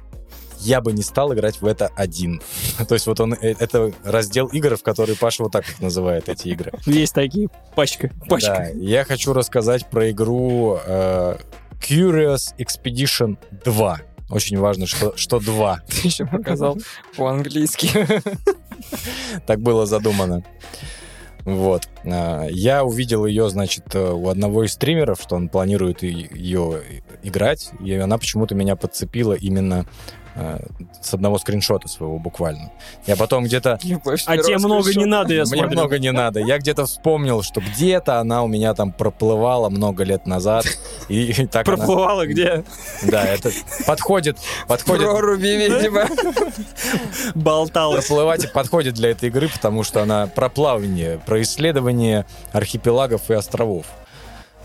[0.60, 2.42] «Я бы не стал играть в это один».
[2.88, 6.28] То есть вот он, э, это раздел игр, в которые Паша вот так вот называет
[6.28, 6.74] эти игры.
[6.86, 7.48] Есть такие.
[7.76, 8.12] Пачка.
[8.28, 8.72] Пачка.
[8.74, 11.38] Да, я хочу рассказать про игру э,
[11.80, 14.02] Curious Expedition 2.
[14.30, 15.82] Очень важно, что, что 2.
[15.88, 16.78] Ты еще показал
[17.16, 17.90] по-английски.
[19.46, 20.44] Так было задумано.
[21.44, 21.90] Вот.
[22.06, 26.82] А, Я увидел ее, значит, э, у одного из стримеров, что он планирует ее
[27.24, 29.86] играть, и она почему-то меня подцепила именно
[31.02, 32.72] с одного скриншота своего буквально.
[33.06, 33.80] Я потом где-то...
[34.26, 36.40] А тебе много не надо, я Мне много не надо.
[36.40, 40.66] Я где-то вспомнил, что где-то она у меня там проплывала много лет назад.
[41.08, 42.64] И, и так она- Проплывала где?
[43.04, 43.52] Да, это
[43.86, 44.38] подходит,
[44.68, 45.04] подходит.
[45.04, 46.08] Проруби, видимо.
[47.36, 48.06] Болталась.
[48.08, 53.86] Проплывать подходит для этой игры, потому что она про плавание, про исследование архипелагов и островов.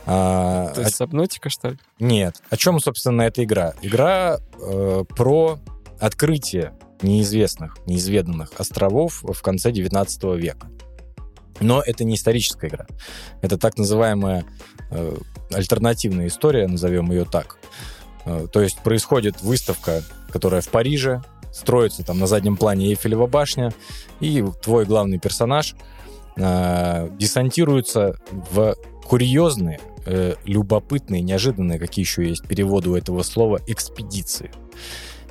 [0.06, 1.78] А, То есть сабнотика, что ли?
[1.98, 2.43] Нет.
[2.51, 3.74] О чем, собственно, эта игра?
[3.82, 5.59] Игра э, про
[5.98, 10.68] открытие неизвестных, неизведанных островов в конце 19 века.
[11.60, 12.86] Но это не историческая игра.
[13.40, 14.44] Это так называемая
[14.90, 15.16] э,
[15.52, 17.59] альтернативная история, назовем ее так.
[18.24, 21.22] Э, то есть происходит выставка, которая в Париже,
[21.52, 23.72] строится там на заднем плане Эйфелева башня,
[24.18, 25.76] и твой главный персонаж
[26.36, 28.74] э, десантируется в
[29.06, 34.51] курьезные, э, любопытные, неожиданные, какие еще есть переводы у этого слова, экспедиции.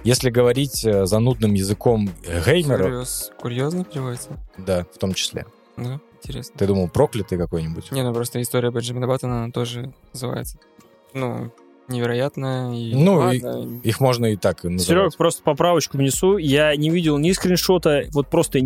[0.04, 2.10] Если говорить э, занудным языком
[2.46, 3.32] геймера, Курьез.
[3.40, 4.38] Курьезно переводится?
[4.58, 5.46] да, в том числе.
[5.78, 6.56] Да, интересно.
[6.58, 7.92] Ты думал, проклятый какой-нибудь?
[7.92, 10.58] Не, ну просто история Бенджамина Баттона она тоже называется.
[11.14, 11.52] Ну,
[11.88, 12.94] невероятная и...
[12.96, 14.86] Ну, и- ладно, Их можно и так называть.
[14.86, 16.38] Серег, просто поправочку внесу.
[16.38, 18.62] Я не видел ни скриншота, вот просто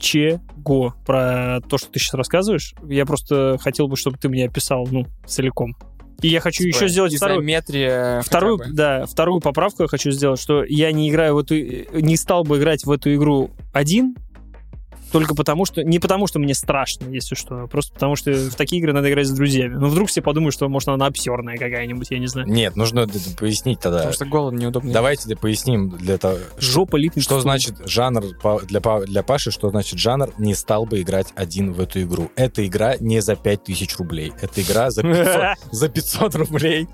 [0.00, 2.74] ничего про то, что ты сейчас рассказываешь.
[2.88, 5.76] Я просто хотел бы, чтобы ты мне описал, ну, целиком.
[6.22, 7.42] И я хочу еще типа, сделать вторую,
[8.22, 12.44] вторую, да, вторую поправку я хочу сделать, что я не играю в эту, не стал
[12.44, 14.16] бы играть в эту игру один,
[15.10, 18.54] только потому что, не потому что мне страшно, если что, а просто потому что в
[18.54, 19.74] такие игры надо играть с друзьями.
[19.74, 22.46] Ну, вдруг все подумают, что, может, она обсерная какая-нибудь, я не знаю.
[22.48, 23.06] Нет, нужно
[23.38, 23.98] пояснить тогда.
[23.98, 24.92] Потому что голод неудобный.
[24.92, 27.24] Давайте д- поясним для того, Жопа липнет.
[27.24, 28.24] что значит жанр
[28.66, 32.30] для, для Паши, что значит жанр не стал бы играть один в эту игру.
[32.36, 34.32] Эта игра не за 5000 рублей.
[34.40, 36.88] Это игра за 500, за 500 рублей.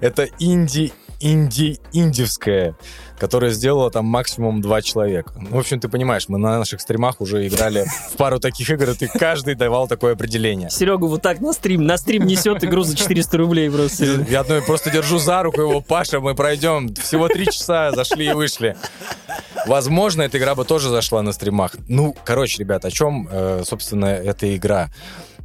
[0.00, 0.92] Это инди,
[1.22, 2.76] инди, индивская,
[3.18, 5.32] которая сделала там максимум два человека.
[5.38, 8.90] Ну, в общем, ты понимаешь, мы на наших стримах уже играли в пару таких игр,
[8.90, 10.68] и ты каждый давал такое определение.
[10.70, 14.04] Серега вот так на стрим, на стрим несет игру за 400 рублей просто.
[14.28, 16.94] Я одной просто держу за руку его, Паша, мы пройдем.
[16.94, 18.76] Всего три часа, зашли и вышли.
[19.66, 21.76] Возможно, эта игра бы тоже зашла на стримах.
[21.88, 24.90] Ну, короче, ребят, о чем, э, собственно, эта игра?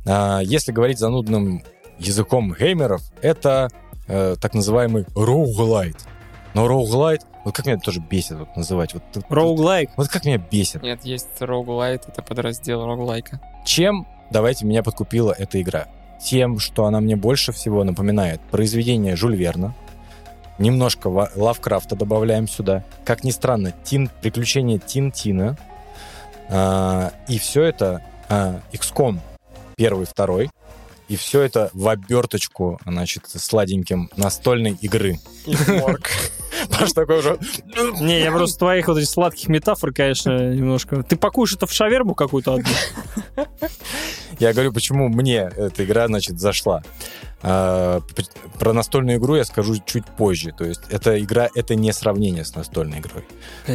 [0.06, 1.64] А, Если говорить занудным
[2.00, 3.70] языком геймеров, это
[4.08, 5.98] э, так называемый роуглайт.
[6.54, 8.94] Но роуглайт, вот как меня тоже бесит вот называть.
[8.94, 9.92] Вот, Роуглайк.
[9.96, 10.82] вот как меня бесит.
[10.82, 13.40] Нет, есть роглайт, это подраздел роглайка.
[13.66, 15.88] Чем, давайте, меня подкупила эта игра?
[16.24, 19.76] Тем, что она мне больше всего напоминает произведение Жюль Верна.
[20.58, 22.84] Немножко Лавкрафта добавляем сюда.
[23.06, 25.58] Как ни странно, Тин, приключения Тинтина.
[26.50, 29.20] А, и все это а, XCOM
[29.76, 30.50] первый, второй.
[31.08, 35.20] И все это в оберточку, значит, сладеньким настольной игры.
[36.70, 37.40] Паш такой уже...
[38.02, 41.04] Не, я просто твоих вот этих сладких метафор, конечно, немножко.
[41.04, 43.46] Ты пакуешь это в шаверму какую-то одну?
[44.40, 46.84] Я говорю, почему мне эта игра, значит, зашла.
[47.42, 48.02] А,
[48.60, 50.52] про настольную игру я скажу чуть позже.
[50.58, 53.26] То есть эта игра— это не сравнение с настольной игрой.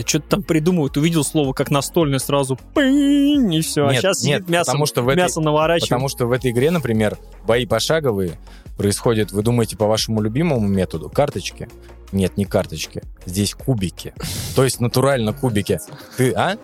[0.07, 0.97] Что-то там придумывают.
[0.97, 2.59] Увидел слово как настольное сразу.
[2.75, 3.87] пынь, И все.
[3.87, 5.89] А Нет, сейчас нет, мясо, потому что в этой- мясо наворачивает.
[5.89, 8.39] Потому что в этой игре, например, бои пошаговые
[8.77, 11.69] происходят, вы думаете, по вашему любимому методу, карточки?
[12.11, 13.03] Нет, не карточки.
[13.25, 14.13] Здесь кубики.
[14.55, 15.79] То есть натурально кубики.
[16.17, 16.57] Ты, а?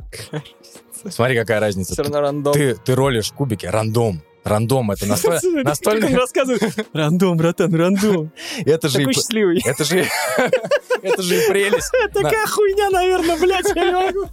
[1.11, 1.93] Смотри, какая разница.
[1.93, 2.53] Все равно рандом.
[2.53, 4.23] Ты, ты ролишь кубики, рандом.
[4.45, 5.05] Рандом это
[5.65, 6.15] настольный...
[6.15, 6.63] рассказывает.
[6.93, 8.33] Рандом, братан, рандом.
[8.65, 9.61] Это же, Такой счастливый.
[9.65, 10.07] это же,
[11.03, 11.93] это же и прелесть.
[12.15, 14.29] Такая хуйня, наверное, блядь, я не могу.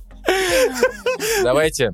[1.43, 1.93] Давайте,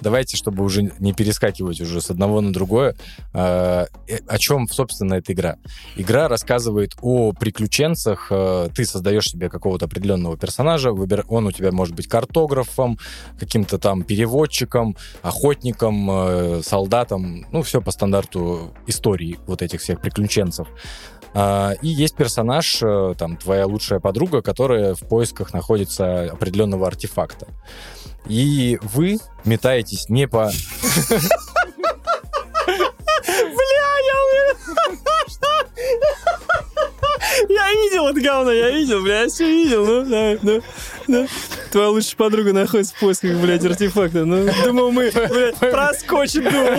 [0.00, 2.96] давайте, чтобы уже не перескакивать уже с одного на другое,
[3.32, 5.56] э, э, о чем, собственно, эта игра.
[5.96, 8.28] Игра рассказывает о приключенцах.
[8.30, 12.98] э, Ты создаешь себе какого-то определенного персонажа, он у тебя может быть картографом,
[13.38, 20.68] каким-то там переводчиком, охотником, э, солдатом, ну, все по стандарту истории вот этих всех приключенцев.
[21.34, 27.48] А, И есть персонаж, э, там, твоя лучшая подруга, которая в поисках находится определенного артефакта.
[28.26, 30.50] И вы метаетесь не по...
[37.48, 40.62] Я видел это говно, я видел, бля, я все видел, ну, да, ну.
[41.70, 44.24] Твоя лучшая подруга находится в поисках, блядь, артефакта.
[44.24, 46.78] Ну, думал, мы, блядь, проскочим, думал.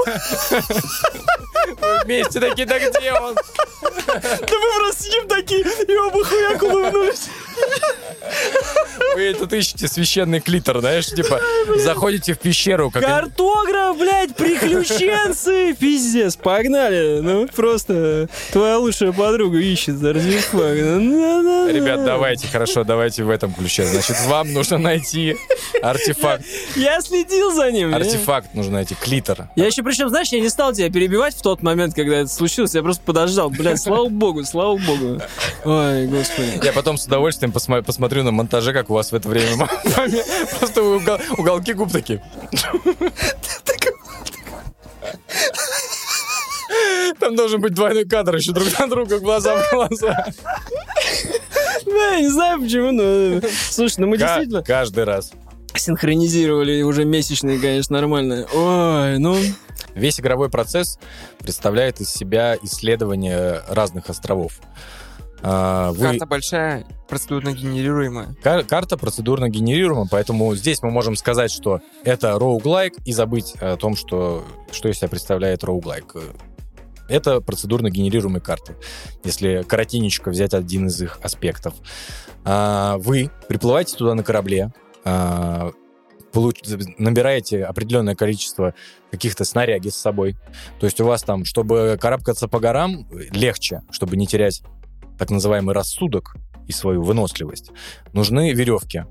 [2.05, 3.35] Вместе такие, да где он?
[3.35, 7.29] Да мы просто сидим такие, и оба хуяк улыбнулись.
[9.15, 11.39] Вы этот ищете священный клитор, знаешь, типа,
[11.77, 13.03] заходите в пещеру, как...
[13.03, 17.19] Картограф, блядь, приключенцы, пиздец, погнали.
[17.21, 20.81] Ну, просто твоя лучшая подруга ищет артефакт.
[20.81, 23.85] Ну, Ребят, давайте, хорошо, давайте в этом ключе.
[23.85, 25.35] Значит, вам нужно найти
[25.81, 26.43] артефакт.
[26.75, 27.89] Я следил за ним.
[27.91, 29.49] я- Артефакт нужно найти, клитор.
[29.55, 32.73] Я еще, причем, знаешь, я не стал тебя перебивать в тот момент, когда это случилось,
[32.75, 33.49] я просто подождал.
[33.49, 35.21] Блядь, слава богу, слава богу.
[35.63, 36.59] Ой, господи.
[36.63, 39.67] Я потом с удовольствием посма- посмотрю на монтаже, как у вас в это время
[40.59, 42.21] просто угол- уголки губ такие.
[47.19, 50.25] Там должен быть двойной кадр еще друг на друга, глаза в глаза.
[51.85, 53.41] Да, я не знаю почему, но...
[53.69, 55.31] Слушай, ну мы действительно Каждый раз.
[55.75, 58.47] синхронизировали уже месячные, конечно, нормально.
[58.53, 59.37] Ой, ну...
[59.93, 60.99] Весь игровой процесс
[61.39, 64.59] представляет из себя исследование разных островов.
[65.41, 66.01] А, Вы...
[66.07, 68.35] Карта большая, процедурно генерируемая.
[68.41, 73.77] Кар- карта процедурно генерируема, поэтому здесь мы можем сказать, что это роуглайк и забыть о
[73.77, 76.15] том, что, что из себя представляет роуглайк.
[77.07, 78.75] Это процедурно генерируемые карты,
[79.23, 81.75] если коротенечко взять один из их аспектов.
[82.43, 84.71] А, Вы приплываете туда на корабле,
[85.03, 85.71] а,
[86.33, 88.73] получ- набираете определенное количество
[89.11, 90.35] каких-то снаряги с собой.
[90.79, 94.61] То есть у вас там, чтобы карабкаться по горам, легче, чтобы не терять
[95.17, 96.35] так называемый рассудок
[96.67, 97.71] и свою выносливость,
[98.13, 99.05] нужны веревки.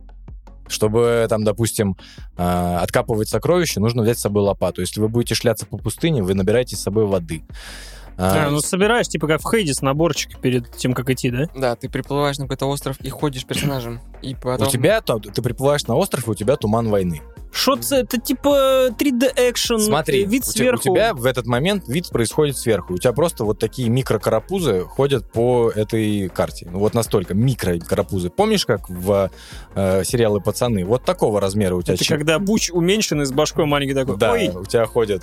[0.69, 1.97] Чтобы там, допустим,
[2.37, 4.81] э, откапывать сокровища, нужно взять с собой лопату.
[4.81, 7.45] Если вы будете шляться по пустыне, вы набираете с собой воды.
[8.17, 11.49] А, А, ну собираешь, типа как в Хейдис, наборчик перед тем, как идти, да?
[11.55, 14.01] Да, ты приплываешь на какой-то остров и ходишь персонажем.
[14.23, 14.69] И потом...
[14.69, 17.23] У тебя, ты приплываешь на остров, и у тебя туман войны.
[17.55, 20.91] Что это типа 3D экшен, Смотри, вид у, сверху.
[20.91, 22.95] у тебя в этот момент вид происходит сверху.
[22.95, 26.69] У тебя просто вот такие микрокарапузы ходят по этой карте.
[26.71, 28.31] Ну, вот настолько микрокарапузы.
[28.31, 29.31] Помнишь, как в
[29.75, 30.85] э, сериалы «Пацаны»?
[30.85, 32.17] Вот такого размера у тебя Это чип.
[32.17, 34.17] когда буч уменьшенный с башкой маленький такой.
[34.17, 35.23] Да, Ой, у тебя ходят.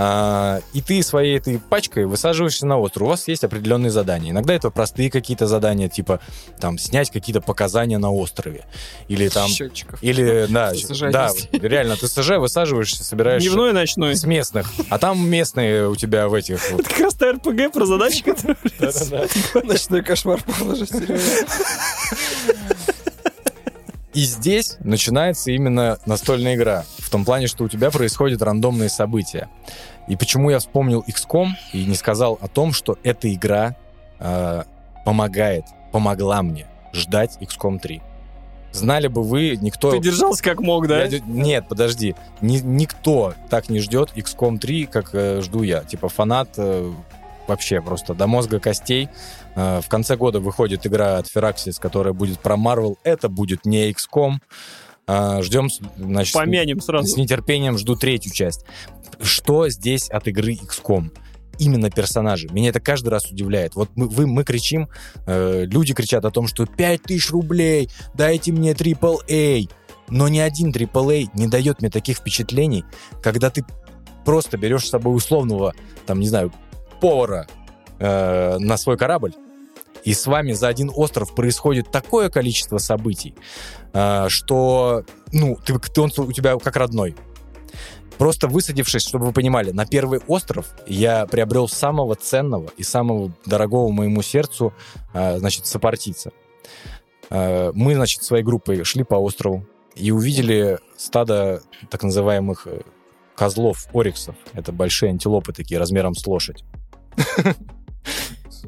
[0.00, 3.08] А, и ты своей этой пачкой высаживаешься на остров.
[3.08, 4.30] У вас есть определенные задания.
[4.30, 6.20] Иногда это простые какие-то задания, типа
[6.60, 8.64] там снять какие-то показания на острове.
[9.08, 9.48] Или там...
[9.48, 10.00] Счетчиков.
[10.02, 14.14] Или, да, СЖ да, реально, ты СЖ высаживаешься, собираешь дневной и ночной.
[14.14, 14.70] с местных.
[14.88, 16.70] А там местные у тебя в этих...
[16.70, 16.80] вот.
[16.80, 18.56] Это как раз та РПГ про задачи, которые...
[19.64, 20.92] Ночной кошмар положить.
[24.14, 26.84] И здесь начинается именно настольная игра.
[27.08, 29.48] В том плане, что у тебя происходят рандомные события.
[30.08, 33.76] И почему я вспомнил XCOM и не сказал о том, что эта игра
[34.18, 34.64] э,
[35.06, 38.02] помогает, помогла мне ждать XCOM 3.
[38.72, 39.90] Знали бы вы, никто...
[39.90, 41.04] Ты держался как мог, да?
[41.04, 42.14] Я Нет, подожди.
[42.42, 45.84] Ни- никто так не ждет XCOM 3, как э, жду я.
[45.84, 46.92] Типа фанат э,
[47.46, 49.08] вообще просто до мозга костей.
[49.54, 52.98] Э, в конце года выходит игра от Firaxis, которая будет про Marvel.
[53.02, 54.40] Это будет не XCOM.
[55.08, 57.18] Э, ждем, с- значит, с- Помянем с сразу.
[57.18, 58.64] нетерпением жду третью часть.
[59.20, 61.10] Что здесь от игры XCOM?
[61.58, 62.46] Именно персонажи.
[62.52, 63.74] Меня это каждый раз удивляет.
[63.74, 64.88] Вот мы, вы, мы кричим,
[65.26, 69.68] э, люди кричат о том, что 5000 рублей, дайте мне AAA.
[70.10, 72.84] Но ни один AAA не дает мне таких впечатлений,
[73.22, 73.64] когда ты
[74.24, 75.74] просто берешь с собой условного,
[76.06, 76.52] там, не знаю,
[77.00, 77.46] повара
[77.98, 79.32] э, на свой корабль,
[80.04, 83.34] и с вами за один остров происходит такое количество событий,
[83.92, 87.16] э, что, ну, ты, ты- он у тебя как родной.
[88.16, 93.90] Просто высадившись, чтобы вы понимали, на первый остров я приобрел самого ценного и самого дорогого
[93.92, 94.72] моему сердцу,
[95.14, 96.32] э, значит, сопартийца.
[97.30, 99.64] Э, Мы, значит, своей группой шли по острову
[99.94, 102.80] и увидели стадо так называемых э,
[103.36, 104.34] козлов, ориксов.
[104.52, 106.64] Это большие антилопы такие, размером с лошадь.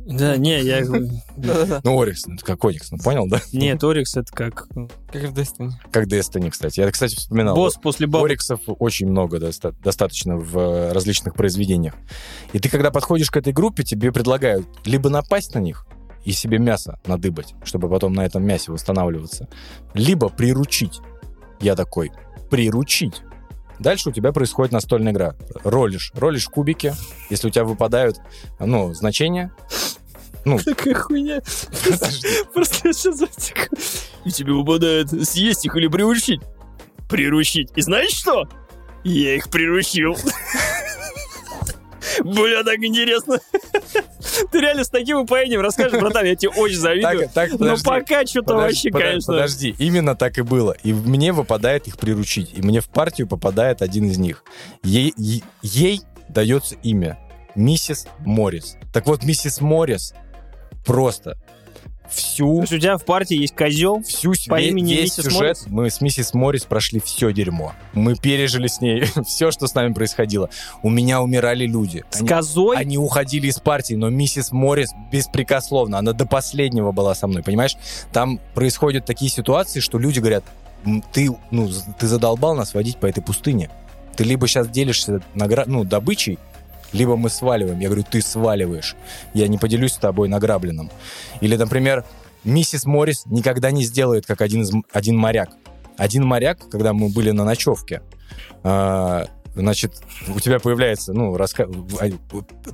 [0.07, 0.81] Да, не, я...
[1.85, 3.41] Ну, Орикс, ну, это как Оникс, ну понял, да?
[3.53, 4.67] Нет, Орикс это как
[5.13, 5.71] Как в Destiny.
[5.91, 6.81] Как Destiny, кстати.
[6.81, 7.55] Я, кстати, вспоминал.
[7.55, 8.27] босс после бабы.
[8.27, 11.95] Ориксов очень много доста- достаточно в э, различных произведениях.
[12.53, 15.87] И ты, когда подходишь к этой группе, тебе предлагают либо напасть на них
[16.25, 19.49] и себе мясо надыбать, чтобы потом на этом мясе восстанавливаться,
[19.95, 21.01] либо приручить.
[21.61, 22.11] Я такой,
[22.51, 23.23] приручить.
[23.81, 25.35] Дальше у тебя происходит настольная игра.
[25.65, 26.95] Ролишь, ролишь кубики.
[27.31, 28.19] Если у тебя выпадают,
[28.59, 29.53] ну, значения,
[30.45, 31.41] ну, Такая хуйня.
[32.55, 33.71] Просто я сейчас затек.
[34.25, 36.41] И тебе выпадает съесть их или приручить.
[37.09, 37.71] Приручить.
[37.75, 38.49] И знаешь что?
[39.03, 40.17] Я их приручил.
[42.25, 43.39] Бля, так интересно.
[44.51, 47.29] Ты реально с таким упоением расскажешь, братан, я тебе очень завидую.
[47.35, 49.35] Так, так, Но пока что-то вообще, подо- конечно.
[49.35, 50.75] Подожди, именно так и было.
[50.83, 52.53] И мне выпадает их приручить.
[52.55, 54.45] И мне в партию попадает один из них.
[54.83, 57.19] Ей, е- ей дается имя.
[57.55, 58.77] Миссис Моррис.
[58.93, 60.15] Так вот, миссис Моррис
[60.87, 61.37] просто
[62.11, 65.41] То всю, есть у тебя в партии есть козел, всю по имени весь миссис сюжет.
[65.41, 65.67] Моррис?
[65.69, 67.73] Мы с миссис Моррис прошли все дерьмо.
[67.93, 70.51] Мы пережили с ней все, что с нами происходило.
[70.83, 72.05] У меня умирали люди.
[72.11, 72.77] с Они- козой.
[72.77, 77.77] они уходили из партии, но миссис Моррис беспрекословно, она до последнего была со мной, понимаешь?
[78.13, 80.45] Там происходят такие ситуации, что люди говорят,
[80.85, 83.71] «М, ты, ну, ты задолбал нас водить по этой пустыне.
[84.17, 85.65] Ты либо сейчас делишься награ...
[85.67, 86.39] ну, добычей,
[86.93, 87.79] либо мы сваливаем.
[87.79, 88.97] Я говорю, ты сваливаешь.
[89.35, 90.91] Я не поделюсь с тобой награбленным.
[91.41, 92.05] Или, например,
[92.45, 95.51] миссис Моррис никогда не сделает, как один, из, один моряк.
[95.97, 98.03] Один моряк, когда мы были на ночевке,
[98.63, 99.93] а, значит,
[100.35, 101.69] у тебя появляется, ну, раска...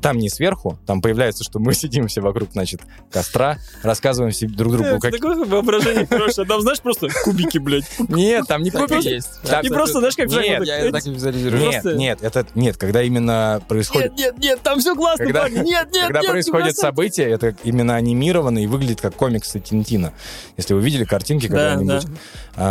[0.01, 2.81] там не сверху, там появляется, что мы сидим все вокруг, значит,
[3.11, 5.13] костра, рассказываем себе друг другу, Это как...
[5.13, 6.47] Такое воображение хорошее.
[6.47, 7.85] Там, знаешь, просто кубики, блядь.
[8.09, 9.09] Нет, там не кубики.
[9.09, 9.41] есть.
[9.43, 11.63] Там- И просто, знаешь, как в Нет, Я так, так визуализирую.
[11.63, 15.59] Нет, нет, это нет, когда именно происходит Нет, нет, нет, там все классно, Когда- парни.
[15.59, 16.75] Нет, нет, Когда не бросай.
[16.75, 20.13] события, это именно анимировано и выглядит как комиксы Тинтина.
[20.57, 22.07] Если вы видели картинки Да, когда-нибудь.
[22.57, 22.63] Да.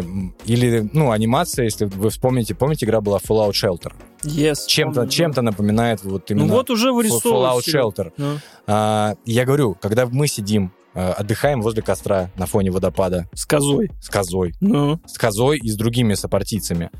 [0.00, 0.02] А,
[0.46, 3.92] или, ну, анимация, если вы вспомните, помните, игра была Fallout Shelter.
[4.22, 6.34] Yes, Чем-то помню, чем напоминает вот да.
[6.34, 7.60] именно Ну вот уже Fallout.
[7.64, 8.12] Shelter.
[8.16, 13.46] Ну, А, я говорю, когда мы сидим, а, отдыхаем возле костра на фоне водопада С
[13.46, 13.90] козой.
[14.00, 16.90] с козой, Ну, с козой и с другими сопартийцами,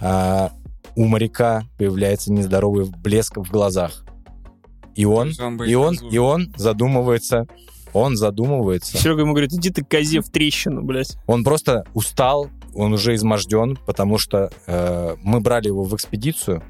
[0.00, 0.50] а,
[0.96, 4.04] у моряка появляется нездоровый блеск в глазах.
[4.94, 7.46] И он, он и он, и он задумывается,
[7.96, 8.96] он задумывается.
[8.96, 11.16] Серега ему говорит, иди ты козе в трещину, блядь.
[11.26, 16.62] Он просто устал, он уже изможден, потому что э, мы брали его в экспедицию,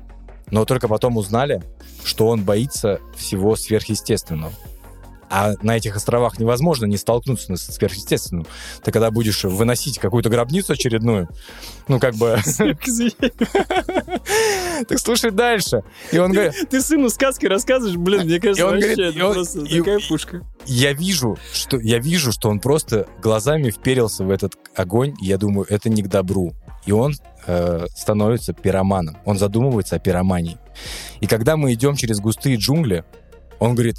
[0.50, 1.62] но только потом узнали,
[2.04, 4.52] что он боится всего сверхъестественного.
[5.28, 8.46] А на этих островах невозможно не столкнуться с сверхъестественным.
[8.82, 11.28] Ты когда будешь выносить какую-то гробницу очередную,
[11.88, 12.38] ну, как бы...
[14.88, 15.82] Так слушай дальше.
[16.12, 20.42] И он говорит, Ты сыну сказки рассказываешь, блин, мне кажется, вообще просто такая пушка.
[20.66, 25.66] я вижу, что я вижу, что он просто глазами вперился в этот огонь, я думаю,
[25.68, 26.52] это не к добру.
[26.84, 27.14] И он
[27.46, 29.16] э, становится пироманом.
[29.24, 30.58] Он задумывается о пиромании.
[31.20, 33.04] И когда мы идем через густые джунгли,
[33.58, 33.96] он говорит,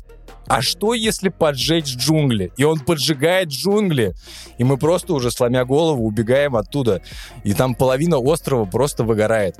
[0.47, 2.51] а что если поджечь джунгли?
[2.57, 4.15] И он поджигает джунгли.
[4.57, 7.01] И мы просто уже, сломя голову, убегаем оттуда.
[7.43, 9.57] И там половина острова просто выгорает.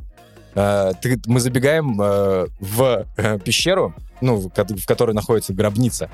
[0.56, 0.94] Э,
[1.26, 6.10] мы забегаем э, в э, пещеру, ну, в, ко- в которой находится гробница.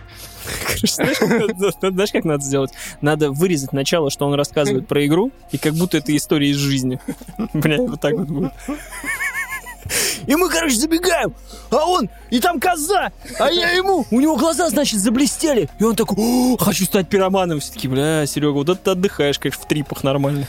[0.84, 2.72] Знаешь, как надо сделать?
[3.00, 7.00] Надо вырезать начало, что он рассказывает про игру, и как будто это история из жизни.
[7.54, 8.52] Бля, вот так вот будет.
[10.28, 11.34] И мы, короче, забегаем,
[11.70, 15.70] а он, и там коза, а я ему, у него глаза, значит, заблестели.
[15.80, 17.60] И он такой, «О, хочу стать пироманом.
[17.60, 20.48] Все таки бля, Серега, вот это ты отдыхаешь, конечно, в трипах нормально.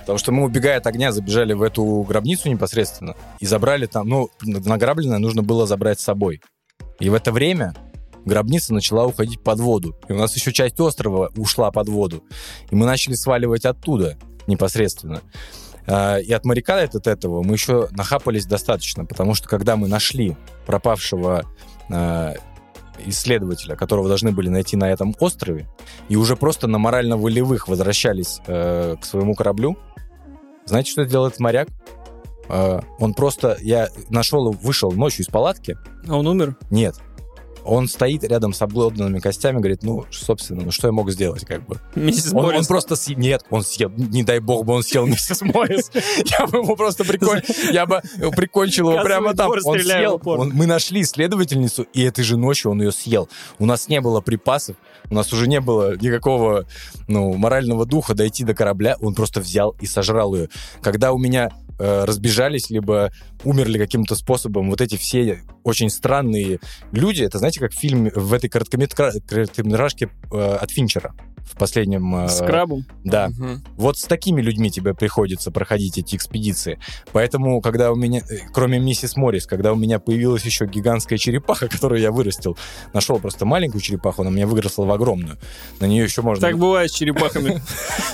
[0.00, 4.30] Потому что мы, убегая от огня, забежали в эту гробницу непосредственно и забрали там, ну,
[4.42, 6.40] награбленное нужно было забрать с собой.
[6.98, 7.74] И в это время
[8.24, 9.96] гробница начала уходить под воду.
[10.08, 12.24] И у нас еще часть острова ушла под воду.
[12.70, 15.22] И мы начали сваливать оттуда непосредственно.
[15.90, 20.36] А, И от моряка от этого мы еще нахапались достаточно, потому что когда мы нашли
[20.64, 21.44] пропавшего
[21.90, 22.34] а,
[23.06, 25.68] исследователя, которого должны были найти на этом острове,
[26.08, 29.78] и уже просто на морально-волевых возвращались э, к своему кораблю,
[30.66, 31.68] знаете, что делает моряк?
[32.48, 33.56] Э, он просто...
[33.60, 35.78] Я нашел, вышел ночью из палатки.
[36.06, 36.56] А он умер?
[36.70, 36.96] Нет.
[37.64, 41.66] Он стоит рядом с облодранными костями, говорит, ну, собственно, ну что я мог сделать, как
[41.66, 41.78] бы?
[41.94, 43.18] Миссис Он, он просто съел...
[43.18, 43.90] Нет, он съел...
[43.90, 45.90] Не дай бог бы он съел миссис Моррис.
[46.38, 47.40] Я бы ему просто прикон...
[47.72, 48.02] Я бы
[48.36, 49.50] прикончил его прямо там.
[49.64, 50.20] Он съел.
[50.24, 53.28] Мы нашли исследовательницу, и этой же ночью он ее съел.
[53.58, 54.76] У нас не было припасов,
[55.10, 56.66] у нас уже не было никакого
[57.08, 58.96] ну, морального духа дойти до корабля.
[59.00, 60.48] Он просто взял и сожрал ее.
[60.82, 61.50] Когда у меня
[61.80, 63.12] э, разбежались, либо
[63.44, 64.70] умерли каким-то способом.
[64.70, 66.60] Вот эти все очень странные
[66.92, 72.24] люди, это знаете, как фильм в этой короткометра- короткометражке э, от Финчера в последнем...
[72.24, 72.84] э, С крабом.
[73.04, 73.28] Да.
[73.28, 73.64] Мгм.
[73.76, 76.78] Вот с такими людьми тебе приходится проходить эти экспедиции.
[77.12, 81.68] Поэтому, когда у меня, э, кроме миссис Моррис, когда у меня появилась еще гигантская черепаха,
[81.70, 82.56] которую я вырастил,
[82.92, 85.38] нашел просто маленькую черепаху, она у меня выросла в огромную.
[85.80, 86.46] На нее еще можно...
[86.46, 87.60] Так бывает с черепахами.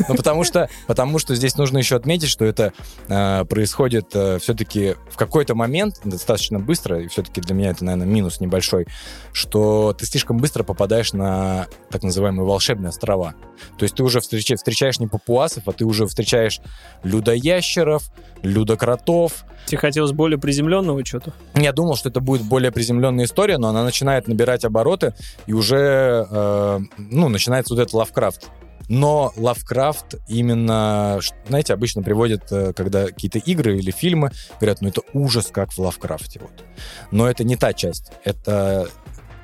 [0.08, 2.72] Ну, потому что, потому что здесь нужно еще отметить, что это
[3.08, 8.40] э, происходит все-таки в какой-то момент, достаточно быстро, и все-таки для меня это, наверное, минус
[8.40, 8.86] небольшой,
[9.32, 13.34] что ты слишком быстро попадаешь на так называемые волшебные острова.
[13.78, 16.60] То есть ты уже встреча- встречаешь не папуасов, а ты уже встречаешь
[17.02, 18.10] людоящеров,
[18.43, 21.32] людокротов, Тебе хотелось более приземленного что-то?
[21.55, 25.14] я думал, что это будет более приземленная история, но она начинает набирать обороты,
[25.47, 28.48] и уже, э, ну, начинается вот этот Лавкрафт.
[28.88, 31.18] Но Лавкрафт именно,
[31.48, 34.30] знаете, обычно приводят, э, когда какие-то игры или фильмы,
[34.60, 36.38] говорят, ну это ужас, как в Лавкрафте.
[36.40, 36.64] Вот.
[37.10, 38.12] Но это не та часть.
[38.24, 38.86] Это...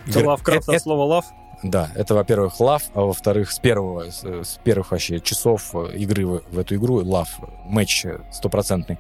[0.07, 1.25] Это Лавкрафт э- от слова love.
[1.63, 6.43] Да, это, во-первых, love, а во-вторых, с первого, с, первых вообще часов э, игры в,
[6.51, 8.99] в эту игру love, match стопроцентный.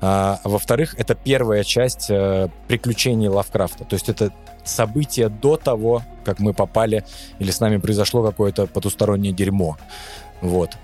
[0.00, 3.84] А, а во-вторых, это первая часть э, приключений Лавкрафта.
[3.84, 4.32] То есть это
[4.64, 7.04] события до того, как мы попали
[7.38, 9.78] или с нами произошло какое-то потустороннее дерьмо.
[10.42, 10.76] Вот.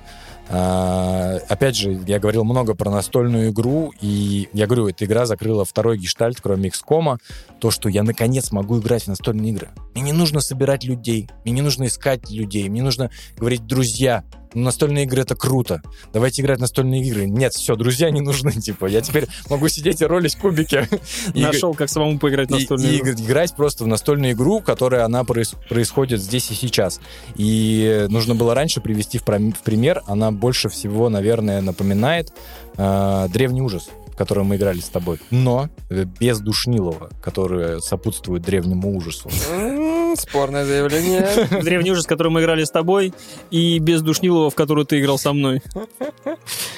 [0.53, 5.65] А, опять же, я говорил много про настольную игру, и я говорю, эта игра закрыла
[5.65, 7.19] второй гештальт, кроме XCOM,
[7.61, 9.69] то, что я наконец могу играть в настольные игры.
[9.95, 14.25] Мне не нужно собирать людей, мне не нужно искать людей, мне нужно говорить «друзья».
[14.55, 15.83] Настольные игры— это круто.
[16.13, 17.27] Давайте играть в настольные игры.
[17.27, 18.87] Нет, все, друзья не нужны, типа.
[18.87, 20.89] Я теперь могу сидеть и ролить кубики.
[21.35, 23.13] Нашел, как самому поиграть в настольную игру.
[23.13, 27.01] играть просто в настольную игру, которая она проис- происходит здесь и сейчас.
[27.37, 30.03] И нужно было раньше привести в, пример.
[30.07, 32.33] Она больше всего, наверное, напоминает
[32.77, 35.21] э, древний ужас, в котором мы играли с тобой.
[35.31, 39.31] Но э, без душнилова, которое сопутствует древнему ужасу.
[40.17, 41.29] Спорное заявление.
[41.63, 43.13] Древний ужас, в который мы играли с тобой,
[43.51, 45.63] и без Душнилова, в который ты играл со мной.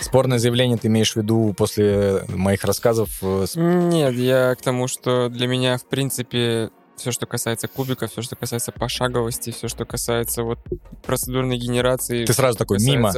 [0.00, 3.10] Спорное заявление ты имеешь в виду после моих рассказов?
[3.22, 8.22] э, Нет, я к тому, что для меня, в принципе, все, что касается кубика, все,
[8.22, 10.58] что касается пошаговости, все, что касается вот
[11.04, 13.12] процедурной генерации, Ты сразу такой мимо,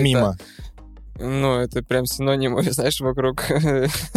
[0.00, 0.36] мимо.
[1.18, 3.44] Ну, это прям синонимы, знаешь, вокруг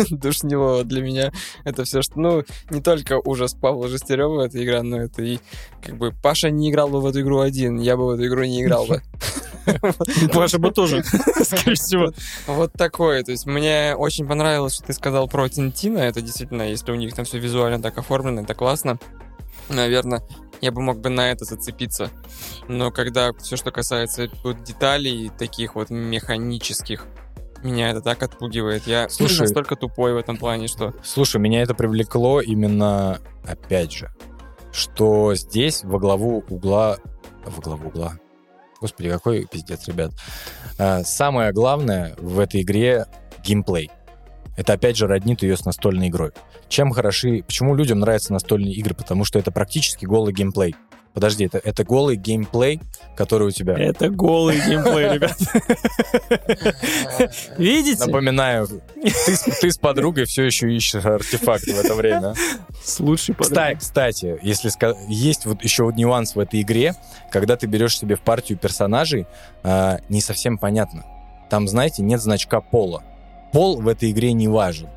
[0.10, 1.32] душнилого для меня.
[1.64, 2.20] Это все, что...
[2.20, 5.40] Ну, не только ужас Павла Жестерева эта игра, но это и
[5.82, 8.44] как бы Паша не играл бы в эту игру один, я бы в эту игру
[8.44, 9.02] не играл бы.
[10.34, 11.04] Паша бы тоже,
[11.44, 12.14] скорее всего.
[12.48, 13.24] Вот такое.
[13.24, 16.00] То есть мне очень понравилось, что ты сказал про Тинтина.
[16.00, 18.98] Это действительно, если у них там все визуально так оформлено, это классно.
[19.70, 20.24] Наверное,
[20.62, 22.10] я бы мог бы на это зацепиться.
[22.68, 27.06] Но когда все, что касается вот деталей таких вот механических,
[27.64, 28.88] меня это так отпугивает.
[28.88, 29.42] Я Слушай.
[29.42, 30.94] настолько тупой в этом плане, что...
[31.04, 34.12] Слушай, меня это привлекло именно, опять же,
[34.72, 36.98] что здесь во главу угла...
[37.46, 38.20] Во главу угла...
[38.80, 40.12] Господи, какой пиздец, ребят.
[40.78, 43.08] А, Самое главное в этой игре—
[43.44, 43.90] геймплей.
[44.58, 46.32] Это, опять же, роднит ее с настольной игрой.
[46.68, 47.44] Чем хороши...
[47.44, 48.96] Почему людям нравятся настольные игры?
[48.96, 50.76] Потому что это практически голый геймплей.
[51.14, 52.80] Подожди, это, это голый геймплей,
[53.16, 53.74] который у тебя...
[53.74, 55.36] Это голый геймплей, ребят.
[57.58, 58.06] Видите?
[58.06, 62.34] Напоминаю, ты, с- ты с подругой все еще ищешь артефакт в это время.
[62.84, 63.76] С лучшей Кстати, подругой.
[63.80, 64.72] кстати, если
[65.12, 66.94] есть вот еще вот нюанс в этой игре,
[67.32, 69.26] когда ты берешь себе в партию персонажей,
[69.64, 71.04] а, не совсем понятно.
[71.50, 73.04] Там, знаете, нет значка пола.
[73.52, 74.88] Пол в этой игре не важен.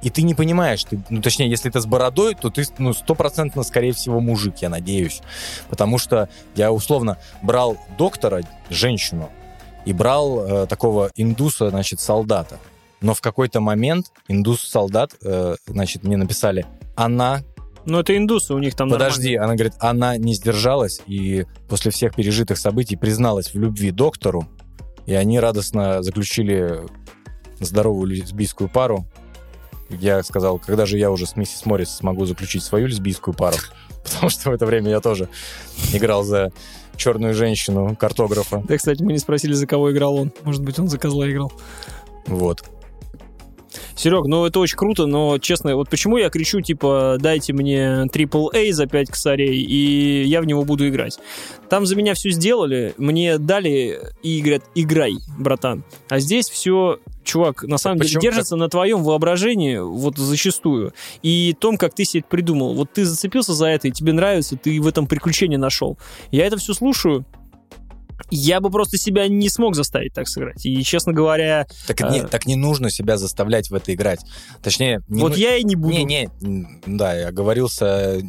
[0.00, 3.64] И ты не понимаешь, ты, ну, точнее, если ты с бородой, то ты, ну, стопроцентно,
[3.64, 5.22] скорее всего, мужик, я надеюсь.
[5.68, 9.28] Потому что я, условно, брал доктора, женщину,
[9.84, 12.58] и брал э, такого индуса, значит, солдата.
[13.00, 17.42] Но в какой-то момент индус-солдат, э, значит, мне написали, она
[17.86, 22.14] Ну, это индусы, у них там Подожди, она говорит, она не сдержалась и после всех
[22.14, 24.46] пережитых событий призналась в любви доктору,
[25.06, 26.80] и они радостно заключили
[27.60, 29.06] здоровую лесбийскую пару.
[29.90, 33.56] Я сказал, когда же я уже с миссис Моррис смогу заключить свою лесбийскую пару,
[34.04, 35.28] потому что в это время я тоже
[35.92, 36.52] играл за
[36.96, 38.62] черную женщину, картографа.
[38.68, 40.32] Да, кстати, мы не спросили, за кого играл он.
[40.42, 41.52] Может быть, он за козла играл.
[42.26, 42.64] Вот.
[43.98, 48.72] Серег, ну это очень круто, но честно, вот почему я кричу, типа, дайте мне AAA
[48.72, 51.18] за 5 косарей, и я в него буду играть.
[51.68, 55.82] Там за меня все сделали, мне дали и говорят, играй, братан.
[56.08, 60.92] А здесь все, чувак, на самом деле почему- держится на твоем воображении, вот зачастую,
[61.22, 62.74] и том, как ты себе это придумал.
[62.74, 65.98] Вот ты зацепился за это, и тебе нравится, ты в этом приключение нашел.
[66.30, 67.26] Я это все слушаю,
[68.30, 70.64] Я бы просто себя не смог заставить так сыграть.
[70.66, 72.10] И, честно говоря, Так, А.
[72.10, 74.20] не, так не нужно себя заставлять в это играть.
[74.62, 75.94] Точнее, не вот ну- я и не буду.
[75.94, 78.20] Не, не, м, да, я оговорился,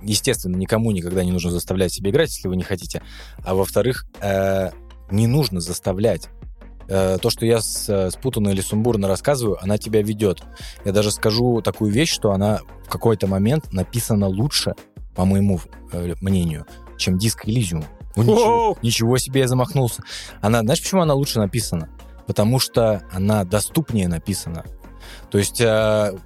[0.00, 3.02] естественно, никому никогда не нужно заставлять себя играть, если вы не хотите.
[3.44, 4.70] А во-вторых, э,
[5.10, 6.28] не нужно заставлять.
[6.88, 10.42] Э, то, что я с, э, спутанно или сумбурно рассказываю, она тебя ведет.
[10.84, 14.74] Я даже скажу такую вещь, что она в какой-то момент написана лучше,
[15.14, 15.60] по моему
[15.92, 16.66] э, мнению,
[16.98, 17.84] чем диск Elysium.
[18.16, 20.02] Ну, ничего, ничего себе я замахнулся.
[20.40, 21.88] Она, знаешь, почему она лучше написана?
[22.26, 24.64] Потому что она доступнее написана.
[25.30, 26.18] То есть э,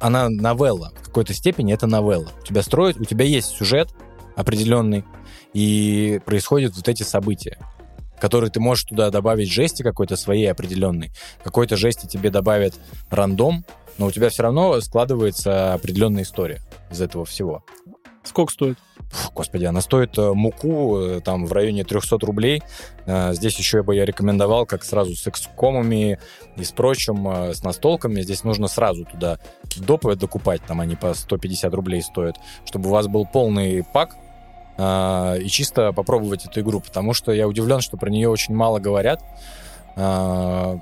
[0.00, 0.92] она новелла.
[1.02, 2.30] В какой-то степени это новелла.
[2.40, 3.94] У тебя строит, у тебя есть сюжет
[4.36, 5.04] определенный,
[5.52, 7.58] и происходят вот эти события
[8.20, 11.10] которые ты можешь туда добавить жести какой-то своей определенной.
[11.42, 12.74] Какой-то жести тебе добавят
[13.08, 13.64] рандом,
[13.98, 16.60] но у тебя все равно складывается определенная история
[16.90, 17.64] из этого всего.
[18.30, 18.78] Сколько стоит?
[19.10, 22.62] Фу, господи, она стоит э, муку э, там в районе 300 рублей.
[23.04, 26.20] Э, Здесь еще бы я рекомендовал, как сразу с экскомами
[26.54, 28.20] и с прочим, с настолками.
[28.20, 29.40] Здесь нужно сразу туда
[29.78, 34.14] допы докупать, там они по 150 рублей стоят, чтобы у вас был полный пак
[34.78, 39.20] и чисто попробовать эту игру, потому что я удивлен, что про нее очень мало говорят,
[39.94, 40.80] потому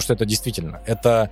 [0.00, 1.30] что это действительно, это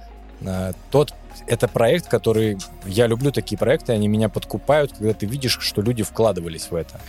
[0.90, 1.14] тот
[1.46, 2.58] это проект, который...
[2.84, 7.00] Я люблю такие проекты, они меня подкупают, когда ты видишь, что люди вкладывались в это.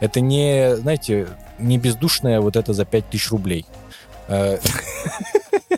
[0.00, 1.28] Это не, знаете,
[1.58, 3.66] не бездушное вот это за 5000 рублей.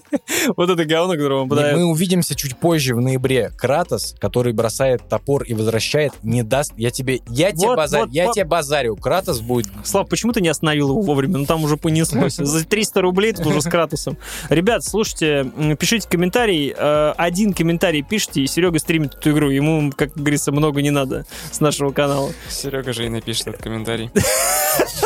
[0.57, 1.77] Вот это говно, которое вам не- подает.
[1.77, 3.51] Мы увидимся чуть позже в ноябре.
[3.57, 6.73] Кратос, который бросает топор и возвращает, не даст...
[6.77, 8.35] Я тебе, я тебе, Вот, базар- вот, я вот.
[8.35, 8.97] тебе базарю.
[8.97, 9.67] Кратос будет...
[9.85, 11.39] Слав, почему ты не остановил его вовремя?
[11.39, 12.37] Ну там уже понеслось.
[12.39, 14.17] За 300 рублей тут уже с Кратосом.
[14.49, 16.75] Ребят, слушайте, пишите комментарий.
[16.77, 19.51] Э, Один комментарий пишите, и Серега стримит эту игру.
[19.51, 22.31] Ему, как говорится, много не надо с нашего канала.
[22.49, 24.11] Серега же и напишет этот комментарий.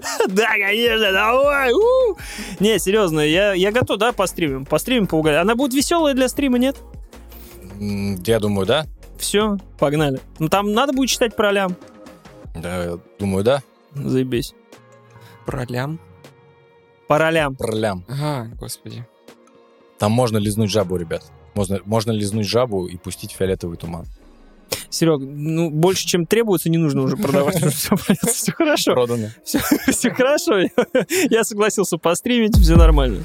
[0.28, 1.72] Да, конечно, давай!
[2.58, 4.64] Не, серьезно, я, я готов, да, постримим?
[4.64, 5.42] Постримим, поугадать.
[5.42, 6.76] Она будет веселая для стрима, нет?
[7.78, 8.86] Я думаю, да.
[9.18, 10.20] Все, погнали.
[10.38, 11.76] Ну там надо будет читать про лям.
[12.54, 13.62] Да, думаю, да.
[13.94, 14.54] Заебись.
[15.46, 16.00] Про лям?
[17.10, 17.56] По ролям.
[17.56, 18.04] Пролям.
[18.08, 19.04] Ага, господи.
[19.98, 21.24] Там можно лизнуть жабу, ребят.
[21.54, 24.06] Можно, можно лизнуть жабу и пустить фиолетовый туман.
[24.88, 27.56] Серег, ну, больше, чем требуется, не нужно уже продавать.
[27.74, 28.92] Все все хорошо.
[28.92, 29.28] Продано.
[29.44, 30.60] Все хорошо.
[31.30, 33.24] Я согласился постримить, все нормально.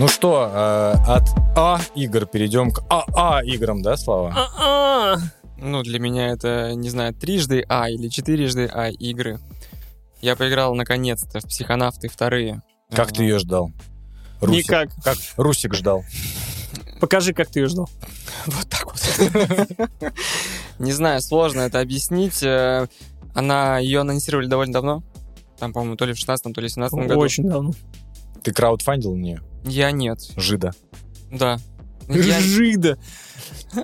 [0.00, 1.24] Ну что, э, от
[1.54, 4.32] А игр перейдем к АА играм, да, Слава?
[4.34, 5.18] А-а.
[5.58, 9.40] Ну, для меня это, не знаю, трижды А или четырежды А игры.
[10.20, 12.62] Я поиграл наконец-то в психонавты вторые.
[12.90, 13.72] Как ты ее ждал?
[14.40, 14.64] Русик.
[14.64, 14.90] Никак.
[15.02, 16.04] Как Русик ждал.
[17.00, 17.88] Покажи, как ты ее ждал.
[18.46, 20.12] Вот так вот.
[20.78, 22.42] Не знаю, сложно это объяснить.
[22.42, 22.86] Э,
[23.34, 25.02] Она, ее анонсировали довольно давно.
[25.58, 27.20] Там, по-моему, то ли в 16 то ли в 17 году.
[27.20, 27.72] Очень давно.
[28.42, 29.40] Ты краудфандил мне?
[29.64, 30.20] Я нет.
[30.36, 30.72] Жида.
[31.30, 31.58] Да.
[32.14, 32.98] Я- Жида.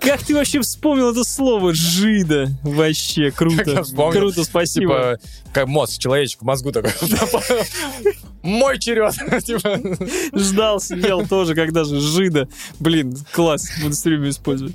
[0.03, 2.49] Как ты вообще вспомнил это слово «жида»?
[2.65, 3.85] Вообще, круто.
[3.85, 4.21] вспомнил.
[4.21, 4.87] Круто, спасибо.
[4.87, 5.19] Типа,
[5.53, 6.91] как мозг, человечек в мозгу такой.
[8.43, 9.15] Мой черед.
[9.45, 9.81] Типа.
[10.37, 12.49] Ждал, сидел тоже, когда же «жида».
[12.81, 14.75] Блин, класс, буду все время использовать.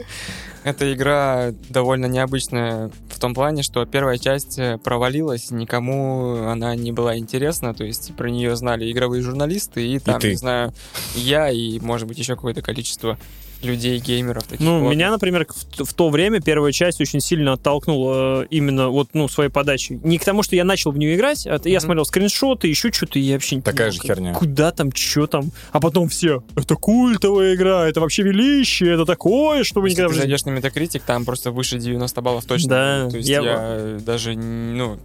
[0.63, 6.91] Эта игра довольно необычная в том плане, что первая часть э, провалилась, никому она не
[6.91, 10.29] была интересна, то есть про нее знали игровые журналисты, и там, ты.
[10.29, 10.73] не знаю,
[11.15, 13.17] я и, может быть, еще какое-то количество
[13.63, 14.43] людей, геймеров.
[14.43, 14.91] Таких Ну, вот.
[14.91, 15.45] меня, например,
[15.77, 19.99] в, в то время первая часть очень сильно оттолкнула э, именно вот, ну, своей подачей.
[20.03, 21.85] Не к тому, что я начал в нее играть, а я Мгм.
[21.85, 24.33] смотрел скриншоты, еще что-то, и я вообще не Такая понимал, же херня.
[24.33, 25.51] Куда там, что там.
[25.71, 30.13] А потом все, это культовая игра, это вообще величие, это такое, что вы Если никогда
[30.13, 32.69] ты зайдешь на Metacritic, там просто выше 90 баллов точно.
[32.69, 34.97] Да, То есть я- я, даже, ну,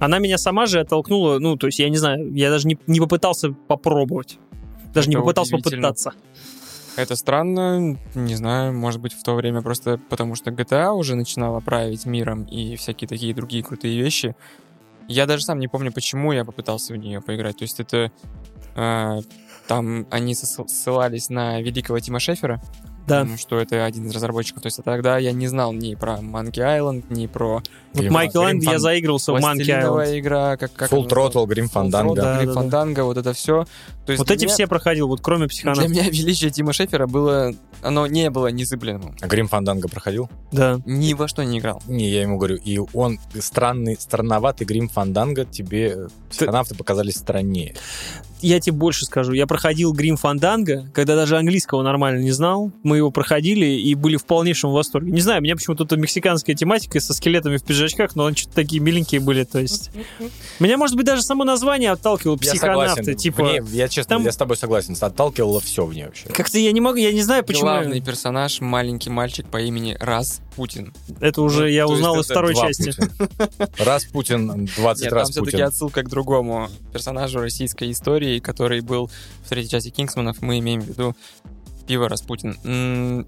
[0.00, 2.98] Она меня сама же оттолкнула, ну, то есть я не знаю, я даже не, не
[3.00, 4.38] попытался попробовать.
[4.92, 5.88] Даже не Это попытался удивительно.
[5.88, 6.12] попытаться.
[6.96, 11.60] Это странно, не знаю, может быть, в то время просто потому, что GTA уже начинала
[11.60, 14.34] править миром и всякие такие другие крутые вещи.
[15.08, 17.58] Я даже сам не помню, почему я попытался в нее поиграть.
[17.58, 18.10] То есть это...
[18.74, 19.20] э,
[19.66, 22.60] там они ссылались на великого Тима Шефера,
[23.06, 23.20] Да.
[23.20, 24.62] потому что это один из разработчиков.
[24.62, 27.62] То есть тогда я не знал ни про Monkey Island, ни про
[27.92, 30.18] Вот Майкл Энд я заигрался в Monkey Island.
[30.18, 32.12] игра, как, как Full Throttle, Grim Full Fandango.
[32.12, 32.60] Throttle, Да, Grim да, да.
[32.62, 33.66] Fandango, вот это все.
[34.06, 35.88] То есть Вот для эти меня- все проходил, вот кроме Для психонавта.
[35.88, 37.52] меня величие Тима Шефера было...
[37.82, 39.14] Оно не было незыблемым.
[39.20, 40.30] А Грим Фанданго проходил?
[40.52, 40.80] Да.
[40.86, 41.82] Ни во что не играл.
[41.86, 47.74] Не, я ему говорю, и он странный, странноватый Грим Фанданго тебе психонавты показались страннее.
[48.48, 49.32] Я тебе больше скажу.
[49.32, 52.72] Я проходил Грим Фанданга, когда даже английского нормально не знал.
[52.82, 55.12] Мы его проходили и были в полнейшем восторге.
[55.12, 58.80] Не знаю, меня почему-то тут мексиканская тематика со скелетами в пиджачках, но они что-то такие
[58.80, 59.44] миленькие были.
[59.44, 59.90] То есть...
[60.60, 62.38] Меня, может быть, даже само название отталкивало.
[62.40, 62.94] Я Психонавты.
[62.96, 63.16] согласен.
[63.16, 63.42] Типа...
[63.44, 64.96] Мне, я честно, там- я с тобой согласен.
[65.00, 66.28] Отталкивало все в ней вообще.
[66.28, 67.62] Как-то я не могу, я не знаю, почему.
[67.62, 70.92] Главный персонаж— маленький мальчик по имени Раз Путин.
[71.20, 72.92] Это уже я То есть узнал из второй части.
[73.82, 75.66] Раз Путин, 20 Нет, там раз все-таки Путин.
[75.66, 79.10] отсылка к другому персонажу российской истории, который был
[79.44, 80.42] в третьей части Кингсманов.
[80.42, 81.16] Мы имеем в виду
[81.86, 83.26] пиво Распутин.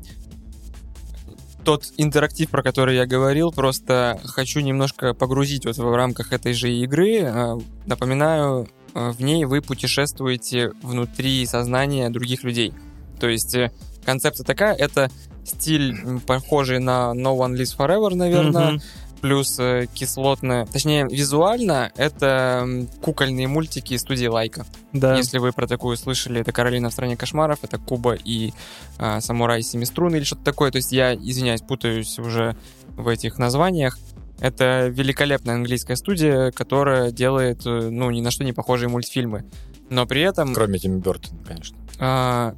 [1.64, 6.72] Тот интерактив, про который я говорил, просто хочу немножко погрузить вот в рамках этой же
[6.72, 7.18] игры.
[7.22, 12.72] Э, Напоминаю, э, в ней вы путешествуете внутри сознания других людей.
[13.18, 13.72] То есть э,
[14.04, 15.10] концепция такая, это
[15.44, 18.82] стиль похожий на No One Lives Forever, наверное, Мгм.
[19.20, 24.66] Плюс э, кислотное, точнее визуально это кукольные мультики студии Лайка.
[24.92, 25.16] Да.
[25.16, 28.52] Если вы про такую слышали, это Каролина в стране кошмаров, это Куба и
[28.98, 30.70] а, Самурай семиструнный или что-то такое.
[30.70, 32.56] То есть я, извиняюсь, путаюсь уже
[32.96, 33.98] в этих названиях.
[34.38, 39.44] Это великолепная английская студия, которая делает, э, ну, ни на что не похожие мультфильмы.
[39.88, 41.76] Но при этом Кроме Тима Бертона, конечно.
[41.98, 42.54] а,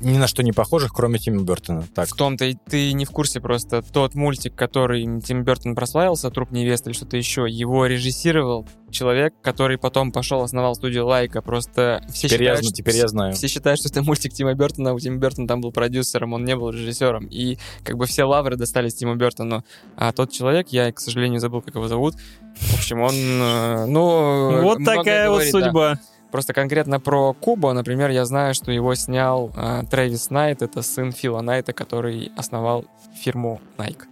[0.00, 1.84] Ни на что не похожих, кроме Тима Бертона.
[1.94, 3.80] Так, в том-то и ты не в курсе просто.
[3.80, 9.78] Тот мультик, который Тим Бертон прославился, «Труп невесты» или что-то еще, его режиссировал человек, который
[9.78, 11.40] потом пошел, основал студию Лайка.
[11.40, 13.32] Просто все теперь, я, считают, зна- что- теперь я знаю.
[13.32, 16.44] Все считают, что это мультик Тима Бертона, а у Тима Бертона там был продюсером, он
[16.44, 17.26] не был режиссером.
[17.30, 19.64] И как бы все лавры достались Тиму Бертону.
[19.96, 22.16] А тот человек, я, к сожалению, забыл, как его зовут.
[22.56, 24.60] В общем, он, э, ну...
[24.62, 25.98] Вот такая вот говорит, да.
[26.32, 31.12] Просто конкретно про Кубу, например, я знаю, что его снял э, Трэвис Найт, это сын
[31.12, 32.84] Фила Найта, который основал
[33.14, 34.02] фирму Nike.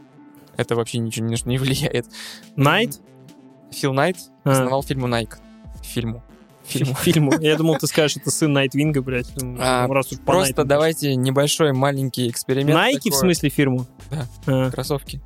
[0.57, 2.07] Это вообще ничего что не влияет.
[2.57, 3.01] Найт?
[3.73, 4.53] Фил Найт А.
[4.53, 5.35] основал фирму Nike.
[5.83, 6.23] Фильму.
[6.65, 6.95] Фильму.
[7.03, 7.33] Фильму.
[7.41, 9.31] Я думал, ты скажешь, это сын Найтвинга, блядь.
[9.37, 10.65] Ну, А, раз уж Просто Найту.
[10.69, 12.75] давайте небольшой маленький эксперимент.
[12.75, 13.87] Найки, в смысле, фирму?
[14.11, 14.27] Да.
[14.47, 15.21] А, Кроссовки.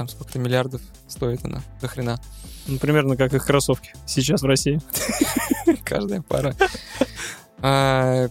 [0.00, 1.60] Там сколько-то миллиардов стоит она.
[1.82, 2.18] До хрена.
[2.66, 4.80] ну, примерно как их кроссовки сейчас в России.
[5.84, 6.56] Каждая пара.
[7.58, 8.28] А,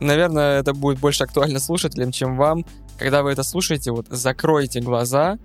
[0.00, 2.64] Наверное, это будет больше актуально слушателям, чем вам.
[2.96, 5.36] Когда вы это слушаете, вот закройте глаза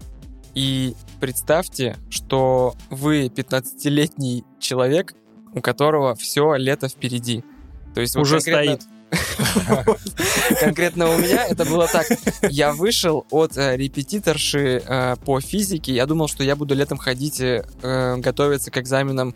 [0.53, 5.15] и представьте, что вы 15-летний человек,
[5.53, 7.43] у которого все лето впереди.
[7.93, 8.94] То есть вот Уже конкретно- стоит.
[10.59, 12.07] Конкретно у меня это было так.
[12.49, 15.93] Я вышел от э, репетиторши э, по физике.
[15.93, 17.63] Я думал, что я буду летом ходить э,
[18.17, 19.35] готовиться к экзаменам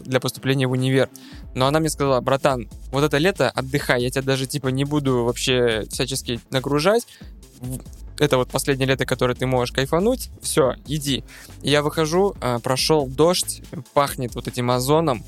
[0.00, 1.08] для поступления в универ.
[1.54, 5.24] Но она мне сказала, братан, вот это лето отдыхай, я тебя даже типа не буду
[5.24, 7.06] вообще всячески нагружать.
[8.20, 10.30] Это вот последнее лето, которое ты можешь кайфануть.
[10.40, 11.24] Все, иди.
[11.62, 13.62] Я выхожу, прошел дождь,
[13.94, 15.24] пахнет вот этим озоном,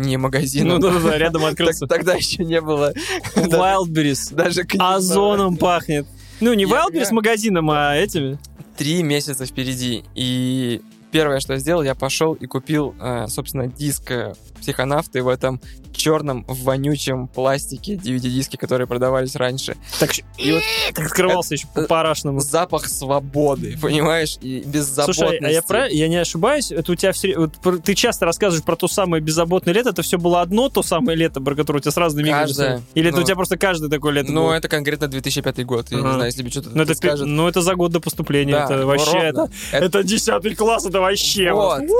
[0.00, 0.78] не магазином.
[0.80, 1.86] Ну да-да-да, рядом Так- открылся.
[1.86, 2.92] Тогда еще не было.
[3.36, 4.34] Wildberries.
[4.34, 4.66] Даже.
[4.78, 6.06] Озоном пахнет.
[6.40, 8.38] Ну, не Wildberries магазином, а этими.
[8.76, 10.04] три месяца впереди.
[10.14, 10.80] И
[11.12, 15.60] первое, что я сделал, я пошел и купил, э, собственно, диск э, психонавты в этом
[15.96, 19.76] черном вонючем пластике DVD-диски, которые продавались раньше.
[20.00, 20.62] Так, И вот
[20.94, 22.40] так открывался еще по-парашному.
[22.40, 25.20] запах свободы, понимаешь, и беззаботности.
[25.20, 27.36] Слушай, а я, прав- я не ошибаюсь, это у тебя все...
[27.38, 27.52] вот
[27.84, 31.40] ты часто рассказываешь про то самое беззаботное лето, это все было одно то самое лето,
[31.40, 32.82] про которое у тебя с разными Каждое.
[32.94, 34.54] Или это Ну, у тебя просто каждое такое лето Ну, было?
[34.54, 35.90] это конкретно 2005 год.
[35.90, 36.06] Я Ага.
[36.08, 37.26] не знаю, если тебе что-то Ну, это, скажет.
[37.26, 38.52] ну, это за год до поступления.
[38.52, 39.12] Да, это вообще...
[39.12, 39.26] ровно.
[39.28, 41.52] Это, Это- это 10 класс, это вообще...
[41.52, 41.82] Вот.
[41.84, 41.94] Всё,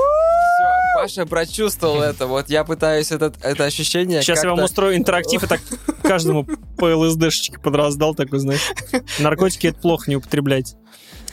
[0.97, 2.27] Паша прочувствовал это.
[2.27, 3.84] Вот я пытаюсь этот, это ощущение
[4.23, 5.61] Сейчас я вам устрою интерактив и так
[6.02, 6.44] каждому
[6.77, 8.73] по ЛСДшечке подраздал такой, знаешь.
[9.19, 10.77] Наркотики это плохо, не употреблять.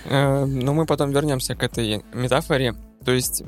[0.05, 2.75] Э, Но мы потом вернемся к этой метафоре.
[3.03, 3.41] То есть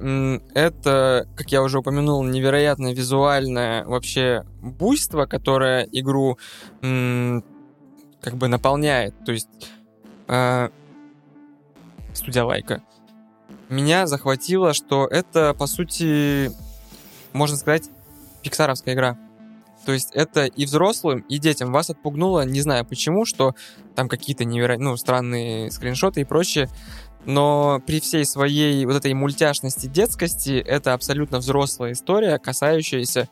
[0.56, 6.40] это, как я уже упомянул, невероятно визуальное вообще буйство, которое игру
[6.82, 9.14] как бы наполняет.
[9.26, 9.50] То есть
[10.28, 10.70] э,
[12.14, 12.82] студия Лайка.
[13.70, 16.52] Меня захватило, что это, по сути,
[17.34, 17.90] можно сказать,
[18.44, 19.18] пиксаровская игра.
[19.86, 21.72] То есть это и взрослым, и детям.
[21.72, 23.56] Вас отпугнуло, не знаю почему, что
[23.96, 26.70] там какие-то невероятно, ну, странные скриншоты и прочее.
[27.26, 33.30] Но при всей своей вот этой мультяшности, детскости, это абсолютно взрослая история, касающаяся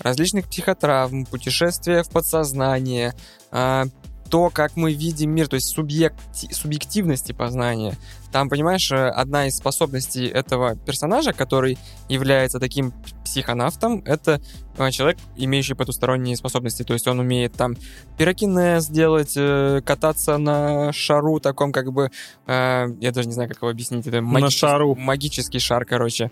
[0.00, 3.14] различных психотравм, путешествия в подсознание,
[3.50, 3.84] а,
[4.30, 6.16] то, как мы видим мир, то есть субъект,
[6.52, 7.96] субъективности познания.
[8.36, 11.78] Там, понимаешь, э, одна из способностей этого персонажа, который
[12.10, 12.92] является таким
[13.24, 14.42] психонавтом это
[14.76, 16.82] э, человек, имеющий потусторонние способности.
[16.82, 17.76] То есть он умеет там
[18.18, 22.10] пирокинез сделать, э, кататься на шару таком как бы...
[22.46, 24.06] э, я даже не знаю, как его объяснить.
[24.06, 24.94] Это На шару.
[24.94, 26.30] магический шар, короче.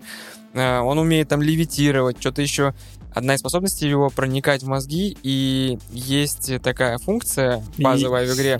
[0.53, 2.75] Э, он умеет там левитировать, что-то еще.
[3.15, 8.59] Одна из способностей его проникать в мозги, и есть такая функция И- базовая в игре.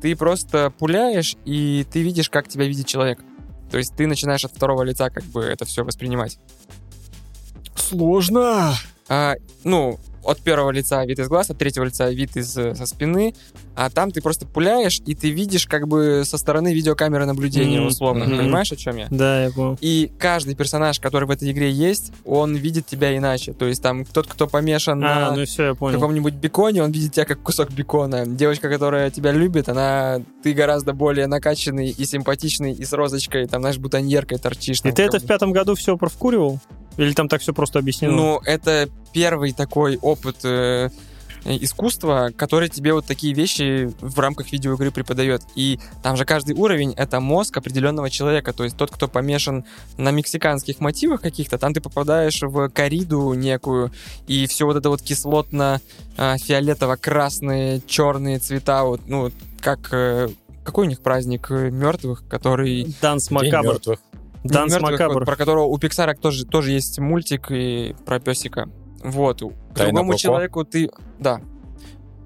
[0.00, 3.20] Ты просто пуляешь, и ты видишь, как тебя видит человек.
[3.70, 6.38] То есть ты начинаешь от второго лица как бы это все воспринимать.
[7.76, 8.74] Сложно.
[9.08, 9.34] А,
[9.64, 13.34] ну, от первого лица вид из глаз, от третьего лица вид из э, со спины,
[13.74, 17.88] а там ты просто пуляешь, и ты видишь как бы со стороны видеокамеры наблюдения, Мгм,
[17.88, 18.24] условно.
[18.24, 18.38] мгм.
[18.38, 19.06] Понимаешь, о чем я?
[19.10, 19.78] Да, я понял.
[19.80, 23.52] И каждый персонаж, который в этой игре есть, он видит тебя иначе.
[23.52, 25.94] То есть там тот, кто помешан А, на ну все, я понял.
[25.98, 28.26] каком-нибудь беконе, он видит тебя как кусок бекона.
[28.26, 30.20] Девочка, которая тебя любит, она...
[30.42, 34.80] Ты гораздо более накачанный и симпатичный, и с розочкой, там, знаешь, бутоньеркой торчишь.
[34.84, 36.58] И ты это в пятом году все провкуривал?
[36.98, 38.12] Или там так все просто объяснено?
[38.12, 40.90] Ну, это первый такой опыт э,
[41.44, 45.42] искусства, который тебе вот такие вещи в рамках видеоигры преподает.
[45.54, 48.52] И там же каждый уровень— это мозг определенного человека.
[48.52, 49.64] То есть тот, кто помешан
[49.96, 53.92] на мексиканских мотивах каких-то, там ты попадаешь в кориду некую,
[54.26, 59.30] и все вот это вот кислотно-фиолетово-красные, черные цвета, вот, ну,
[59.60, 59.88] как...
[59.92, 60.28] э,
[60.64, 62.92] какой у них праздник э, мертвых, который...
[63.00, 63.68] Данс День Макабр.
[63.68, 64.00] мертвых.
[64.44, 65.24] Данс Макабр.
[65.24, 68.68] про которого у Пиксара тоже, тоже есть мультик и про песика.
[69.02, 69.40] Вот.
[69.40, 70.18] К Тайна другому Коко?
[70.18, 70.90] человеку ты...
[71.18, 71.40] Да.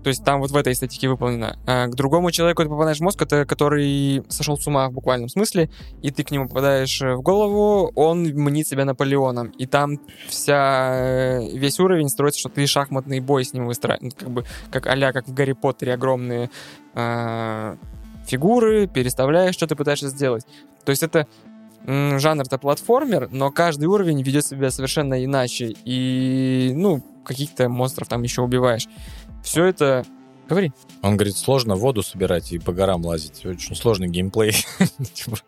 [0.03, 1.57] То есть там вот в этой эстетике выполнено.
[1.65, 5.29] А к другому человеку ты попадаешь в мозг, это который сошел с ума в буквальном
[5.29, 5.71] смысле,
[6.03, 9.49] и ты к нему попадаешь э, в голову, он мнит себя Наполеоном.
[9.51, 10.95] И там вся...
[10.95, 14.15] э, весь уровень строится, что ты шахматный бой с ним выстраиваешь.
[14.17, 16.51] Как бы как а как в Гарри Поттере огромные
[16.95, 17.77] э,
[18.27, 20.45] фигуры, переставляешь, что ты пытаешься сделать.
[20.85, 21.29] То есть это
[21.87, 25.75] жанр-то платформер, но каждый уровень ведет себя совершенно иначе.
[25.85, 28.87] И, ну, каких-то монстров там еще убиваешь.
[29.43, 30.05] Все это...
[30.49, 30.73] Говори.
[31.03, 33.47] Он говорит, сложно воду собирать и по горам лазить.
[33.47, 34.53] Очень сложный геймплей.
[35.15, 35.39] Типа,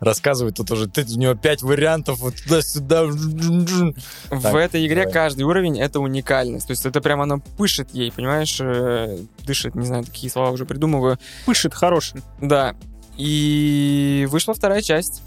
[0.00, 3.04] Рассказывает тут уже, ты, у него пять вариантов, вот туда-сюда.
[3.06, 6.66] В этой игре каждый уровень— это уникальность.
[6.66, 8.58] То есть это прямо оно пышет ей, понимаешь?
[8.60, 11.18] э, Дышит, не знаю, такие слова уже придумываю.
[11.46, 12.20] Пышет хороший.
[12.40, 12.74] Да.
[13.16, 15.22] И вышла вторая часть.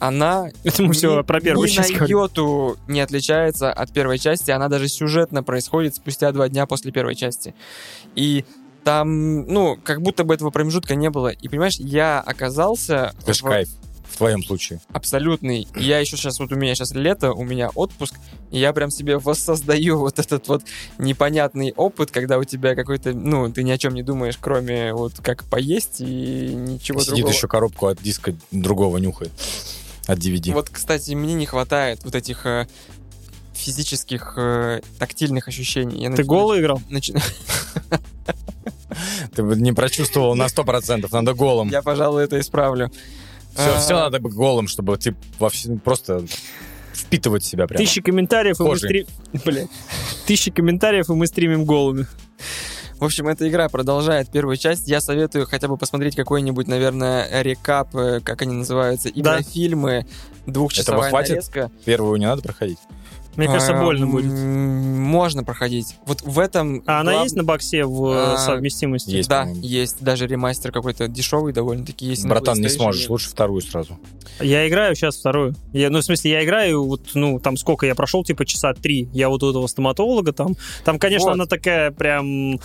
[0.00, 2.16] Она Это мы все ни- про первую ни часть на говорим.
[2.16, 4.50] йоту не отличается от первой части.
[4.50, 7.54] Она даже сюжетно происходит спустя два дня после первой части.
[8.16, 8.44] И
[8.82, 11.28] там, ну, как будто бы этого промежутка не было.
[11.28, 13.68] И понимаешь, я оказался Это ж в кайф.
[14.10, 14.80] В твоем случае.
[14.92, 15.68] абсолютный.
[15.76, 18.14] Я еще сейчас, вот у меня сейчас лето, у меня отпуск,
[18.50, 20.64] и я прям себе воссоздаю вот этот вот
[20.98, 25.12] непонятный опыт, когда у тебя какой-то, ну, ты ни о чем не думаешь, кроме вот
[25.22, 27.32] как поесть и ничего Сидит другого.
[27.34, 29.30] еще коробку от диска другого нюхает.
[30.10, 30.52] От DVD.
[30.52, 32.66] Вот, кстати, мне не хватает вот этих э,
[33.54, 36.02] физических э, тактильных ощущений.
[36.02, 36.80] Я Ты начи- голый играл?
[36.90, 37.14] начи-
[39.34, 41.68] Ты бы не прочувствовал на 100%, надо голым.
[41.68, 42.90] Я, пожалуй, это исправлю.
[43.54, 46.24] Все, А, все надо быть голым, чтобы типа, во всем- просто
[46.92, 47.84] впитывать в себя прямо.
[47.84, 49.06] Тысячи комментариев, и мы стрим...
[49.44, 49.68] Блядь.
[50.26, 52.06] Тысячи комментариев, и мы стримим голыми.
[53.00, 54.86] В общем, эта игра продолжает первую часть.
[54.86, 60.06] Я советую хотя бы посмотреть какой-нибудь, наверное, рекап, э, как они называются, игрофильмы,
[60.46, 61.30] двухчасовая Этого хватит?
[61.30, 61.70] нарезка.
[61.86, 62.78] Первую не надо проходить.
[63.36, 64.30] Мне кажется, А, больно будет.
[64.32, 65.96] Можно проходить.
[66.04, 66.82] Вот в этом...
[66.86, 69.10] А она есть на боксе в э, А, совместимости?
[69.10, 69.28] есть.
[69.28, 70.02] Да, есть.
[70.02, 72.26] Даже ремастер какой-то дешевый довольно-таки есть.
[72.26, 73.98] Братан, не сможешь, лучше вторую сразу.
[74.40, 75.54] Я играю сейчас вторую.
[75.72, 79.08] Я, ну, в смысле, я играю, вот, ну, там сколько я прошел, типа, часа три.
[79.12, 80.56] Я вот у этого стоматолога там.
[80.84, 81.34] Там, конечно, Вот.
[81.34, 82.58] она такая прям...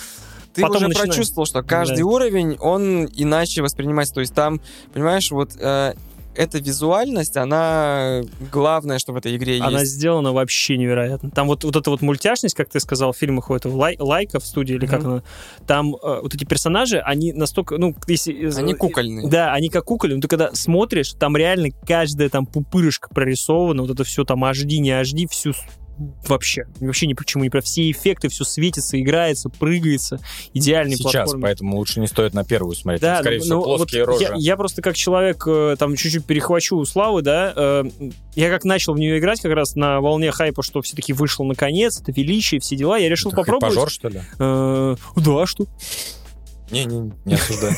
[0.53, 1.09] Ты Потом уже начинаешь.
[1.09, 2.05] прочувствовал, что каждый Да.
[2.05, 4.13] уровень, он иначе воспринимается.
[4.13, 4.61] То есть там,
[4.93, 5.93] понимаешь, вот э,
[6.35, 8.21] эта визуальность, она
[8.51, 9.93] главное, что в этой игре Она есть.
[9.93, 11.31] сделана вообще невероятно.
[11.31, 14.39] Там вот, вот эта вот мультяшность, как ты сказал, в фильмах у этого лай, Лайка
[14.39, 15.09] в студии, или как Мгм.
[15.11, 15.23] она,
[15.67, 18.51] там э, вот эти персонажи, они настолько, ну, если...
[18.57, 19.27] Они кукольные.
[19.29, 20.21] Да, они как кукольные.
[20.21, 24.91] Ты когда смотришь, там реально каждая там пупырышка прорисована, вот это все там HD, не
[24.91, 25.53] HD, всю
[25.97, 30.19] вообще, вообще ни почему не про все эффекты, все светится, играется, прыгается,
[30.53, 31.43] идеальный Сейчас, платформер.
[31.43, 33.01] поэтому лучше не стоит на первую смотреть.
[33.01, 34.23] Да, скорее ну, всего, ну, вот плоские рожи.
[34.23, 37.83] Я, я просто как человек, э, там, чуть-чуть перехвачу у Славы, да, э,
[38.35, 42.01] я как начал в нее играть как раз на волне хайпа, что все-таки вышел наконец,
[42.01, 43.75] это величие, все дела, я решил Это попробовать.
[43.75, 44.21] Пожор, что ли?
[44.39, 45.67] Э, да, что?
[46.71, 47.75] Не, не, не осуждаю.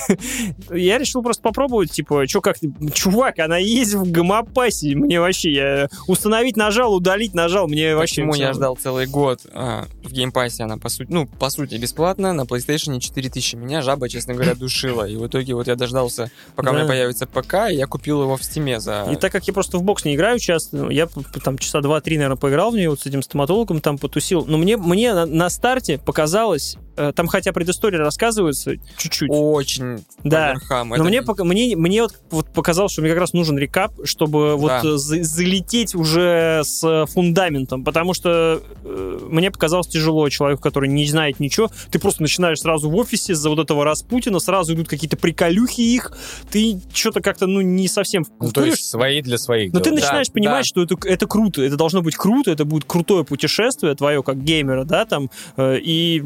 [0.71, 2.57] Я решил просто попробовать, типа, что как...
[2.93, 4.95] Чувак, она есть в Game Pass е.
[4.95, 5.53] Мне вообще...
[5.53, 7.67] Я установить нажал, удалить нажал.
[7.67, 8.21] Мне вообще...
[8.21, 10.63] Почему я ждал целый год а, в Game Pass е?
[10.63, 12.33] Она, по сути, ну, по сути, бесплатно.
[12.33, 13.55] На PlayStation 4000.
[13.55, 15.07] Меня жаба, честно говоря, душила.
[15.07, 18.37] И в итоге вот я дождался, пока у меня появится ПК, и я купил его
[18.37, 19.07] в Стиме за...
[19.11, 21.07] И так как я просто в бокс не играю часто, ну, я
[21.43, 24.45] там часа два-три, наверное, поиграл в нее вот с этим стоматологом, там потусил.
[24.45, 29.29] Но мне, мне на, на старте показалось, э, там хотя предыстория рассказывается чуть-чуть.
[29.31, 30.53] Очень да.
[30.53, 30.89] верхам.
[30.89, 33.93] Но Это мне, пока- мне, мне вот, вот показалось, что мне как раз нужен рекап,
[34.03, 34.81] чтобы вот Да.
[34.83, 41.05] э, за- залететь уже с фундаментом, потому что э, мне показалось тяжело человеку, который не
[41.07, 41.69] знает ничего.
[41.91, 46.11] Ты просто начинаешь сразу в офисе за вот этого Распутина, сразу идут какие-то приколюхи их,
[46.51, 49.73] ты что-то как-то, ну, не совсем Ну, то есть свои для своих.
[49.73, 50.03] но ты делаешь.
[50.03, 50.63] начинаешь Да, понимать, да.
[50.63, 54.83] что это, это круто, это должно быть круто, это будет крутое путешествие твое как геймера,
[54.83, 56.23] да, там, э, и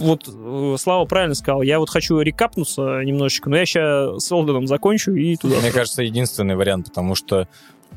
[0.00, 4.66] вот э, Слава правильно сказал, я вот хочу рекапнуться немножечко, но я сейчас с Олденом
[4.66, 5.56] закончу и туда.
[5.60, 7.46] Мне кажется, единственный вариант, потому что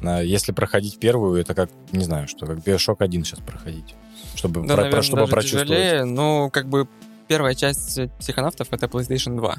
[0.04, 3.96] а, если проходить первую, это как, не знаю, что, как Bioshock 1 сейчас проходить.
[4.36, 5.68] Чтобы, Да, про- про- наверное, чтобы даже прочувствовать.
[5.70, 6.06] тяжелее.
[6.06, 6.88] Ну, как бы
[7.28, 9.56] первая часть психонавтов— это PlayStation 2.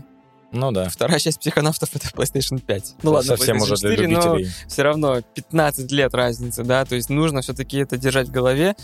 [0.53, 0.89] Ну да.
[0.89, 2.97] Вторая часть психонавтов— это PlayStation 5.
[3.03, 4.53] Ну ладно, Совсем уже для 4, но любителей.
[4.69, 8.77] все равно 15 лет разницы, да, то есть нужно все-таки это держать в голове.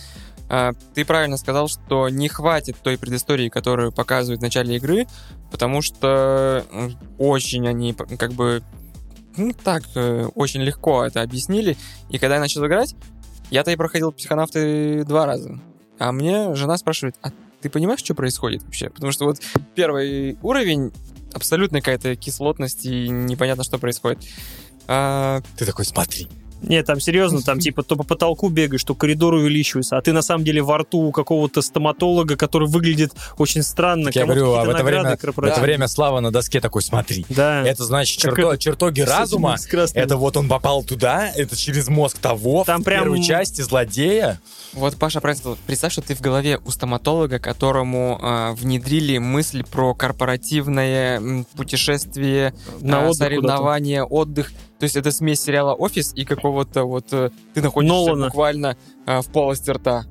[0.50, 5.06] А, Ты правильно сказал, что не хватит той предыстории, которую показывают в начале игры,
[5.52, 6.64] потому что
[7.18, 8.62] очень они как бы
[9.36, 11.76] ну, так э, очень легко это объяснили.
[12.08, 12.96] И когда я начал играть,
[13.50, 15.60] я-то и проходил психонавты два раза.
[16.00, 18.90] А мне жена спрашивает, а ты понимаешь, что происходит вообще?
[18.90, 19.38] Потому что вот
[19.76, 20.92] первый уровень
[21.32, 24.18] абсолютно какая-то кислотность и непонятно, что происходит.
[24.88, 26.28] А, Ты такой, смотри.
[26.62, 30.22] Нет, там серьезно, там типа то по потолку бегаешь, то коридор увеличивается, а ты на
[30.22, 34.06] самом деле во рту у какого-то стоматолога, который выглядит очень странно.
[34.06, 37.24] Так я говорю, а в это время, в это время Слава на доске такой, смотри.
[37.28, 37.66] Да.
[37.66, 39.56] Это значит черто- это- чертоги разума.
[39.94, 44.40] Это вот он попал туда, это через мозг того, Там в прям- первой части злодея.
[44.72, 45.56] Вот, Паша правильно.
[45.66, 52.98] Представь, что ты в голове у стоматолога, которому а, внедрили мысль про корпоративное путешествие, на
[52.98, 53.24] а, отдых куда-то.
[53.24, 54.52] соревнования, отдых.
[54.80, 57.06] То есть это смесь сериала «Офис» и какого-то вот...
[57.12, 58.26] э, Ты находишься Нолана.
[58.26, 58.76] буквально
[59.06, 60.06] а, в полости рта.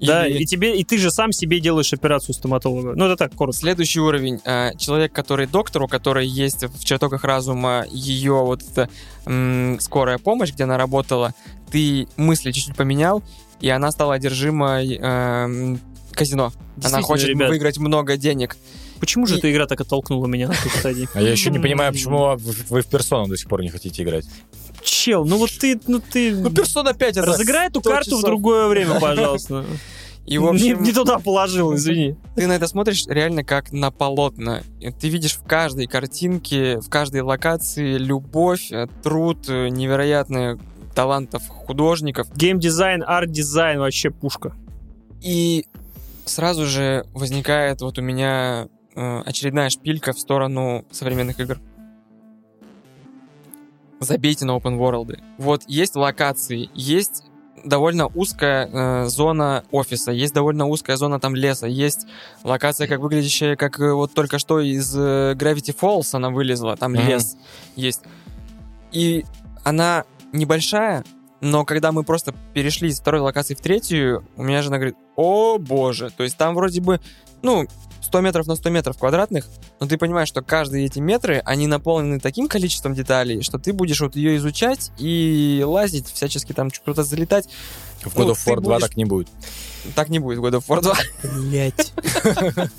[0.00, 2.94] Да, и тебе, и ты же сам себе делаешь операцию стоматолога.
[2.96, 3.60] Ну, это так, коротко.
[3.60, 4.40] Следующий уровень.
[4.44, 8.88] а, Человек, который доктор, у которой есть в чертогах разума ее вот эта
[9.26, 11.34] м, скорая помощь, где она работала,
[11.70, 13.22] ты мысли чуть-чуть поменял,
[13.60, 15.78] и она стала одержимой эм,
[16.12, 16.52] казино.
[16.82, 17.48] Она хочет ребят.
[17.50, 18.56] выиграть много денег.
[19.00, 21.08] Почему же И- эта игра так оттолкнула меня на той стадии?
[21.14, 24.26] А я еще не понимаю, почему вы в персону до сих пор не хотите играть.
[24.82, 26.50] Чел, ну вот ты, ну ты...
[26.50, 29.64] персона 5 Разыграй эту карту в другое время, пожалуйста.
[30.26, 32.14] И, в общем, не, не туда положил, извини.
[32.36, 34.62] ты на это смотришь реально как на полотна.
[34.78, 40.58] И Ты видишь в каждой картинке, в каждой локации любовь, э, труд, э, невероятные
[40.94, 42.28] талантов художников.
[42.36, 44.54] Геймдизайн, арт-дизайн вообще пушка.
[45.20, 45.66] И
[46.26, 51.58] сразу же возникает вот у меня очередная шпилька в сторону современных игр.
[54.00, 55.18] Забейте на open world.
[55.38, 57.24] Вот есть локации, есть
[57.64, 62.06] довольно узкая э, зона офиса, есть довольно узкая зона там леса, есть
[62.42, 66.92] локация, как выглядящая, как э, вот только что из э, Gravity Falls она вылезла, там
[66.92, 67.06] Мгм.
[67.06, 67.36] лес
[67.76, 68.00] есть.
[68.92, 69.26] И
[69.62, 71.04] она небольшая,
[71.42, 75.58] но когда мы просто перешли из второй локации в третью, у меня жена говорит, о
[75.58, 77.00] боже, то есть там вроде бы,
[77.42, 77.66] ну,
[78.02, 79.46] 100 метров на 100 метров квадратных,
[79.78, 84.00] но ты понимаешь, что каждые эти метры, они наполнены таким количеством деталей, что ты будешь
[84.00, 87.48] вот ее изучать и лазить, всячески там куда-то залетать.
[88.02, 89.28] В Ну, God of ты War 2 будешь- так не будет.
[89.94, 90.96] Так не будет в God of War 2.
[91.40, 91.92] Блять.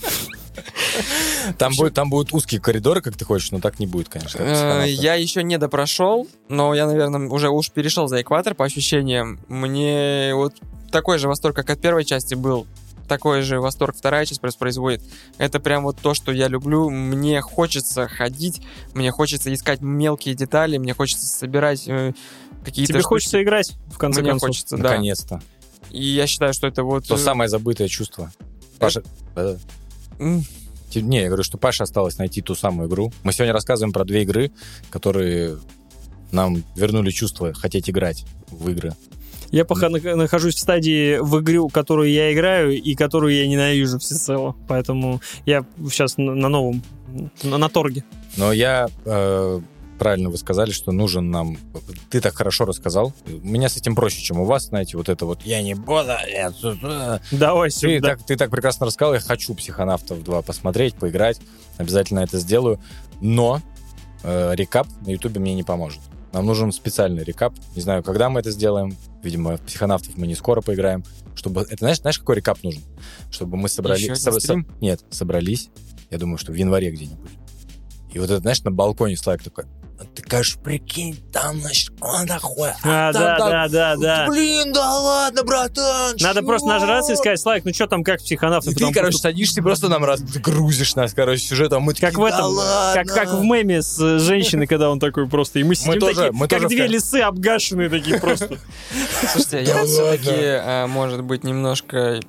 [1.58, 4.40] Там, будет, там будут узкие коридоры, как ты хочешь, но так не будет, конечно.
[4.40, 4.86] Э.
[4.88, 9.40] Я еще не допрошел, но я, наверное, уже уж перешел за экватор по ощущениям.
[9.48, 10.54] Мне вот
[10.92, 12.68] такой же восторг, как от первой части был,
[13.12, 15.02] такой же восторг вторая часть производит.
[15.38, 16.90] Это прям вот то, что я люблю.
[16.90, 18.62] Мне хочется ходить,
[18.94, 22.14] мне хочется искать мелкие детали, мне хочется собирать э,
[22.64, 23.10] какие-то Тебе штуки.
[23.10, 24.48] хочется играть, в конце Мне концов.
[24.48, 24.84] хочется, да.
[24.92, 25.42] Наконец-то.
[25.90, 27.06] И я считаю, что это вот...
[27.06, 28.32] То э, самое забытое чувство.
[28.80, 29.04] Паша...
[29.36, 29.58] Да-да.
[30.20, 30.46] м,
[30.90, 33.12] Те- Не, я говорю, что Паше осталось найти ту самую игру.
[33.24, 34.52] Мы сегодня рассказываем про две игры,
[34.90, 35.58] которые
[36.32, 38.94] нам вернули чувство хотеть играть в игры.
[39.52, 44.00] Я пока на- нахожусь в стадии в игру, которую я играю и которую я ненавижу
[44.00, 44.56] всецело.
[44.68, 46.82] Поэтому я сейчас на, новом,
[47.44, 48.04] на, на торге.
[48.38, 49.62] Но я э,
[50.02, 51.58] правильно вы сказали, что нужен нам...
[52.10, 53.14] Ты так хорошо рассказал.
[53.28, 56.14] У меня с этим проще, чем у вас, знаете, вот это вот «я не буду»,
[56.28, 57.20] я тут, э».
[57.32, 58.10] Давай Ты, сюда.
[58.10, 61.40] так, ты так прекрасно рассказал, я хочу «Психонавтов 2» посмотреть, поиграть,
[61.78, 62.80] обязательно это сделаю,
[63.22, 63.62] но
[64.24, 66.02] э, рекап на Ютубе мне не поможет.
[66.34, 67.54] Нам нужен специальный рекап.
[67.76, 68.96] Не знаю, когда мы это сделаем.
[69.22, 71.04] Видимо, в «Психонавтов» мы не скоро поиграем.
[71.36, 71.62] Чтобы...
[71.62, 72.82] Это знаешь, знаешь, какой рекап нужен?
[73.30, 74.04] Чтобы мы собрались...
[74.04, 74.68] Еще стрим?
[74.80, 75.70] Нет, собрались.
[76.10, 77.32] Я думаю, что в январе где-нибудь.
[78.14, 79.81] И вот это, знаешь, на балконе Слайк такой, «А
[80.16, 82.70] ты, конечно, прикинь, там, значит, он такой.
[82.84, 84.26] А, там да, так- да, да, да.
[84.28, 86.16] Блин, да ладно, братан.
[86.20, 88.72] Надо просто чё?» нажраться и сказать, Слайк, ну что там, как психонавты?
[88.72, 91.78] И ты, потом короче, садишься и просто нам раз ты грузишь нас, короче, сюжетом.
[91.84, 93.04] а Мы Как такие, в «Да этом, ладно».
[93.04, 96.16] как, как в меме с э, женщиной, когда он такой просто, и мы сидим тоже-
[96.16, 98.58] такие, мы как тоже в две кон- лисы обгашенные такие просто.
[99.32, 100.88] Слушайте, Да я вот все-таки, ладно.
[100.88, 102.20] может быть, немножко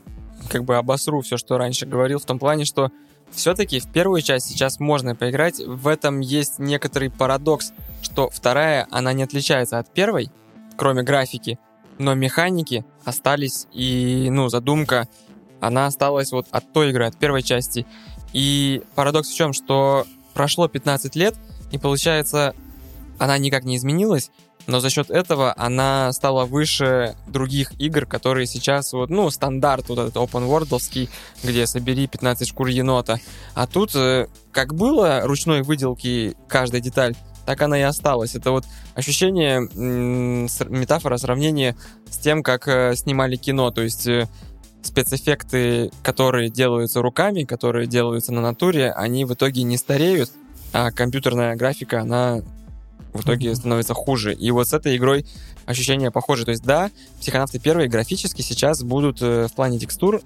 [0.48, 2.90] как бы обосру все, что раньше говорил, в том плане, что
[3.34, 5.58] все-таки в первую часть сейчас можно поиграть.
[5.58, 7.72] В этом есть некоторый парадокс,
[8.02, 10.30] что вторая, она не отличается от первой,
[10.76, 11.58] кроме графики,
[11.98, 15.08] но механики остались, и, ну, задумка,
[15.60, 17.86] она осталась вот от той игры, от первой части.
[18.32, 21.34] И парадокс в чем, что прошло 15 лет,
[21.70, 22.54] и получается,
[23.18, 24.30] она никак не изменилась,
[24.66, 29.98] но за счет этого она стала выше других игр, которые сейчас вот, ну, стандарт вот
[29.98, 31.08] этот open worldовский,
[31.42, 33.18] где собери 15 шкур енота.
[33.54, 37.14] А тут, э, как было ручной выделки каждая деталь,
[37.44, 38.34] так она и осталась.
[38.34, 38.64] Это вот
[38.94, 41.76] ощущение, метафора, сравнение
[42.08, 43.70] с тем, как э, снимали кино.
[43.70, 44.28] То есть э,
[44.82, 50.30] спецэффекты, которые делаются руками, которые делаются на натуре, они в итоге не стареют,
[50.72, 52.42] а компьютерная графика, она
[53.12, 54.34] в итоге становится хуже.
[54.34, 55.26] И вот с этой игрой
[55.66, 56.44] ощущения похожи.
[56.44, 56.90] То есть, да,
[57.20, 60.22] психонавты первые графически сейчас будут э, в плане текстур,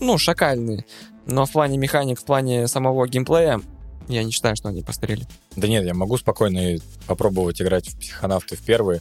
[0.00, 0.84] ну, шакальные.
[1.26, 3.60] Но в плане механик, в плане самого геймплея,
[4.08, 5.26] я не считаю, что они постарели.
[5.56, 6.76] Да нет, я могу спокойно
[7.06, 9.00] попробовать играть в психонавты в первые,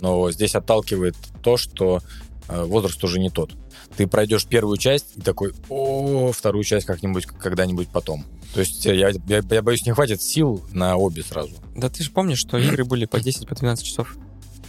[0.00, 2.00] но здесь отталкивает то, что
[2.48, 3.52] возраст уже не тот.
[3.96, 8.24] Ты пройдешь первую часть и такой, о, вторую часть как-нибудь, когда-нибудь потом.
[8.54, 11.52] То есть э, я, я, я боюсь, не хватит сил на обе сразу.
[11.74, 14.16] Да ты же помнишь, что игры были по 10, по 12 часов.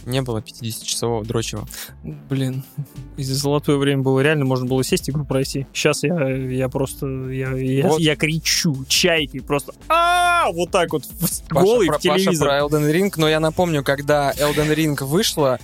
[0.06, 1.66] Не было 50-часового дрочева.
[2.02, 2.62] Блин,
[3.16, 5.66] из золотое время было реально, можно было сесть игру пройти.
[5.72, 8.00] Сейчас я, я просто, я, я, Вот.
[8.00, 12.48] я кричу, чайкой просто, а вот так вот, в- Паша голый про, в телевизор.
[12.48, 15.58] Паша про Elden Ring, но я напомню, когда Elden Ring вышла,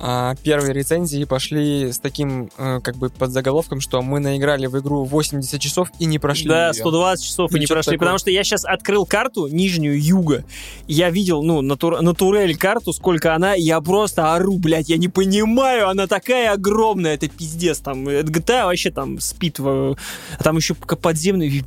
[0.00, 4.78] а, первые рецензии пошли с таким э, как бы под заголовком, что мы наиграли в
[4.80, 6.72] игру 80 часов и не прошли Да, её.
[6.74, 7.98] 120 часов и Ну, не прошли, такое.
[7.98, 10.44] потому что я сейчас открыл карту нижнюю юга,
[10.88, 15.88] я видел, ну, натур, натурель карту, сколько она, я просто ору, блядь, я не понимаю,
[15.88, 19.96] она такая огромная, это пиздец, там, GTA вообще там спит, в-
[20.38, 21.64] а там еще подземный,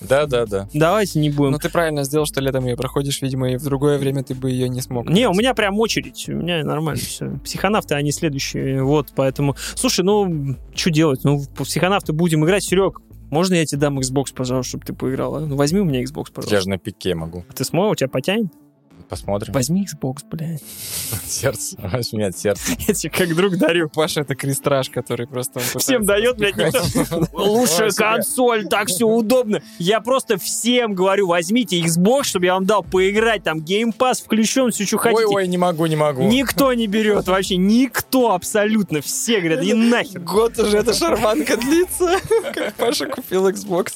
[0.00, 0.68] Да, да, да.
[0.74, 1.52] давайте не будем.
[1.52, 4.50] Но ты правильно сделал, что летом ее проходишь, видимо, и в другое время ты бы
[4.50, 5.08] ее не смог.
[5.08, 7.38] Не, у меня прям очередь, у меня нормально все.
[7.44, 9.56] Психонавты, они следующие, вот, поэтому...
[9.74, 11.24] Слушай, ну, что делать?
[11.24, 12.64] Ну, в психонавты будем играть.
[12.64, 13.00] Серег,
[13.30, 15.34] можно я тебе дам Xbox, пожалуйста, чтобы ты поиграл?
[15.36, 15.40] а?
[15.40, 16.60] Ну, возьми у меня Xbox, Я пожалуйста.
[16.60, 17.44] же на пике могу.
[17.54, 18.46] Ты сможешь, у тебя потянет?
[19.08, 19.52] Посмотрим.
[19.52, 20.62] Возьми Xbox, блядь.
[21.26, 21.76] Сердце.
[21.78, 22.72] Возьми от сердца.
[22.88, 23.88] Я тебе как друг дарю.
[23.88, 25.60] Паша это крестраж, который просто...
[25.60, 27.26] Всем дает, блядь, никто.
[27.32, 29.62] Лучшая консоль, так все удобно.
[29.78, 33.44] Я просто всем говорю, возьмите Xbox, чтобы я вам дал поиграть.
[33.44, 35.26] Там Game Pass включен, все, что хотите.
[35.26, 36.22] Ой, ой, не могу, не могу.
[36.24, 39.00] Никто не берет вообще, никто абсолютно.
[39.00, 40.20] Все говорят, и нахер.
[40.20, 42.18] Год уже эта шарманка длится,
[42.54, 43.94] как Паша купил Xbox.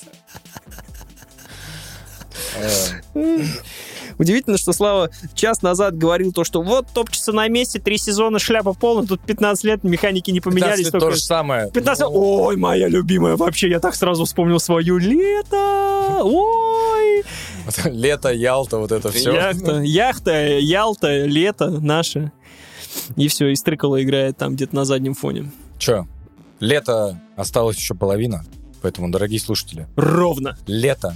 [4.20, 8.74] Удивительно, что Слава час назад говорил то, что вот топчется на месте, три сезона, шляпа
[8.74, 10.84] полная, тут 15 лет, механики не 15 поменялись.
[10.84, 11.06] лет только...
[11.06, 11.70] то же самое.
[11.70, 16.20] 15 Ой, моя любимая, вообще, я так сразу вспомнил свое лето.
[16.22, 17.24] Ой.
[17.86, 19.32] Лето, Ялта, вот это все.
[19.32, 22.30] Яхта, яхта, Ялта, лето наше.
[23.16, 25.51] И все, и Стрыкало играет там где-то на заднем фоне.
[25.78, 26.06] Че,
[26.59, 28.44] лето осталось еще половина,
[28.82, 30.59] поэтому, дорогие слушатели, Ровно.
[30.66, 31.14] лето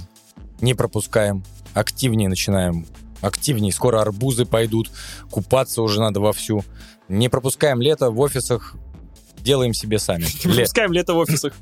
[0.59, 1.43] не пропускаем,
[1.75, 2.87] активнее начинаем,
[3.21, 4.89] активнее, скоро арбузы пойдут,
[5.29, 6.63] купаться уже надо вовсю.
[7.07, 8.75] Не пропускаем лето в офисах,
[9.39, 10.23] делаем себе сами.
[10.45, 11.53] Ле- Выпускаем лето в офисах.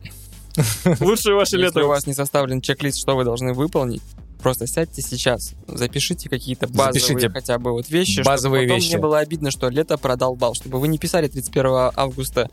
[1.02, 1.84] Лучшее ваше Если лето.
[1.84, 4.02] у вас не составлен чек-лист, что вы должны выполнить,
[4.41, 8.91] просто сядьте сейчас, запишите какие-то базовые Запишите хотя бы вот вещи, базовые чтобы потом вещи.
[8.91, 12.49] не было обидно, что лето продолбал, чтобы вы не писали 31 августа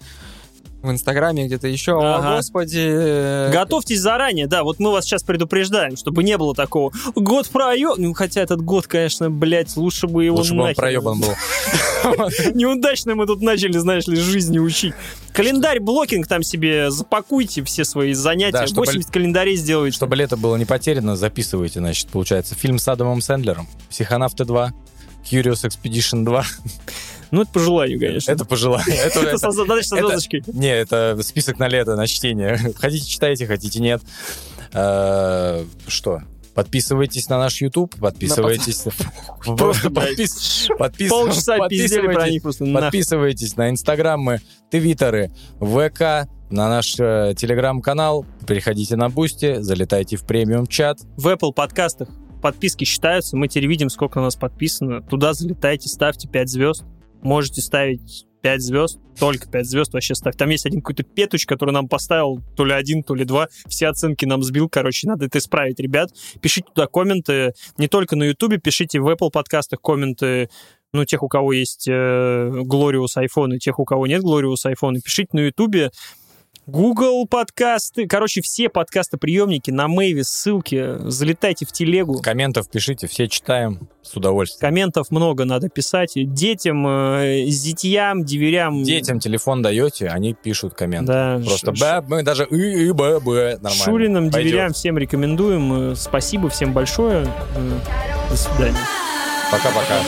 [0.83, 1.93] в Инстаграме, где-то еще.
[1.93, 2.37] О, Ага.
[2.37, 2.81] господи.
[2.83, 6.93] э, Готовьтесь заранее, да, вот мы вас сейчас предупреждаем, чтобы не было такого.
[7.15, 7.99] Год проеб...
[7.99, 10.77] Ну, хотя этот год, конечно, блядь, лучше бы его Лучше бы он нахер.
[10.77, 11.35] проебан был.
[12.55, 14.95] Неудачно мы тут начали, знаешь ли, жизни учить.
[15.33, 18.53] Календарь блокинг там себе запакуйте все свои занятия.
[18.53, 19.97] Да, чтобы- 80 календарей сделайте.
[19.97, 24.71] Чтобы лето было не потеряно, записывайте, значит, получается, фильм с Адамом Сэндлером, «Психонавты 2»,
[25.31, 26.45] Curious Expedition 2.
[27.31, 28.31] Ну, это по желанию, конечно.
[28.31, 28.97] Это пожелание.
[29.05, 30.43] Это, Это со звездочкой.
[30.53, 32.57] Не, это список на лето, на чтение.
[32.77, 34.03] Хотите, читайте, хотите, нет.
[34.73, 36.23] Э, Что?
[36.55, 38.85] Подписывайтесь на наш YouTube, подписывайтесь...
[39.45, 39.91] Просто.
[42.81, 44.41] Подписывайтесь на инстаграмы,
[44.71, 45.31] твиттеры,
[45.61, 48.27] ВК, на наш э, телеграм-канал.
[48.47, 50.99] Переходите на Бусти, залетайте в премиум-чат.
[51.17, 52.09] в Apple подкастах
[52.41, 55.03] подписки считаются, мы теперь видим, сколько у нас подписано.
[55.03, 56.85] Туда залетайте, ставьте 5 звезд.
[57.23, 60.37] Можете ставить 5 звезд, только 5 звезд вообще ставь.
[60.37, 63.49] Там есть один какой-то петуч, который нам поставил то ли один, то ли два.
[63.69, 66.11] Все оценки нам сбил, короче, надо это исправить, ребят.
[66.41, 70.49] Пишите туда комменты, не только на Ютубе, пишите в Apple подкастах комменты,
[70.93, 74.97] ну, тех, у кого есть э, Glorious iPhone, и тех, у кого нет Glorious iPhone,
[75.01, 75.91] пишите на Ютубе.
[76.67, 82.21] Google подкасты, короче, все подкасты-приемники на Мэйве, ссылки, залетайте в телегу.
[82.23, 84.61] Комментов пишите, все читаем с удовольствием.
[84.61, 86.13] Комментов много надо писать.
[86.15, 88.85] Детям, э, зятьям, деверям.
[88.85, 91.07] Детям телефон даете, они пишут комменты.
[91.13, 93.85] Да, Просто ш- б, мы даже и, и, б, б, нормально.
[93.85, 94.51] Шуриным, Пойдет.
[94.53, 95.93] деверям всем рекомендуем.
[95.93, 97.27] Э, Спасибо всем большое.
[97.57, 97.79] Э,
[98.31, 98.77] До свидания.
[99.51, 100.01] Пока-пока.